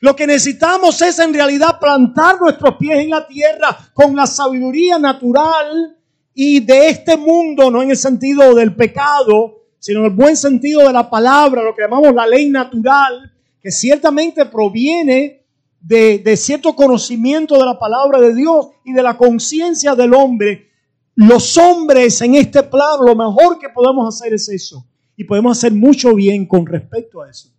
Lo 0.00 0.14
que 0.14 0.26
necesitamos 0.26 1.00
es 1.00 1.18
en 1.18 1.32
realidad 1.32 1.80
plantar 1.80 2.40
nuestros 2.40 2.76
pies 2.76 2.98
en 2.98 3.10
la 3.10 3.26
tierra 3.26 3.76
con 3.94 4.14
la 4.14 4.26
sabiduría 4.26 4.98
natural 4.98 5.96
y 6.34 6.60
de 6.60 6.88
este 6.88 7.16
mundo, 7.16 7.70
no 7.70 7.82
en 7.82 7.90
el 7.90 7.96
sentido 7.96 8.54
del 8.54 8.76
pecado, 8.76 9.64
sino 9.78 10.00
en 10.00 10.06
el 10.06 10.12
buen 10.12 10.36
sentido 10.36 10.86
de 10.86 10.92
la 10.92 11.08
palabra, 11.08 11.62
lo 11.62 11.74
que 11.74 11.82
llamamos 11.82 12.14
la 12.14 12.26
ley 12.26 12.48
natural, 12.50 13.32
que 13.60 13.72
ciertamente 13.72 14.44
proviene 14.46 15.37
de, 15.80 16.36
cierto 16.36 16.74
conocimiento 16.74 17.56
de 17.58 17.64
la 17.64 17.78
palabra 17.78 18.20
de 18.20 18.34
Dios 18.34 18.68
y 18.84 18.92
de 18.92 19.02
la 19.02 19.16
conciencia 19.16 19.94
del 19.94 20.14
hombre. 20.14 20.68
Los 21.14 21.56
hombres 21.56 22.20
en 22.20 22.34
este 22.34 22.62
plano, 22.62 23.02
lo 23.02 23.16
mejor 23.16 23.58
que 23.58 23.68
podemos 23.68 24.14
hacer 24.14 24.34
es 24.34 24.48
eso. 24.48 24.86
Y 25.16 25.24
podemos 25.24 25.58
hacer 25.58 25.72
mucho 25.72 26.14
bien 26.14 26.46
con 26.46 26.64
respecto 26.64 27.22
a 27.22 27.30
eso. 27.30 27.50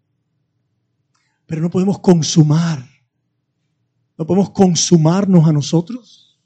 Pero 1.45 1.61
no 1.61 1.69
podemos 1.69 1.99
consumar. 1.99 2.85
No 4.17 4.25
podemos 4.25 4.51
consumarnos 4.51 5.47
a 5.47 5.51
nosotros. 5.51 6.39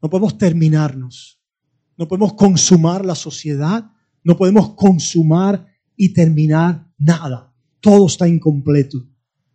No 0.00 0.08
podemos 0.08 0.38
terminarnos. 0.38 1.40
No 1.96 2.06
podemos 2.06 2.34
consumar 2.34 3.04
la 3.04 3.14
sociedad. 3.14 3.90
No 4.22 4.36
podemos 4.36 4.74
consumar 4.74 5.66
y 5.96 6.12
terminar 6.12 6.86
nada. 6.98 7.52
Todo 7.80 8.06
está 8.06 8.28
incompleto. 8.28 8.98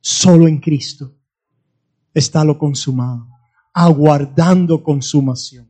Solo 0.01 0.47
en 0.47 0.59
Cristo 0.59 1.18
está 2.13 2.43
lo 2.43 2.57
consumado. 2.57 3.27
Aguardando 3.73 4.83
consumación. 4.83 5.69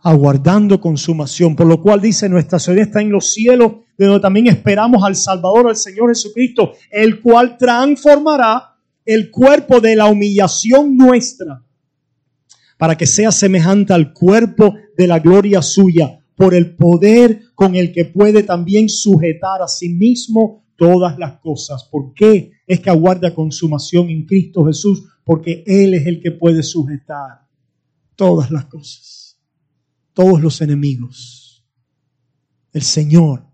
Aguardando 0.00 0.80
consumación. 0.80 1.54
Por 1.54 1.66
lo 1.66 1.80
cual 1.80 2.00
dice 2.00 2.28
nuestra 2.28 2.58
ciudad 2.58 2.80
está 2.80 3.00
en 3.00 3.10
los 3.10 3.32
cielos 3.32 3.72
de 3.96 4.06
donde 4.06 4.20
también 4.20 4.48
esperamos 4.48 5.04
al 5.04 5.16
Salvador, 5.16 5.68
al 5.68 5.76
Señor 5.76 6.08
Jesucristo, 6.08 6.72
el 6.90 7.20
cual 7.20 7.56
transformará 7.56 8.76
el 9.04 9.30
cuerpo 9.30 9.80
de 9.80 9.96
la 9.96 10.06
humillación 10.06 10.96
nuestra 10.96 11.62
para 12.82 12.96
que 12.96 13.06
sea 13.06 13.30
semejante 13.30 13.92
al 13.92 14.12
cuerpo 14.12 14.74
de 14.96 15.06
la 15.06 15.20
gloria 15.20 15.62
suya, 15.62 16.18
por 16.34 16.52
el 16.52 16.74
poder 16.74 17.42
con 17.54 17.76
el 17.76 17.92
que 17.92 18.06
puede 18.06 18.42
también 18.42 18.88
sujetar 18.88 19.62
a 19.62 19.68
sí 19.68 19.88
mismo 19.88 20.61
todas 20.76 21.18
las 21.18 21.38
cosas. 21.38 21.84
¿Por 21.84 22.14
qué 22.14 22.52
es 22.66 22.80
que 22.80 22.90
aguarda 22.90 23.34
consumación 23.34 24.10
en 24.10 24.26
Cristo 24.26 24.64
Jesús? 24.64 25.04
Porque 25.24 25.62
Él 25.66 25.94
es 25.94 26.06
el 26.06 26.20
que 26.20 26.32
puede 26.32 26.62
sujetar 26.62 27.46
todas 28.16 28.50
las 28.50 28.66
cosas, 28.66 29.38
todos 30.12 30.40
los 30.40 30.60
enemigos. 30.60 31.64
El 32.72 32.82
Señor 32.82 33.52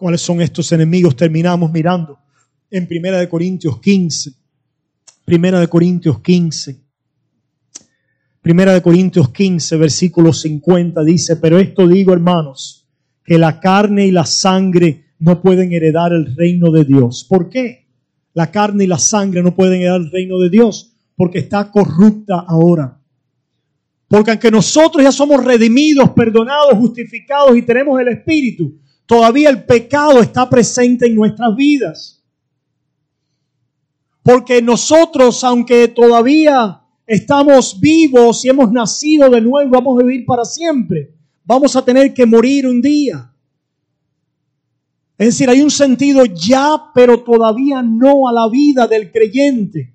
¿Cuáles 0.00 0.22
son 0.22 0.40
estos 0.40 0.72
enemigos? 0.72 1.14
Terminamos 1.14 1.70
mirando 1.70 2.18
en 2.70 2.88
Primera 2.88 3.18
de 3.18 3.28
Corintios 3.28 3.80
15. 3.80 4.32
Primera 5.26 5.60
de 5.60 5.68
Corintios 5.68 6.20
15. 6.22 6.80
Primera 8.40 8.72
de 8.72 8.80
Corintios 8.80 9.28
15, 9.28 9.76
versículo 9.76 10.32
50 10.32 11.04
dice, 11.04 11.36
pero 11.36 11.58
esto 11.58 11.86
digo 11.86 12.14
hermanos, 12.14 12.88
que 13.22 13.36
la 13.36 13.60
carne 13.60 14.06
y 14.06 14.10
la 14.10 14.24
sangre 14.24 15.04
no 15.20 15.40
pueden 15.42 15.72
heredar 15.72 16.12
el 16.12 16.34
reino 16.34 16.72
de 16.72 16.84
Dios. 16.84 17.24
¿Por 17.28 17.48
qué? 17.48 17.86
La 18.32 18.50
carne 18.50 18.84
y 18.84 18.86
la 18.86 18.98
sangre 18.98 19.42
no 19.42 19.54
pueden 19.54 19.80
heredar 19.80 20.00
el 20.00 20.10
reino 20.10 20.38
de 20.38 20.50
Dios 20.50 20.96
porque 21.14 21.38
está 21.38 21.70
corrupta 21.70 22.44
ahora. 22.48 22.98
Porque 24.08 24.30
aunque 24.32 24.50
nosotros 24.50 25.04
ya 25.04 25.12
somos 25.12 25.44
redimidos, 25.44 26.10
perdonados, 26.10 26.78
justificados 26.78 27.56
y 27.56 27.62
tenemos 27.62 28.00
el 28.00 28.08
Espíritu, 28.08 28.80
todavía 29.06 29.50
el 29.50 29.64
pecado 29.64 30.20
está 30.20 30.48
presente 30.48 31.06
en 31.06 31.14
nuestras 31.14 31.54
vidas. 31.54 32.24
Porque 34.22 34.62
nosotros, 34.62 35.44
aunque 35.44 35.88
todavía 35.88 36.80
estamos 37.06 37.78
vivos 37.78 38.44
y 38.44 38.48
hemos 38.48 38.72
nacido 38.72 39.28
de 39.28 39.40
nuevo, 39.40 39.70
vamos 39.70 40.00
a 40.00 40.06
vivir 40.06 40.24
para 40.24 40.44
siempre. 40.44 41.14
Vamos 41.44 41.76
a 41.76 41.84
tener 41.84 42.14
que 42.14 42.24
morir 42.24 42.66
un 42.66 42.80
día. 42.80 43.29
Es 45.20 45.26
decir, 45.26 45.50
hay 45.50 45.60
un 45.60 45.70
sentido 45.70 46.24
ya, 46.24 46.82
pero 46.94 47.22
todavía 47.22 47.82
no 47.82 48.26
a 48.26 48.32
la 48.32 48.48
vida 48.48 48.86
del 48.86 49.12
creyente, 49.12 49.92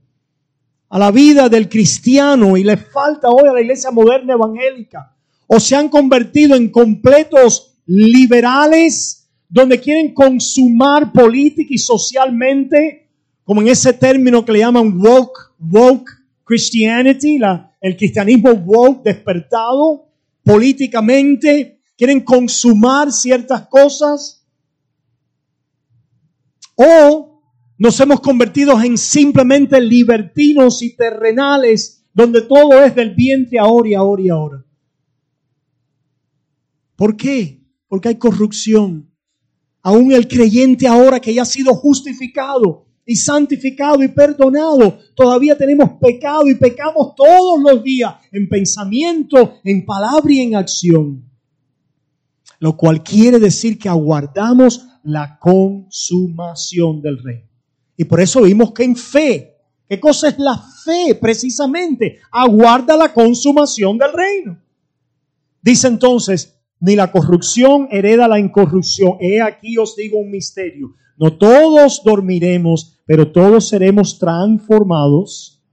a 0.87 0.99
la 0.99 1.09
vida 1.09 1.49
del 1.49 1.67
cristiano. 1.67 2.55
Y 2.55 2.63
le 2.63 2.77
falta 2.77 3.29
hoy 3.31 3.49
a 3.49 3.53
la 3.53 3.61
iglesia 3.61 3.89
moderna 3.89 4.33
evangélica. 4.33 5.17
O 5.47 5.59
se 5.59 5.75
han 5.75 5.89
convertido 5.89 6.55
en 6.55 6.69
completos 6.69 7.79
liberales, 7.87 9.27
donde 9.49 9.79
quieren 9.79 10.13
consumar 10.13 11.11
política 11.11 11.73
y 11.73 11.79
socialmente, 11.79 13.09
como 13.43 13.61
en 13.61 13.69
ese 13.69 13.93
término 13.93 14.45
que 14.45 14.51
le 14.51 14.59
llaman 14.59 14.95
woke, 14.95 15.55
woke 15.57 16.11
Christianity, 16.43 17.39
el 17.81 17.97
cristianismo 17.97 18.51
woke 18.51 19.01
despertado 19.03 20.07
políticamente, 20.43 21.79
quieren 21.97 22.19
consumar 22.19 23.11
ciertas 23.11 23.65
cosas. 23.65 24.44
O 26.75 27.41
nos 27.77 27.99
hemos 27.99 28.21
convertido 28.21 28.81
en 28.81 28.97
simplemente 28.97 29.79
libertinos 29.81 30.81
y 30.81 30.95
terrenales, 30.95 32.05
donde 32.13 32.41
todo 32.41 32.83
es 32.83 32.95
del 32.95 33.13
vientre 33.13 33.59
ahora 33.59 33.89
y 33.89 33.93
ahora 33.93 34.21
y 34.21 34.29
ahora. 34.29 34.65
¿Por 36.95 37.17
qué? 37.17 37.65
porque 37.87 38.09
hay 38.09 38.15
corrupción. 38.15 39.09
Aún 39.81 40.11
el 40.11 40.27
creyente 40.27 40.87
ahora 40.87 41.19
que 41.19 41.33
ya 41.33 41.43
ha 41.43 41.45
sido 41.45 41.73
justificado 41.73 42.87
y 43.05 43.15
santificado 43.15 44.03
y 44.03 44.07
perdonado, 44.07 44.97
todavía 45.15 45.57
tenemos 45.57 45.91
pecado 46.01 46.47
y 46.47 46.55
pecamos 46.55 47.13
todos 47.15 47.61
los 47.61 47.83
días 47.83 48.15
en 48.31 48.49
pensamiento, 48.49 49.59
en 49.63 49.85
palabra 49.85 50.33
y 50.33 50.39
en 50.39 50.55
acción. 50.55 51.23
Lo 52.59 52.75
cual 52.75 53.03
quiere 53.03 53.39
decir 53.39 53.77
que 53.77 53.87
aguardamos 53.87 54.85
la 55.05 55.37
consumación 55.39 57.01
del 57.01 57.23
rey. 57.23 57.43
Y 57.95 58.03
por 58.03 58.19
eso 58.19 58.41
vimos 58.41 58.73
que 58.73 58.83
en 58.83 58.95
fe, 58.95 59.55
¿qué 59.87 59.99
cosa 59.99 60.29
es 60.29 60.39
la 60.39 60.61
fe 60.83 61.15
precisamente? 61.15 62.19
Aguarda 62.31 62.97
la 62.97 63.13
consumación 63.13 63.97
del 63.97 64.11
reino. 64.11 64.59
Dice 65.61 65.87
entonces, 65.87 66.59
ni 66.79 66.95
la 66.95 67.11
corrupción 67.11 67.87
hereda 67.91 68.27
la 68.27 68.39
incorrupción. 68.39 69.17
He 69.19 69.41
aquí 69.41 69.77
os 69.77 69.95
digo 69.95 70.19
un 70.19 70.31
misterio. 70.31 70.95
No 71.17 71.37
todos 71.37 72.01
dormiremos, 72.03 72.99
pero 73.05 73.31
todos 73.31 73.69
seremos 73.69 74.19
transformados 74.19 75.63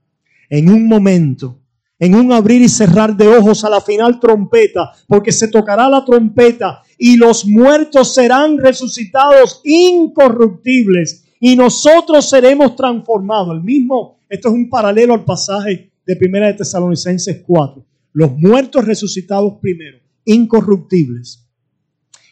en 0.49 0.69
un 0.69 0.87
momento, 0.87 1.59
en 1.99 2.15
un 2.15 2.31
abrir 2.31 2.61
y 2.61 2.69
cerrar 2.69 3.17
de 3.17 3.27
ojos 3.27 3.63
a 3.65 3.69
la 3.69 3.81
final 3.81 4.19
trompeta, 4.19 4.91
porque 5.07 5.31
se 5.31 5.47
tocará 5.47 5.89
la 5.89 6.05
trompeta 6.05 6.83
y 7.05 7.17
los 7.17 7.45
muertos 7.45 8.13
serán 8.13 8.57
resucitados 8.57 9.59
incorruptibles 9.65 11.25
y 11.37 11.57
nosotros 11.57 12.29
seremos 12.29 12.77
transformados. 12.77 13.57
El 13.57 13.61
mismo, 13.61 14.19
esto 14.29 14.47
es 14.47 14.53
un 14.53 14.69
paralelo 14.69 15.13
al 15.13 15.25
pasaje 15.25 15.91
de 16.05 16.15
Primera 16.15 16.47
de 16.47 16.53
Tesalonicenses 16.53 17.43
4. 17.45 17.85
Los 18.13 18.31
muertos 18.37 18.85
resucitados 18.85 19.55
primero, 19.59 19.97
incorruptibles. 20.23 21.45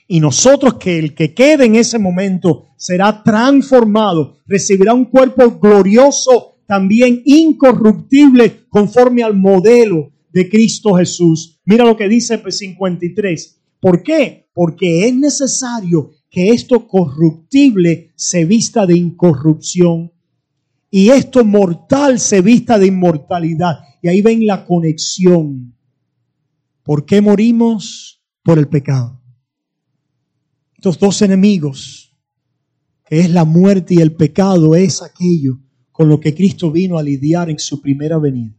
Y 0.08 0.22
nosotros 0.22 0.76
que 0.76 1.00
el 1.00 1.16
que 1.16 1.34
quede 1.34 1.66
en 1.66 1.76
ese 1.76 2.00
momento 2.00 2.70
será 2.78 3.24
transformado, 3.24 4.38
recibirá 4.46 4.94
un 4.94 5.04
cuerpo 5.04 5.60
glorioso, 5.60 6.60
también 6.66 7.22
incorruptible, 7.26 8.68
conforme 8.70 9.22
al 9.22 9.36
modelo 9.36 10.14
de 10.32 10.48
Cristo 10.48 10.94
Jesús. 10.94 11.60
Mira 11.66 11.84
lo 11.84 11.98
que 11.98 12.08
dice 12.08 12.42
P53. 12.42 13.58
¿Por 13.82 14.02
qué? 14.02 14.41
Porque 14.54 15.08
es 15.08 15.16
necesario 15.16 16.12
que 16.30 16.50
esto 16.50 16.88
corruptible 16.88 18.14
se 18.16 18.46
vista 18.46 18.86
de 18.86 18.98
incorrupción 18.98 20.12
y 20.90 21.10
esto 21.10 21.46
mortal 21.46 22.20
se 22.20 22.42
vista 22.42 22.78
de 22.78 22.88
inmortalidad. 22.88 23.80
Y 24.02 24.10
ahí 24.10 24.22
ven 24.22 24.46
la 24.46 24.66
conexión. 24.66 25.76
¿Por 26.84 27.06
qué 27.06 27.22
morimos? 27.22 28.24
Por 28.44 28.58
el 28.58 28.68
pecado. 28.68 29.22
Estos 30.76 30.98
dos 30.98 31.22
enemigos, 31.22 32.18
que 33.06 33.20
es 33.20 33.30
la 33.30 33.46
muerte 33.46 33.94
y 33.94 33.98
el 33.98 34.16
pecado, 34.16 34.74
es 34.76 35.02
aquello 35.02 35.60
con 35.92 36.10
lo 36.10 36.20
que 36.20 36.34
Cristo 36.34 36.72
vino 36.72 36.98
a 36.98 37.04
lidiar 37.04 37.50
en 37.50 37.60
su 37.60 37.82
primera 37.82 38.18
venida. 38.18 38.58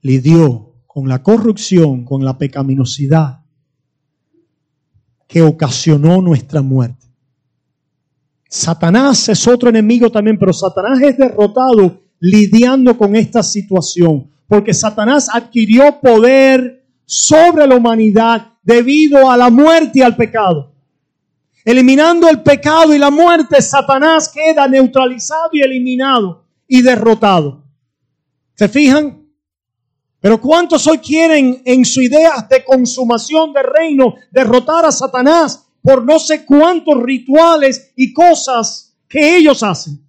Lidió 0.00 0.82
con 0.86 1.08
la 1.08 1.22
corrupción, 1.22 2.04
con 2.04 2.24
la 2.24 2.38
pecaminosidad 2.38 3.45
que 5.26 5.42
ocasionó 5.42 6.20
nuestra 6.22 6.62
muerte. 6.62 7.06
Satanás 8.48 9.28
es 9.28 9.46
otro 9.46 9.68
enemigo 9.68 10.10
también, 10.10 10.38
pero 10.38 10.52
Satanás 10.52 11.00
es 11.02 11.16
derrotado 11.18 12.00
lidiando 12.20 12.96
con 12.96 13.16
esta 13.16 13.42
situación, 13.42 14.30
porque 14.46 14.72
Satanás 14.72 15.28
adquirió 15.32 16.00
poder 16.00 16.84
sobre 17.04 17.66
la 17.66 17.76
humanidad 17.76 18.54
debido 18.62 19.30
a 19.30 19.36
la 19.36 19.50
muerte 19.50 19.98
y 19.98 20.02
al 20.02 20.16
pecado. 20.16 20.72
Eliminando 21.64 22.28
el 22.28 22.42
pecado 22.42 22.94
y 22.94 22.98
la 22.98 23.10
muerte, 23.10 23.60
Satanás 23.60 24.28
queda 24.28 24.68
neutralizado 24.68 25.50
y 25.52 25.62
eliminado 25.62 26.44
y 26.68 26.80
derrotado. 26.80 27.64
¿Se 28.54 28.68
fijan? 28.68 29.25
Pero 30.26 30.40
¿cuántos 30.40 30.84
hoy 30.88 30.98
quieren 30.98 31.62
en 31.64 31.84
su 31.84 32.02
idea 32.02 32.44
de 32.50 32.64
consumación 32.64 33.52
de 33.52 33.62
reino 33.62 34.12
derrotar 34.32 34.84
a 34.84 34.90
Satanás 34.90 35.68
por 35.80 36.04
no 36.04 36.18
sé 36.18 36.44
cuántos 36.44 37.00
rituales 37.00 37.92
y 37.94 38.12
cosas 38.12 38.92
que 39.08 39.36
ellos 39.36 39.62
hacen. 39.62 40.04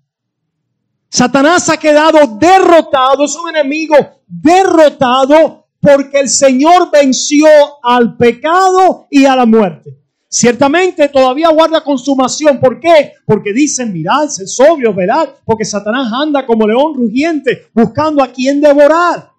Satanás 1.07 1.69
ha 1.69 1.77
quedado 1.77 2.35
derrotado, 2.39 3.25
es 3.25 3.35
un 3.35 3.49
enemigo 3.49 3.93
derrotado 4.25 5.67
porque 5.79 6.21
el 6.21 6.29
Señor 6.29 6.89
venció 6.91 7.47
al 7.83 8.17
pecado 8.17 9.05
y 9.11 9.25
a 9.25 9.35
la 9.35 9.45
muerte. 9.45 9.99
Ciertamente 10.27 11.09
todavía 11.09 11.49
guarda 11.49 11.83
consumación. 11.83 12.59
¿Por 12.59 12.79
qué? 12.79 13.13
Porque 13.23 13.53
dicen, 13.53 13.93
mirad, 13.93 14.23
es 14.23 14.55
sobrio, 14.55 14.95
¿verdad? 14.95 15.29
Porque 15.45 15.63
Satanás 15.63 16.11
anda 16.11 16.43
como 16.43 16.65
león 16.65 16.95
rugiente 16.95 17.67
buscando 17.71 18.23
a 18.23 18.29
quien 18.29 18.59
devorar. 18.59 19.36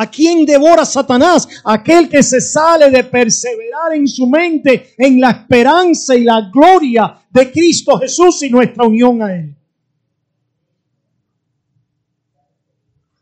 ¿A 0.00 0.08
quién 0.08 0.46
devora 0.46 0.84
Satanás? 0.84 1.48
Aquel 1.64 2.08
que 2.08 2.22
se 2.22 2.40
sale 2.40 2.88
de 2.88 3.02
perseverar 3.02 3.94
en 3.94 4.06
su 4.06 4.28
mente 4.28 4.94
en 4.96 5.20
la 5.20 5.30
esperanza 5.30 6.14
y 6.14 6.22
la 6.22 6.50
gloria 6.52 7.20
de 7.28 7.50
Cristo 7.50 7.98
Jesús 7.98 8.44
y 8.44 8.48
nuestra 8.48 8.84
unión 8.84 9.20
a 9.20 9.34
Él. 9.34 9.56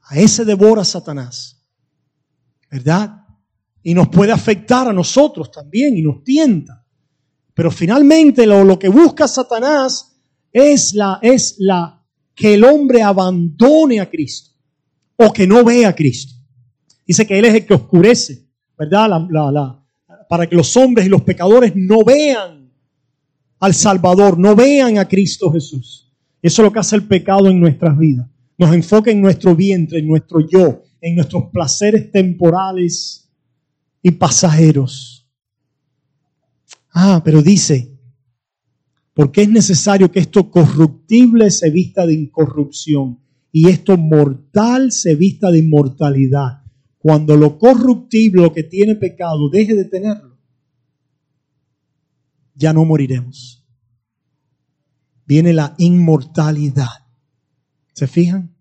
A 0.03 0.18
ese 0.18 0.45
devora 0.45 0.85
Satanás. 0.85 1.59
¿Verdad? 2.70 3.24
Y 3.83 3.95
nos 3.95 4.09
puede 4.09 4.33
afectar 4.33 4.87
a 4.87 4.93
nosotros 4.93 5.51
también 5.51 5.97
y 5.97 6.03
nos 6.03 6.22
tienta. 6.22 6.85
Pero 7.55 7.70
finalmente 7.70 8.47
lo, 8.47 8.64
lo 8.64 8.79
que 8.79 8.91
busca 8.91 9.27
Satanás 9.27 10.14
es 10.53 10.93
la, 10.93 11.20
es 11.22 11.57
la 11.59 12.05
que 12.35 12.53
el 12.53 12.64
hombre 12.64 13.03
abandone 13.03 13.99
a 13.99 14.11
Cristo 14.11 14.51
o 15.16 15.33
que 15.33 15.47
no 15.47 15.64
vea 15.64 15.89
a 15.89 15.95
Cristo. 15.95 16.36
Dice 17.07 17.26
que 17.26 17.38
Él 17.38 17.44
es 17.44 17.54
el 17.54 17.66
que 17.66 17.74
oscurece, 17.74 18.46
¿verdad? 18.76 19.09
para 20.28 20.46
que 20.48 20.57
los 20.57 20.76
hombres 20.76 21.07
y 21.07 21.09
los 21.09 21.22
pecadores 21.22 21.72
no 21.76 22.04
vean 22.04 22.70
al 23.61 23.74
Salvador, 23.74 24.38
no 24.38 24.57
vean 24.57 24.98
a 24.98 25.07
Cristo 25.07 25.50
Jesús. 25.52 26.12
Eso 26.42 26.62
es 26.62 26.66
lo 26.66 26.72
que 26.72 26.80
hace 26.80 26.96
el 26.96 27.04
pecado 27.04 27.48
en 27.48 27.61
nuestras 27.61 27.96
vidas. 27.96 28.28
Nos 28.59 28.74
enfoca 28.74 29.11
en 29.11 29.20
nuestro 29.20 29.54
vientre, 29.54 29.98
en 29.98 30.09
nuestro 30.09 30.40
yo, 30.48 30.82
en 31.00 31.14
nuestros 31.14 31.44
placeres 31.52 32.11
temporales 32.11 33.30
y 34.02 34.11
pasajeros. 34.12 35.28
Ah, 36.92 37.20
pero 37.24 37.42
dice, 37.42 37.96
porque 39.12 39.42
es 39.42 39.48
necesario 39.48 40.11
que 40.11 40.20
esto 40.20 40.50
corruptible 40.50 41.50
se 41.50 41.70
vista 41.70 42.07
de 42.07 42.14
incorrupción 42.14 43.18
y 43.52 43.68
esto 43.68 43.96
mortal 43.96 44.92
se 44.92 45.14
vista 45.14 45.50
de 45.50 45.59
inmortalidad. 45.59 46.62
Cuando 47.07 47.36
lo 47.36 47.57
corruptible, 47.57 48.52
que 48.52 48.64
tiene 48.64 48.96
pecado, 48.96 49.48
deje 49.48 49.76
de 49.76 49.84
tenerlo, 49.84 50.36
ya 52.52 52.72
no 52.72 52.84
moriremos. 52.84 53.64
Viene 55.24 55.52
la 55.52 55.76
inmortalidad. 55.78 57.07
¿Se 57.92 58.09
fijan? 58.09 58.57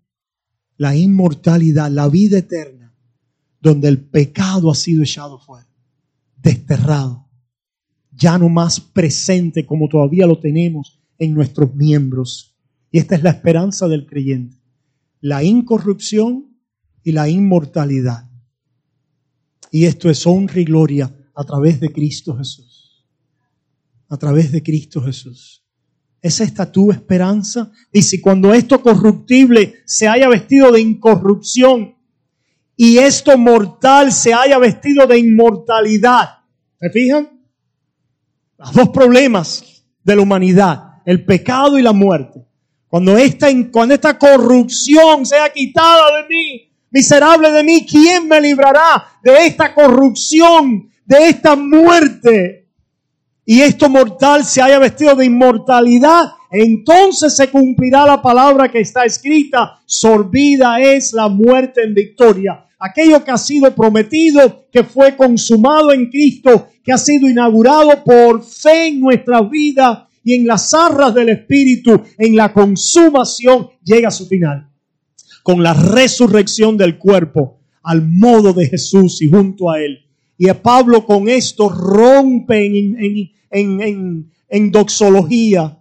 La 0.76 0.94
inmortalidad, 0.94 1.90
la 1.90 2.08
vida 2.08 2.38
eterna, 2.38 2.94
donde 3.60 3.88
el 3.88 4.00
pecado 4.00 4.70
ha 4.70 4.76
sido 4.76 5.02
echado 5.02 5.40
fuera, 5.40 5.68
desterrado, 6.36 7.28
ya 8.12 8.38
no 8.38 8.48
más 8.48 8.78
presente 8.78 9.66
como 9.66 9.88
todavía 9.88 10.24
lo 10.24 10.38
tenemos 10.38 11.02
en 11.18 11.34
nuestros 11.34 11.74
miembros. 11.74 12.56
Y 12.92 12.98
esta 12.98 13.16
es 13.16 13.24
la 13.24 13.30
esperanza 13.30 13.88
del 13.88 14.06
creyente, 14.06 14.56
la 15.20 15.42
incorrupción 15.42 16.56
y 17.02 17.10
la 17.10 17.28
inmortalidad. 17.28 18.35
Y 19.76 19.84
esto 19.84 20.08
es 20.08 20.26
honra 20.26 20.58
y 20.58 20.64
gloria 20.64 21.14
a 21.34 21.44
través 21.44 21.78
de 21.80 21.92
Cristo 21.92 22.34
Jesús. 22.34 23.06
A 24.08 24.16
través 24.16 24.50
de 24.50 24.62
Cristo 24.62 25.02
Jesús. 25.02 25.62
¿Es 26.22 26.40
esta 26.40 26.72
tu 26.72 26.90
esperanza? 26.90 27.70
Dice, 27.92 28.22
cuando 28.22 28.54
esto 28.54 28.80
corruptible 28.80 29.82
se 29.84 30.08
haya 30.08 30.30
vestido 30.30 30.72
de 30.72 30.80
incorrupción 30.80 31.94
y 32.74 32.96
esto 32.96 33.36
mortal 33.36 34.12
se 34.12 34.32
haya 34.32 34.56
vestido 34.56 35.06
de 35.06 35.18
inmortalidad. 35.18 36.38
¿Se 36.80 36.88
fijan? 36.88 37.46
Los 38.56 38.72
dos 38.72 38.88
problemas 38.88 39.84
de 40.02 40.16
la 40.16 40.22
humanidad, 40.22 41.02
el 41.04 41.22
pecado 41.26 41.78
y 41.78 41.82
la 41.82 41.92
muerte. 41.92 42.46
Cuando 42.88 43.18
esta, 43.18 43.48
cuando 43.70 43.94
esta 43.94 44.18
corrupción 44.18 45.26
sea 45.26 45.52
quitada 45.52 46.22
de 46.22 46.28
mí, 46.34 46.65
Miserable 46.96 47.50
de 47.50 47.62
mí, 47.62 47.84
¿quién 47.86 48.26
me 48.26 48.40
librará 48.40 49.06
de 49.22 49.44
esta 49.44 49.74
corrupción, 49.74 50.90
de 51.04 51.28
esta 51.28 51.54
muerte? 51.54 52.70
Y 53.44 53.60
esto 53.60 53.90
mortal 53.90 54.46
se 54.46 54.62
haya 54.62 54.78
vestido 54.78 55.14
de 55.14 55.26
inmortalidad, 55.26 56.30
entonces 56.50 57.36
se 57.36 57.50
cumplirá 57.50 58.06
la 58.06 58.22
palabra 58.22 58.70
que 58.70 58.80
está 58.80 59.04
escrita, 59.04 59.78
sorbida 59.84 60.80
es 60.80 61.12
la 61.12 61.28
muerte 61.28 61.82
en 61.82 61.92
victoria. 61.92 62.64
Aquello 62.78 63.22
que 63.22 63.30
ha 63.30 63.36
sido 63.36 63.74
prometido, 63.74 64.64
que 64.72 64.82
fue 64.82 65.14
consumado 65.18 65.92
en 65.92 66.08
Cristo, 66.08 66.68
que 66.82 66.94
ha 66.94 66.98
sido 66.98 67.28
inaugurado 67.28 68.02
por 68.04 68.42
fe 68.42 68.86
en 68.86 69.00
nuestra 69.00 69.42
vida 69.42 70.08
y 70.24 70.32
en 70.32 70.46
las 70.46 70.72
arras 70.72 71.12
del 71.12 71.28
Espíritu, 71.28 72.04
en 72.16 72.34
la 72.34 72.54
consumación, 72.54 73.68
llega 73.84 74.08
a 74.08 74.10
su 74.10 74.26
final 74.26 74.70
con 75.46 75.62
la 75.62 75.74
resurrección 75.74 76.76
del 76.76 76.98
cuerpo 76.98 77.60
al 77.84 78.04
modo 78.04 78.52
de 78.52 78.66
Jesús 78.66 79.22
y 79.22 79.28
junto 79.28 79.70
a 79.70 79.80
Él. 79.80 80.00
Y 80.36 80.48
a 80.48 80.60
Pablo 80.60 81.06
con 81.06 81.28
esto 81.28 81.68
rompe 81.68 82.66
en, 82.66 83.30
en, 83.52 84.32
en, 84.48 84.72
doxología, 84.72 85.78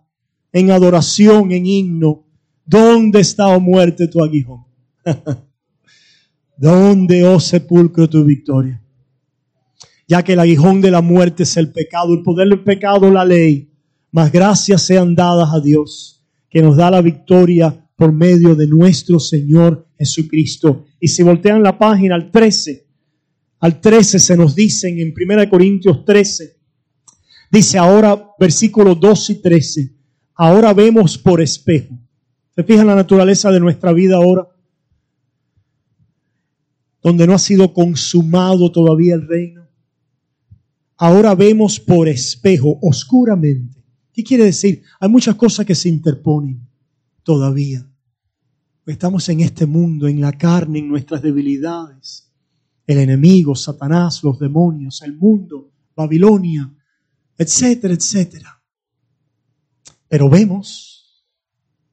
en 0.54 0.70
adoración, 0.70 1.52
en 1.52 1.66
himno. 1.66 2.28
¿Dónde 2.64 3.22
está, 3.22 3.48
oh 3.48 3.60
muerte, 3.60 4.08
tu 4.08 4.24
aguijón? 4.24 4.66
¿Dónde, 6.58 7.26
oh 7.26 7.40
sepulcro, 7.40 8.08
tu 8.08 8.24
victoria? 8.24 8.80
Ya 10.08 10.22
que 10.22 10.34
el 10.34 10.42
aguijón 10.42 10.80
de 10.80 10.92
la 10.92 11.02
muerte 11.02 11.42
es 11.42 11.58
el 11.58 11.72
pecado, 11.72 12.14
el 12.14 12.22
poder 12.22 12.50
del 12.50 12.64
pecado, 12.64 13.10
la 13.10 13.26
ley. 13.26 13.72
Mas 14.12 14.32
gracias 14.32 14.84
sean 14.84 15.16
dadas 15.16 15.50
a 15.52 15.60
Dios, 15.60 16.24
que 16.52 16.62
nos 16.62 16.78
da 16.78 16.92
la 16.92 17.02
victoria 17.02 17.82
por 17.96 18.12
medio 18.12 18.56
de 18.56 18.68
nuestro 18.68 19.20
Señor 19.20 19.88
Jesucristo. 19.98 20.86
Y 21.00 21.08
si 21.08 21.24
voltean 21.24 21.64
la 21.64 21.78
página 21.78 22.16
al 22.16 22.32
13, 22.32 22.86
al 23.60 23.80
13 23.80 24.20
se 24.20 24.38
nos 24.38 24.56
dicen 24.56 25.00
en 25.00 25.14
1 25.18 25.50
Corintios 25.50 26.04
13, 26.04 26.58
dice 27.52 27.78
ahora 27.78 28.32
versículos 28.40 29.00
2 29.00 29.30
y 29.30 29.42
13, 29.42 29.96
ahora 30.36 30.74
vemos 30.74 31.18
por 31.18 31.42
espejo. 31.42 31.98
¿Se 32.54 32.64
fijan 32.64 32.88
la 32.88 32.96
naturaleza 32.96 33.52
de 33.52 33.60
nuestra 33.60 33.92
vida 33.94 34.18
ahora? 34.18 34.48
Donde 37.02 37.28
no 37.28 37.34
ha 37.34 37.40
sido 37.40 37.74
consumado 37.74 38.72
todavía 38.72 39.16
el 39.16 39.28
reino. 39.28 39.68
Ahora 40.98 41.36
vemos 41.36 41.80
por 41.80 42.08
espejo, 42.08 42.80
oscuramente. 42.82 43.84
¿Qué 44.14 44.24
quiere 44.24 44.46
decir? 44.46 44.82
Hay 45.00 45.10
muchas 45.10 45.36
cosas 45.36 45.66
que 45.66 45.76
se 45.76 45.90
interponen 45.90 46.65
todavía. 47.26 47.86
Estamos 48.86 49.28
en 49.30 49.42
este 49.42 49.66
mundo, 49.66 50.08
en 50.08 50.22
la 50.22 50.32
carne, 50.32 50.80
en 50.80 50.88
nuestras 50.88 51.24
debilidades. 51.24 52.32
El 52.86 53.00
enemigo, 53.00 53.56
Satanás, 53.56 54.24
los 54.24 54.40
demonios, 54.40 55.02
el 55.02 55.18
mundo, 55.18 55.72
Babilonia, 55.96 56.72
etcétera, 57.36 57.96
etcétera. 57.96 58.64
Pero 60.08 60.30
vemos, 60.30 61.26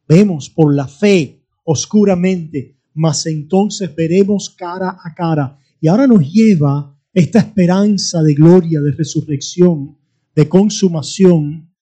vemos 0.07 0.51
por 0.51 0.75
la 0.75 0.87
fe 0.87 1.43
oscuramente, 1.65 2.79
mas 2.93 3.25
entonces 3.25 3.93
veremos 3.97 4.51
cara 4.51 4.99
a 5.03 5.15
cara. 5.15 5.59
Y 5.81 5.89
ahora 5.89 6.07
nos 6.07 6.31
lleva 6.31 6.95
esta 7.15 7.39
esperanza 7.39 8.23
de 8.23 8.35
gloria, 8.35 8.81
de 8.83 8.93
resurrección, 8.93 9.97
de 10.37 10.47
consumación, 10.47 11.75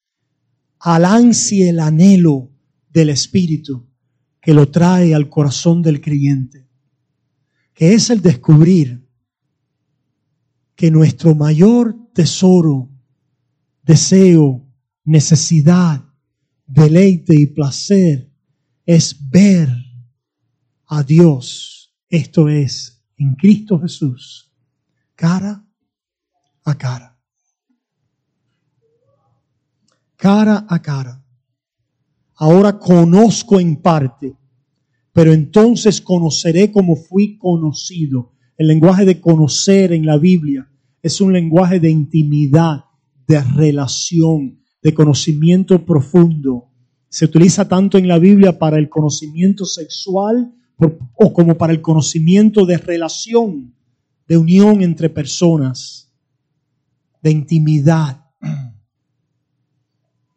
al 0.78 1.04
ansia, 1.04 1.68
el 1.68 1.80
anhelo 1.80 2.49
del 2.92 3.10
Espíritu 3.10 3.88
que 4.40 4.54
lo 4.54 4.70
trae 4.70 5.14
al 5.14 5.28
corazón 5.28 5.82
del 5.82 6.00
creyente, 6.00 6.68
que 7.74 7.94
es 7.94 8.10
el 8.10 8.20
descubrir 8.20 9.06
que 10.74 10.90
nuestro 10.90 11.34
mayor 11.34 11.94
tesoro, 12.14 12.90
deseo, 13.82 14.66
necesidad, 15.04 16.04
deleite 16.66 17.34
y 17.38 17.46
placer 17.48 18.32
es 18.86 19.16
ver 19.30 19.68
a 20.86 21.02
Dios, 21.02 21.94
esto 22.08 22.48
es, 22.48 23.04
en 23.16 23.34
Cristo 23.34 23.78
Jesús, 23.78 24.50
cara 25.14 25.64
a 26.64 26.74
cara. 26.76 27.18
Cara 30.16 30.66
a 30.68 30.82
cara 30.82 31.20
ahora 32.40 32.78
conozco 32.78 33.60
en 33.60 33.76
parte, 33.76 34.34
pero 35.12 35.32
entonces 35.32 36.00
conoceré 36.00 36.72
como 36.72 36.96
fui 36.96 37.36
conocido. 37.36 38.32
El 38.56 38.68
lenguaje 38.68 39.04
de 39.04 39.20
conocer 39.20 39.92
en 39.92 40.06
la 40.06 40.16
Biblia 40.16 40.66
es 41.02 41.20
un 41.20 41.34
lenguaje 41.34 41.80
de 41.80 41.90
intimidad, 41.90 42.84
de 43.26 43.42
relación, 43.42 44.58
de 44.82 44.94
conocimiento 44.94 45.84
profundo. 45.84 46.70
Se 47.10 47.26
utiliza 47.26 47.68
tanto 47.68 47.98
en 47.98 48.08
la 48.08 48.18
Biblia 48.18 48.58
para 48.58 48.78
el 48.78 48.88
conocimiento 48.88 49.66
sexual 49.66 50.54
o 51.16 51.32
como 51.34 51.58
para 51.58 51.74
el 51.74 51.82
conocimiento 51.82 52.64
de 52.64 52.78
relación, 52.78 53.74
de 54.26 54.38
unión 54.38 54.80
entre 54.80 55.10
personas, 55.10 56.10
de 57.22 57.32
intimidad. 57.32 58.19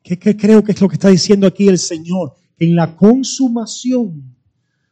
¿Qué, 0.03 0.19
creo 0.19 0.63
que 0.63 0.73
es 0.73 0.81
lo 0.81 0.89
que 0.89 0.95
está 0.95 1.09
diciendo 1.09 1.47
aquí 1.47 1.67
el 1.69 1.79
Señor? 1.79 2.33
En 2.59 2.75
la 2.75 2.95
consumación 2.95 4.35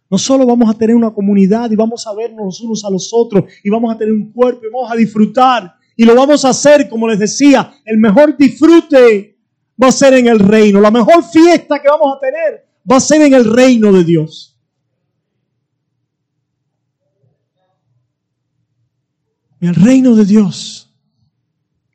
no 0.09 0.18
solo 0.18 0.45
vamos 0.45 0.70
a 0.70 0.78
tener 0.78 0.95
una 0.95 1.14
comunidad 1.14 1.70
y 1.72 1.76
vamos 1.76 2.05
a 2.07 2.14
vernos 2.14 2.45
los 2.45 2.62
unos 2.62 2.86
a 2.86 2.89
los 2.89 3.12
otros 3.14 3.45
y 3.64 3.70
vamos 3.70 3.93
a 3.93 3.97
tener 3.97 4.14
un 4.14 4.32
cuerpo 4.32 4.66
y 4.66 4.72
vamos 4.72 4.91
a 4.91 4.95
disfrutar 4.95 5.76
y 5.95 6.03
lo 6.03 6.16
vamos 6.16 6.43
a 6.45 6.49
hacer, 6.49 6.89
como 6.89 7.07
les 7.07 7.20
decía, 7.20 7.76
el 7.86 7.97
mejor 7.97 8.36
disfrute 8.36 9.38
va 9.82 9.89
a 9.89 9.91
ser 9.91 10.14
en 10.14 10.28
el 10.28 10.39
reino. 10.39 10.80
La 10.82 10.91
mejor 10.91 11.24
fiesta 11.24 11.82
que 11.82 11.88
vamos 11.88 12.16
a 12.16 12.20
tener 12.20 12.66
va 12.89 12.97
a 12.97 12.99
ser 12.99 13.22
en 13.22 13.34
el 13.34 13.45
reino 13.45 13.91
de 13.91 14.03
Dios. 14.03 14.59
En 19.59 19.70
el 19.70 19.76
reino 19.76 20.16
de 20.16 20.26
Dios 20.26 20.91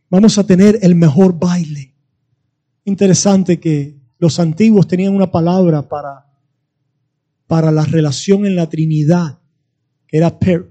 vamos 0.08 0.38
a 0.38 0.46
tener 0.46 0.78
el 0.82 0.94
mejor 0.94 1.36
baile. 1.36 1.95
Interesante 2.86 3.58
que 3.58 4.00
los 4.16 4.38
antiguos 4.38 4.86
tenían 4.86 5.12
una 5.12 5.32
palabra 5.32 5.88
para, 5.88 6.24
para 7.48 7.72
la 7.72 7.84
relación 7.84 8.46
en 8.46 8.54
la 8.54 8.68
Trinidad, 8.70 9.40
que 10.06 10.18
era 10.18 10.38
per. 10.38 10.70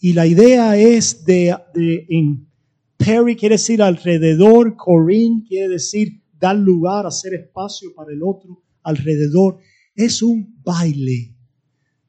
Y 0.00 0.12
la 0.14 0.26
idea 0.26 0.78
es 0.78 1.26
de, 1.26 1.54
de 1.74 2.06
en 2.08 2.48
peri 2.96 3.36
quiere 3.36 3.56
decir 3.56 3.82
alrededor, 3.82 4.76
corin 4.76 5.42
quiere 5.42 5.68
decir 5.68 6.22
dar 6.32 6.56
lugar, 6.56 7.04
hacer 7.04 7.34
espacio 7.34 7.92
para 7.94 8.14
el 8.14 8.22
otro 8.22 8.64
alrededor. 8.82 9.58
Es 9.94 10.22
un 10.22 10.58
baile. 10.64 11.36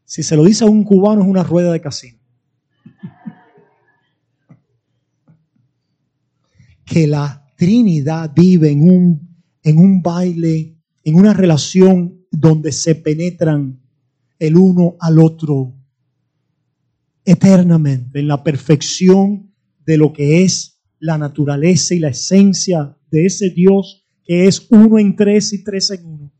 Si 0.05 0.23
se 0.23 0.37
lo 0.37 0.45
dice 0.45 0.63
a 0.63 0.67
un 0.67 0.85
cubano 0.85 1.23
es 1.23 1.27
una 1.27 1.43
rueda 1.43 1.73
de 1.73 1.81
casino. 1.81 2.16
Que 6.87 7.05
la 7.05 7.45
Trinidad 7.57 8.31
vive 8.33 8.71
en 8.71 8.89
un, 8.89 9.43
en 9.61 9.77
un 9.77 10.01
baile, 10.01 10.77
en 11.03 11.15
una 11.15 11.33
relación 11.33 12.25
donde 12.31 12.71
se 12.71 12.95
penetran 12.95 13.81
el 14.39 14.55
uno 14.55 14.95
al 14.99 15.19
otro 15.19 15.75
eternamente, 17.25 18.19
en 18.19 18.27
la 18.27 18.41
perfección 18.41 19.53
de 19.85 19.97
lo 19.97 20.13
que 20.13 20.43
es 20.43 20.79
la 20.99 21.17
naturaleza 21.17 21.93
y 21.93 21.99
la 21.99 22.09
esencia 22.09 22.97
de 23.11 23.25
ese 23.25 23.49
Dios 23.49 24.05
que 24.23 24.47
es 24.47 24.67
uno 24.69 24.97
en 24.97 25.15
tres 25.15 25.51
y 25.53 25.63
tres 25.63 25.91
en 25.91 26.05
uno. 26.05 26.33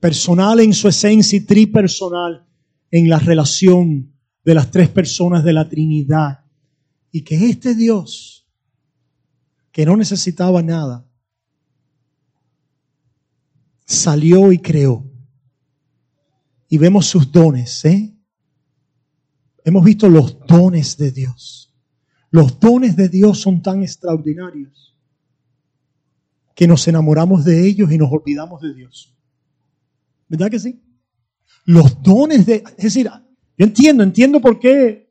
Personal 0.00 0.60
en 0.60 0.72
su 0.72 0.88
esencia 0.88 1.36
y 1.36 1.40
tripersonal 1.40 2.46
en 2.90 3.08
la 3.08 3.18
relación 3.18 4.12
de 4.44 4.54
las 4.54 4.70
tres 4.70 4.88
personas 4.88 5.44
de 5.44 5.52
la 5.52 5.68
Trinidad 5.68 6.45
y 7.16 7.22
que 7.22 7.48
este 7.48 7.74
Dios, 7.74 8.46
que 9.72 9.86
no 9.86 9.96
necesitaba 9.96 10.60
nada, 10.60 11.08
salió 13.86 14.52
y 14.52 14.58
creó. 14.58 15.10
Y 16.68 16.76
vemos 16.76 17.06
sus 17.06 17.32
dones, 17.32 17.82
¿eh? 17.86 18.14
Hemos 19.64 19.82
visto 19.82 20.10
los 20.10 20.38
dones 20.46 20.98
de 20.98 21.10
Dios. 21.10 21.74
Los 22.28 22.60
dones 22.60 22.96
de 22.96 23.08
Dios 23.08 23.40
son 23.40 23.62
tan 23.62 23.82
extraordinarios 23.82 24.94
que 26.54 26.66
nos 26.66 26.86
enamoramos 26.86 27.46
de 27.46 27.66
ellos 27.66 27.90
y 27.90 27.96
nos 27.96 28.12
olvidamos 28.12 28.60
de 28.60 28.74
Dios. 28.74 29.16
¿Verdad 30.28 30.50
que 30.50 30.58
sí? 30.58 30.82
Los 31.64 32.02
dones 32.02 32.44
de... 32.44 32.56
Es 32.76 32.84
decir, 32.84 33.08
yo 33.56 33.64
entiendo, 33.64 34.02
entiendo 34.02 34.38
por 34.38 34.58
qué 34.60 35.05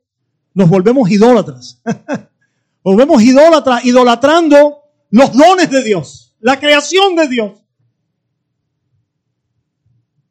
nos 0.56 0.70
volvemos 0.70 1.10
idólatras. 1.10 1.82
volvemos 2.82 3.22
idólatras, 3.22 3.84
idolatrando 3.84 4.84
los 5.10 5.30
dones 5.34 5.70
de 5.70 5.84
Dios, 5.84 6.34
la 6.40 6.58
creación 6.58 7.14
de 7.14 7.28
Dios. 7.28 7.52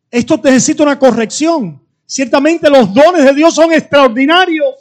Esto 0.10 0.42
necesita 0.44 0.82
una 0.82 0.98
corrección. 0.98 1.80
Ciertamente 2.08 2.72
los 2.72 2.92
dones 2.92 3.24
de 3.24 3.34
Dios 3.36 3.54
son 3.54 3.72
extraordinarios. 3.72 4.74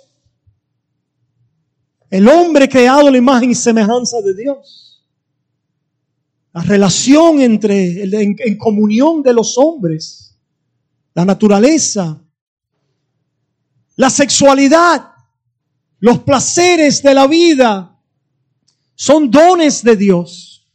El 2.08 2.26
hombre 2.26 2.66
creado 2.66 3.08
en 3.08 3.12
la 3.12 3.18
imagen 3.18 3.50
y 3.50 3.54
semejanza 3.54 4.22
de 4.22 4.34
Dios. 4.34 5.04
La 6.54 6.62
relación 6.62 7.42
entre, 7.42 8.04
en, 8.04 8.34
en 8.38 8.56
comunión 8.56 9.22
de 9.22 9.34
los 9.34 9.58
hombres. 9.58 10.38
La 11.12 11.26
naturaleza. 11.26 12.18
La 13.96 14.08
sexualidad 14.08 15.13
los 16.04 16.18
placeres 16.18 17.02
de 17.02 17.14
la 17.14 17.26
vida 17.26 17.98
son 18.94 19.30
dones 19.30 19.82
de 19.82 19.96
Dios. 19.96 20.70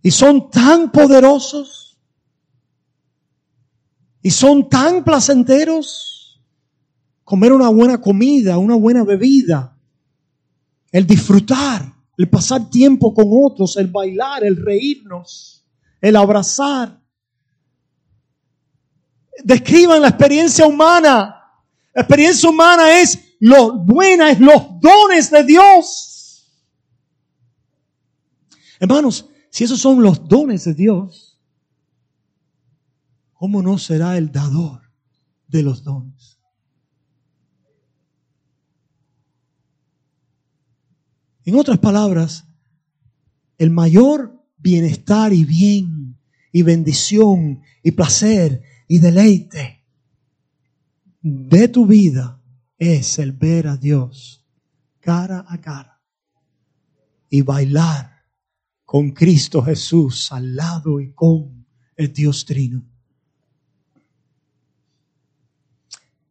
Y 0.00 0.12
son 0.12 0.48
tan 0.48 0.92
poderosos. 0.92 1.98
Y 4.22 4.30
son 4.30 4.68
tan 4.68 5.02
placenteros. 5.02 6.40
Comer 7.24 7.52
una 7.52 7.68
buena 7.68 8.00
comida, 8.00 8.58
una 8.58 8.76
buena 8.76 9.02
bebida. 9.02 9.76
El 10.92 11.08
disfrutar, 11.08 11.92
el 12.16 12.30
pasar 12.30 12.70
tiempo 12.70 13.12
con 13.12 13.24
otros, 13.28 13.76
el 13.76 13.88
bailar, 13.88 14.44
el 14.44 14.54
reírnos, 14.54 15.66
el 16.00 16.14
abrazar. 16.14 17.02
Describan 19.42 20.00
la 20.00 20.10
experiencia 20.10 20.64
humana 20.64 21.38
la 21.94 22.02
experiencia 22.02 22.48
humana 22.48 23.00
es 23.00 23.36
lo 23.40 23.78
buena, 23.78 24.30
es 24.30 24.40
los 24.40 24.80
dones 24.80 25.30
de 25.30 25.44
Dios. 25.44 26.66
Hermanos, 28.78 29.28
si 29.50 29.64
esos 29.64 29.80
son 29.80 30.02
los 30.02 30.26
dones 30.28 30.64
de 30.64 30.74
Dios, 30.74 31.38
¿cómo 33.32 33.62
no 33.62 33.78
será 33.78 34.16
el 34.16 34.30
dador 34.30 34.92
de 35.48 35.62
los 35.62 35.82
dones? 35.82 36.38
En 41.44 41.56
otras 41.56 41.78
palabras, 41.78 42.46
el 43.58 43.70
mayor 43.70 44.40
bienestar 44.58 45.32
y 45.32 45.44
bien 45.44 46.18
y 46.52 46.62
bendición 46.62 47.62
y 47.82 47.90
placer 47.90 48.62
y 48.86 48.98
deleite 48.98 49.79
de 51.20 51.68
tu 51.68 51.86
vida 51.86 52.40
es 52.78 53.18
el 53.18 53.32
ver 53.32 53.66
a 53.66 53.76
Dios 53.76 54.46
cara 55.00 55.44
a 55.48 55.60
cara 55.60 56.00
y 57.28 57.42
bailar 57.42 58.24
con 58.84 59.10
Cristo 59.10 59.62
Jesús 59.62 60.32
al 60.32 60.56
lado 60.56 61.00
y 61.00 61.12
con 61.12 61.66
el 61.96 62.12
Dios 62.12 62.44
Trino. 62.44 62.84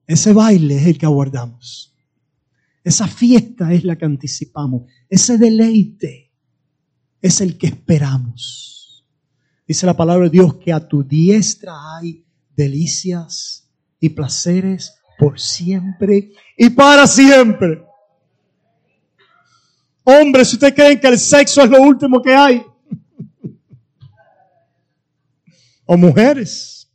Ese 0.06 0.34
baile 0.34 0.76
es 0.76 0.88
el 0.88 0.98
que 0.98 1.06
aguardamos. 1.06 1.96
Esa 2.84 3.08
fiesta 3.08 3.72
es 3.72 3.84
la 3.84 3.96
que 3.96 4.06
anticipamos. 4.06 4.92
Ese 5.08 5.38
deleite 5.38 6.34
es 7.22 7.42
el 7.42 7.58
que 7.58 7.68
esperamos. 7.68 9.08
Dice 9.68 9.86
la 9.86 9.96
palabra 9.96 10.26
de 10.26 10.32
Dios 10.32 10.56
que 10.56 10.74
a 10.74 10.88
tu 10.88 11.04
diestra 11.04 11.74
hay 11.96 12.26
delicias 12.56 13.69
y 14.00 14.10
placeres 14.10 15.00
por 15.18 15.40
siempre 15.40 16.32
y 16.58 16.70
para 16.70 17.06
siempre. 17.06 17.86
Hombres, 20.04 20.50
si 20.50 20.56
ustedes 20.56 20.74
creen 20.74 21.00
que 21.00 21.08
el 21.08 21.20
sexo 21.20 21.62
es 21.62 21.70
lo 21.70 21.82
último 21.82 22.22
que 22.22 22.34
hay. 22.34 22.66
o 25.86 25.98
mujeres. 25.98 26.88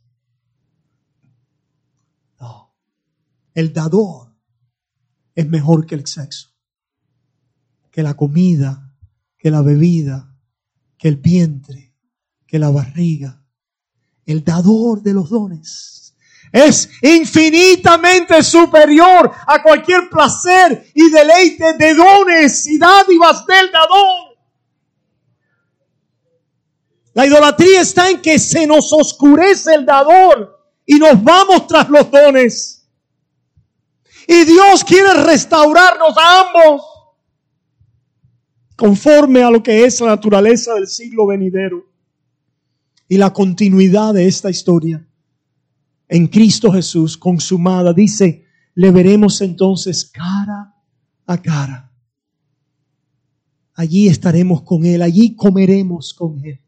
No. 2.39 2.73
El 3.53 3.73
dador 3.73 4.33
es 5.35 5.47
mejor 5.47 5.85
que 5.85 5.95
el 5.95 6.07
sexo, 6.07 6.55
que 7.91 8.01
la 8.01 8.15
comida, 8.15 8.95
que 9.37 9.51
la 9.51 9.61
bebida, 9.61 10.33
que 10.97 11.09
el 11.09 11.17
vientre, 11.17 11.93
que 12.47 12.57
la 12.57 12.69
barriga. 12.69 13.45
El 14.25 14.43
dador 14.43 15.03
de 15.03 15.13
los 15.13 15.29
dones 15.29 16.04
es 16.55 16.89
infinitamente 17.01 18.41
superior 18.41 19.29
a 19.45 19.61
cualquier 19.61 20.09
placer 20.09 20.89
y 20.93 21.09
deleite 21.09 21.73
de 21.73 21.93
dones 21.93 22.65
y 22.65 22.77
dádivas 22.77 23.45
del 23.45 23.69
dador. 23.73 24.37
La 27.13 27.25
idolatría 27.25 27.81
está 27.81 28.09
en 28.09 28.21
que 28.21 28.39
se 28.39 28.65
nos 28.65 28.93
oscurece 28.93 29.75
el 29.75 29.85
dador 29.85 30.57
y 30.85 30.95
nos 30.95 31.21
vamos 31.21 31.67
tras 31.67 31.89
los 31.89 32.09
dones. 32.09 32.87
Y 34.25 34.45
Dios 34.45 34.85
quiere 34.85 35.25
restaurarnos 35.25 36.17
a 36.17 36.39
ambos 36.39 36.81
conforme 38.77 39.43
a 39.43 39.51
lo 39.51 39.61
que 39.61 39.83
es 39.83 39.99
la 39.99 40.07
naturaleza 40.07 40.75
del 40.75 40.87
siglo 40.87 41.27
venidero 41.27 41.85
y 43.09 43.17
la 43.17 43.33
continuidad 43.33 44.13
de 44.13 44.25
esta 44.25 44.49
historia 44.49 45.04
en 46.07 46.27
Cristo 46.27 46.71
Jesús 46.71 47.17
consumada. 47.17 47.93
Dice, 47.93 48.45
le 48.75 48.91
veremos 48.91 49.41
entonces 49.41 50.05
cara 50.05 50.73
a 51.25 51.41
cara. 51.41 51.91
Allí 53.73 54.07
estaremos 54.07 54.61
con 54.61 54.85
Él, 54.85 55.01
allí 55.01 55.35
comeremos 55.35 56.13
con 56.13 56.43
Él. 56.45 56.59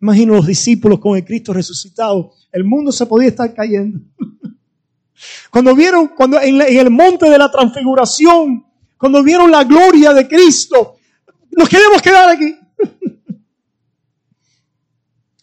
Imagino 0.00 0.34
los 0.34 0.46
discípulos 0.46 0.98
con 0.98 1.16
el 1.16 1.24
Cristo 1.24 1.52
resucitado. 1.52 2.32
El 2.52 2.64
mundo 2.64 2.92
se 2.92 3.04
podía 3.06 3.28
estar 3.28 3.52
cayendo. 3.52 4.00
Cuando 5.50 5.74
vieron, 5.74 6.08
cuando 6.16 6.40
en, 6.40 6.62
el 6.62 6.88
monte 6.88 7.28
de 7.28 7.36
la 7.36 7.50
transfiguración, 7.50 8.64
cuando 8.96 9.22
vieron 9.22 9.50
la 9.50 9.64
gloria 9.64 10.14
de 10.14 10.26
Cristo, 10.26 10.96
nos 11.50 11.68
queremos 11.68 12.00
quedar 12.00 12.30
aquí. 12.30 12.56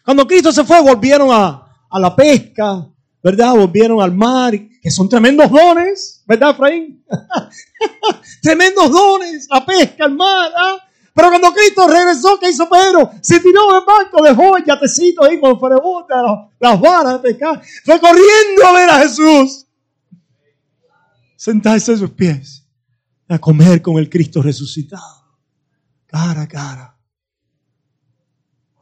Cuando 0.03 0.26
Cristo 0.26 0.51
se 0.51 0.63
fue, 0.63 0.82
volvieron 0.82 1.30
a, 1.32 1.86
a 1.91 1.99
la 1.99 2.15
pesca, 2.15 2.89
¿verdad? 3.28 3.55
Volvieron 3.55 4.01
al 4.01 4.15
mar, 4.15 4.53
que 4.82 4.89
son 4.89 5.09
tremendos 5.09 5.51
dones, 5.51 6.23
¿verdad, 6.25 6.51
Efraín? 6.51 7.03
tremendos 8.41 8.89
dones, 8.89 9.49
la 9.51 9.65
pesca, 9.65 10.05
el 10.05 10.15
mar, 10.15 10.49
¿ah? 10.55 10.78
Pero 11.13 11.28
cuando 11.28 11.51
Cristo 11.51 11.86
regresó, 11.89 12.39
¿qué 12.39 12.51
hizo 12.51 12.69
Pedro? 12.69 13.11
Se 13.21 13.41
tiró 13.41 13.73
del 13.73 13.84
barco, 13.86 14.23
dejó 14.23 14.55
el 14.55 14.63
yatecito 14.63 15.25
ahí 15.25 15.41
con 15.41 15.59
el 15.59 15.78
las 16.57 16.80
varas 16.80 17.13
de 17.15 17.19
pescar. 17.19 17.61
Fue 17.84 17.99
corriendo 17.99 18.65
a 18.65 18.71
ver 18.71 18.89
a 18.89 18.99
Jesús 18.99 19.65
sentarse 21.36 21.91
a 21.91 21.97
sus 21.97 22.11
pies, 22.11 22.65
a 23.28 23.39
comer 23.39 23.82
con 23.82 23.97
el 23.97 24.09
Cristo 24.09 24.41
resucitado, 24.41 25.38
cara 26.05 26.43
a 26.43 26.47
cara, 26.47 26.97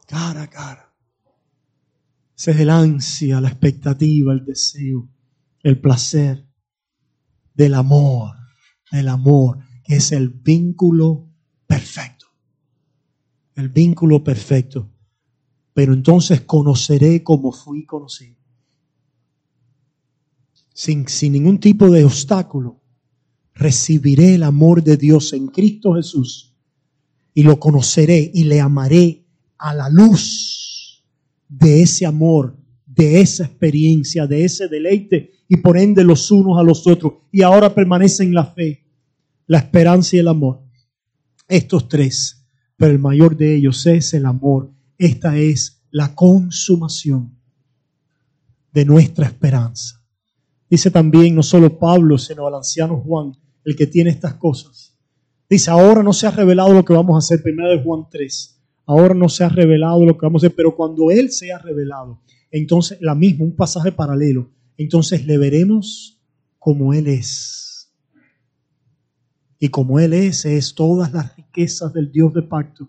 cara 0.06 0.42
a 0.42 0.46
cara. 0.46 0.85
Ese 2.36 2.50
es 2.50 2.60
el 2.60 2.70
ansia, 2.70 3.40
la 3.40 3.48
expectativa, 3.48 4.32
el 4.32 4.44
deseo, 4.44 5.08
el 5.62 5.80
placer 5.80 6.46
del 7.54 7.74
amor, 7.74 8.36
el 8.92 9.08
amor, 9.08 9.58
que 9.82 9.96
es 9.96 10.12
el 10.12 10.28
vínculo 10.28 11.30
perfecto. 11.66 12.26
El 13.54 13.70
vínculo 13.70 14.22
perfecto. 14.22 14.90
Pero 15.72 15.94
entonces 15.94 16.42
conoceré 16.42 17.22
como 17.22 17.52
fui 17.52 17.86
conocido 17.86 18.36
sin, 20.76 21.32
ningún 21.32 21.58
tipo 21.58 21.90
de 21.90 22.04
obstáculo, 22.04 22.82
recibiré 23.54 24.34
el 24.34 24.42
amor 24.42 24.84
de 24.84 24.98
Dios 24.98 25.32
en 25.32 25.46
Cristo 25.46 25.94
Jesús 25.94 26.54
y 27.32 27.42
lo 27.44 27.58
conoceré 27.58 28.30
y 28.32 28.44
le 28.44 28.60
amaré 28.60 29.24
a 29.56 29.72
la 29.72 29.88
luz 29.88 30.55
de 31.48 31.82
ese 31.82 32.06
amor, 32.06 32.56
de 32.86 33.20
esa 33.20 33.44
experiencia, 33.44 34.26
de 34.26 34.44
ese 34.44 34.68
deleite 34.68 35.32
y 35.48 35.56
por 35.58 35.78
ende 35.78 36.04
los 36.04 36.30
unos 36.30 36.58
a 36.58 36.62
los 36.62 36.86
otros. 36.86 37.14
Y 37.30 37.42
ahora 37.42 37.74
permanecen 37.74 38.34
la 38.34 38.46
fe, 38.46 38.84
la 39.46 39.58
esperanza 39.58 40.16
y 40.16 40.18
el 40.20 40.28
amor. 40.28 40.62
Estos 41.48 41.88
tres, 41.88 42.46
pero 42.76 42.92
el 42.92 42.98
mayor 42.98 43.36
de 43.36 43.56
ellos 43.56 43.86
es 43.86 44.14
el 44.14 44.26
amor. 44.26 44.72
Esta 44.98 45.36
es 45.36 45.82
la 45.90 46.14
consumación 46.14 47.38
de 48.72 48.84
nuestra 48.84 49.26
esperanza. 49.26 50.02
Dice 50.68 50.90
también 50.90 51.34
no 51.34 51.42
solo 51.42 51.78
Pablo, 51.78 52.18
sino 52.18 52.48
el 52.48 52.54
anciano 52.54 52.98
Juan, 52.98 53.32
el 53.64 53.76
que 53.76 53.86
tiene 53.86 54.10
estas 54.10 54.34
cosas. 54.34 54.96
Dice, 55.48 55.70
ahora 55.70 56.02
no 56.02 56.12
se 56.12 56.26
ha 56.26 56.30
revelado 56.32 56.74
lo 56.74 56.84
que 56.84 56.92
vamos 56.92 57.14
a 57.14 57.18
hacer, 57.18 57.42
primero 57.42 57.70
de 57.70 57.82
Juan 57.82 58.06
3. 58.10 58.55
Ahora 58.86 59.14
no 59.14 59.28
se 59.28 59.44
ha 59.44 59.48
revelado 59.48 60.04
lo 60.04 60.16
que 60.16 60.24
vamos 60.24 60.42
a 60.42 60.46
hacer, 60.46 60.56
pero 60.56 60.74
cuando 60.74 61.10
Él 61.10 61.30
sea 61.30 61.58
revelado, 61.58 62.22
entonces 62.50 62.98
la 63.00 63.14
misma, 63.14 63.44
un 63.44 63.56
pasaje 63.56 63.92
paralelo, 63.92 64.50
entonces 64.76 65.26
le 65.26 65.36
veremos 65.38 66.22
como 66.58 66.94
Él 66.94 67.08
es. 67.08 67.92
Y 69.58 69.68
como 69.68 69.98
Él 69.98 70.12
es, 70.12 70.44
es 70.44 70.74
todas 70.74 71.12
las 71.12 71.36
riquezas 71.36 71.92
del 71.92 72.12
Dios 72.12 72.32
de 72.32 72.42
pacto 72.42 72.88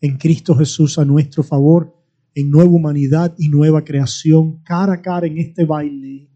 en 0.00 0.16
Cristo 0.16 0.54
Jesús 0.54 0.98
a 0.98 1.04
nuestro 1.04 1.42
favor, 1.42 1.94
en 2.34 2.50
nueva 2.50 2.70
humanidad 2.70 3.34
y 3.38 3.48
nueva 3.48 3.84
creación, 3.84 4.62
cara 4.62 4.94
a 4.94 5.02
cara 5.02 5.26
en 5.26 5.38
este 5.38 5.64
baile 5.64 6.30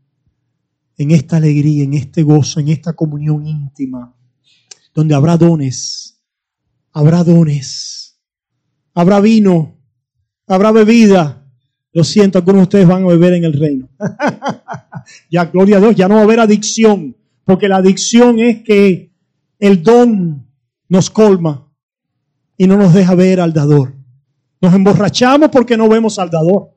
en 1.01 1.12
esta 1.12 1.38
alegría, 1.38 1.82
en 1.82 1.94
este 1.94 2.22
gozo, 2.22 2.61
en 2.61 2.68
esta 2.68 2.92
comunión 2.92 3.46
íntima, 3.46 4.14
donde 4.92 5.14
habrá 5.14 5.38
dones, 5.38 6.22
habrá 6.92 7.24
dones, 7.24 7.99
habrá 9.01 9.20
vino, 9.20 9.78
habrá 10.46 10.72
bebida. 10.72 11.36
Lo 11.92 12.05
siento, 12.05 12.38
algunos 12.38 12.61
de 12.61 12.62
ustedes 12.62 12.86
van 12.86 13.05
a 13.05 13.09
beber 13.09 13.32
en 13.32 13.44
el 13.44 13.53
reino. 13.53 13.88
ya, 15.30 15.46
gloria 15.46 15.78
a 15.78 15.80
Dios, 15.80 15.96
ya 15.96 16.07
no 16.07 16.14
va 16.16 16.20
a 16.20 16.24
haber 16.24 16.38
adicción, 16.38 17.16
porque 17.44 17.68
la 17.68 17.76
adicción 17.76 18.38
es 18.38 18.62
que 18.62 19.12
el 19.59 19.82
don 19.82 20.46
nos 20.88 21.11
colma 21.11 21.68
y 22.57 22.66
no 22.66 22.76
nos 22.76 22.94
deja 22.94 23.14
ver 23.14 23.40
al 23.40 23.53
dador. 23.53 23.94
Nos 24.61 24.74
emborrachamos 24.74 25.48
porque 25.48 25.76
no 25.76 25.88
vemos 25.88 26.18
al 26.18 26.30
dador, 26.30 26.70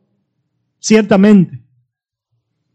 ciertamente. 0.79 1.61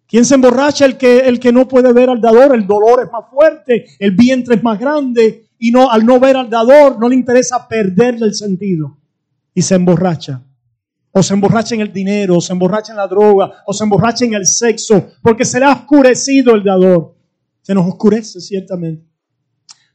¿Quién 0.07 0.25
se 0.25 0.37
emborracha? 0.37 0.85
El 0.85 0.97
que, 0.97 1.21
el 1.21 1.41
que 1.41 1.53
no 1.53 1.67
puede 1.67 1.93
ver 1.93 2.09
al 2.09 2.21
dador, 2.21 2.55
el 2.55 2.67
dolor 2.67 3.03
es 3.05 3.11
más 3.11 3.25
fuerte, 3.31 3.87
el 3.99 4.13
vientre 4.13 4.57
es 4.57 4.63
más 4.63 4.79
grande 4.79 5.49
y 5.59 5.71
no, 5.71 5.91
al 5.91 6.07
no 6.07 6.21
ver 6.21 6.37
al 6.37 6.49
dador 6.49 7.01
no 7.01 7.09
le 7.09 7.17
interesa 7.17 7.67
perderle 7.67 8.27
el 8.27 8.35
sentido 8.35 8.99
y 9.59 9.63
se 9.63 9.75
emborracha. 9.75 10.41
O 11.11 11.21
se 11.21 11.35
emborracha 11.35 11.75
en 11.75 11.81
el 11.81 11.93
dinero, 11.93 12.37
o 12.37 12.41
se 12.41 12.53
emborracha 12.53 12.93
en 12.93 12.99
la 12.99 13.09
droga, 13.09 13.65
o 13.67 13.73
se 13.73 13.83
emborracha 13.83 14.25
en 14.25 14.35
el 14.35 14.47
sexo, 14.47 15.09
porque 15.21 15.45
será 15.45 15.73
oscurecido 15.73 16.55
el 16.55 16.63
dador. 16.63 17.17
Se 17.63 17.75
nos 17.75 17.85
oscurece 17.85 18.41
ciertamente. 18.41 19.05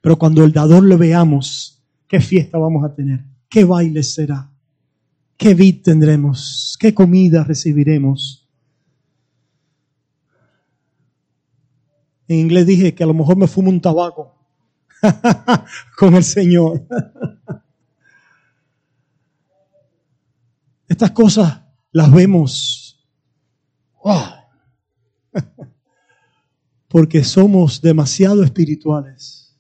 Pero 0.01 0.17
cuando 0.17 0.43
el 0.43 0.51
dador 0.51 0.83
lo 0.83 0.97
veamos, 0.97 1.81
¿qué 2.09 2.19
fiesta 2.19 2.57
vamos 2.57 2.83
a 2.83 2.93
tener? 2.93 3.23
¿Qué 3.47 3.63
baile 3.63 4.03
será? 4.03 4.51
¿Qué 5.37 5.53
vid 5.53 5.81
tendremos? 5.81 6.75
¿Qué 6.77 6.93
comida 6.93 7.45
recibiremos? 7.45 8.45
En 12.27 12.37
inglés 12.37 12.65
dije 12.65 12.93
que 12.93 13.03
a 13.05 13.07
lo 13.07 13.13
mejor 13.13 13.37
me 13.37 13.47
fumo 13.47 13.69
un 13.69 13.79
tabaco 13.79 14.35
con 15.97 16.15
el 16.15 16.23
Señor. 16.25 16.85
Estas 20.93 21.09
cosas 21.09 21.59
las 21.91 22.13
vemos. 22.13 23.03
Porque 26.87 27.23
somos 27.23 27.81
demasiado 27.81 28.43
espirituales 28.43 29.57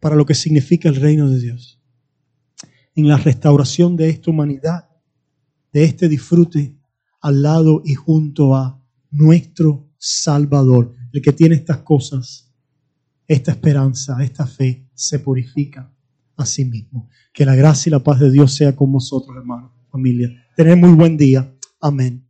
para 0.00 0.16
lo 0.16 0.24
que 0.24 0.34
significa 0.34 0.88
el 0.88 0.96
reino 0.96 1.28
de 1.28 1.40
Dios. 1.40 1.78
En 2.94 3.06
la 3.06 3.18
restauración 3.18 3.96
de 3.98 4.08
esta 4.08 4.30
humanidad, 4.30 4.88
de 5.74 5.84
este 5.84 6.08
disfrute 6.08 6.78
al 7.20 7.42
lado 7.42 7.82
y 7.84 7.96
junto 7.96 8.56
a 8.56 8.82
nuestro 9.10 9.90
Salvador, 9.98 10.94
el 11.12 11.20
que 11.20 11.34
tiene 11.34 11.56
estas 11.56 11.80
cosas, 11.80 12.50
esta 13.28 13.50
esperanza, 13.50 14.16
esta 14.24 14.46
fe, 14.46 14.88
se 14.94 15.18
purifica 15.18 15.93
a 16.36 16.46
sí 16.46 16.64
mismo. 16.64 17.08
Que 17.32 17.44
la 17.44 17.54
gracia 17.54 17.90
y 17.90 17.92
la 17.92 18.02
paz 18.02 18.20
de 18.20 18.30
Dios 18.30 18.54
sea 18.54 18.74
con 18.74 18.92
vosotros, 18.92 19.36
hermanos, 19.36 19.70
familia. 19.90 20.28
Tener 20.56 20.76
muy 20.76 20.92
buen 20.92 21.16
día. 21.16 21.52
Amén. 21.80 22.23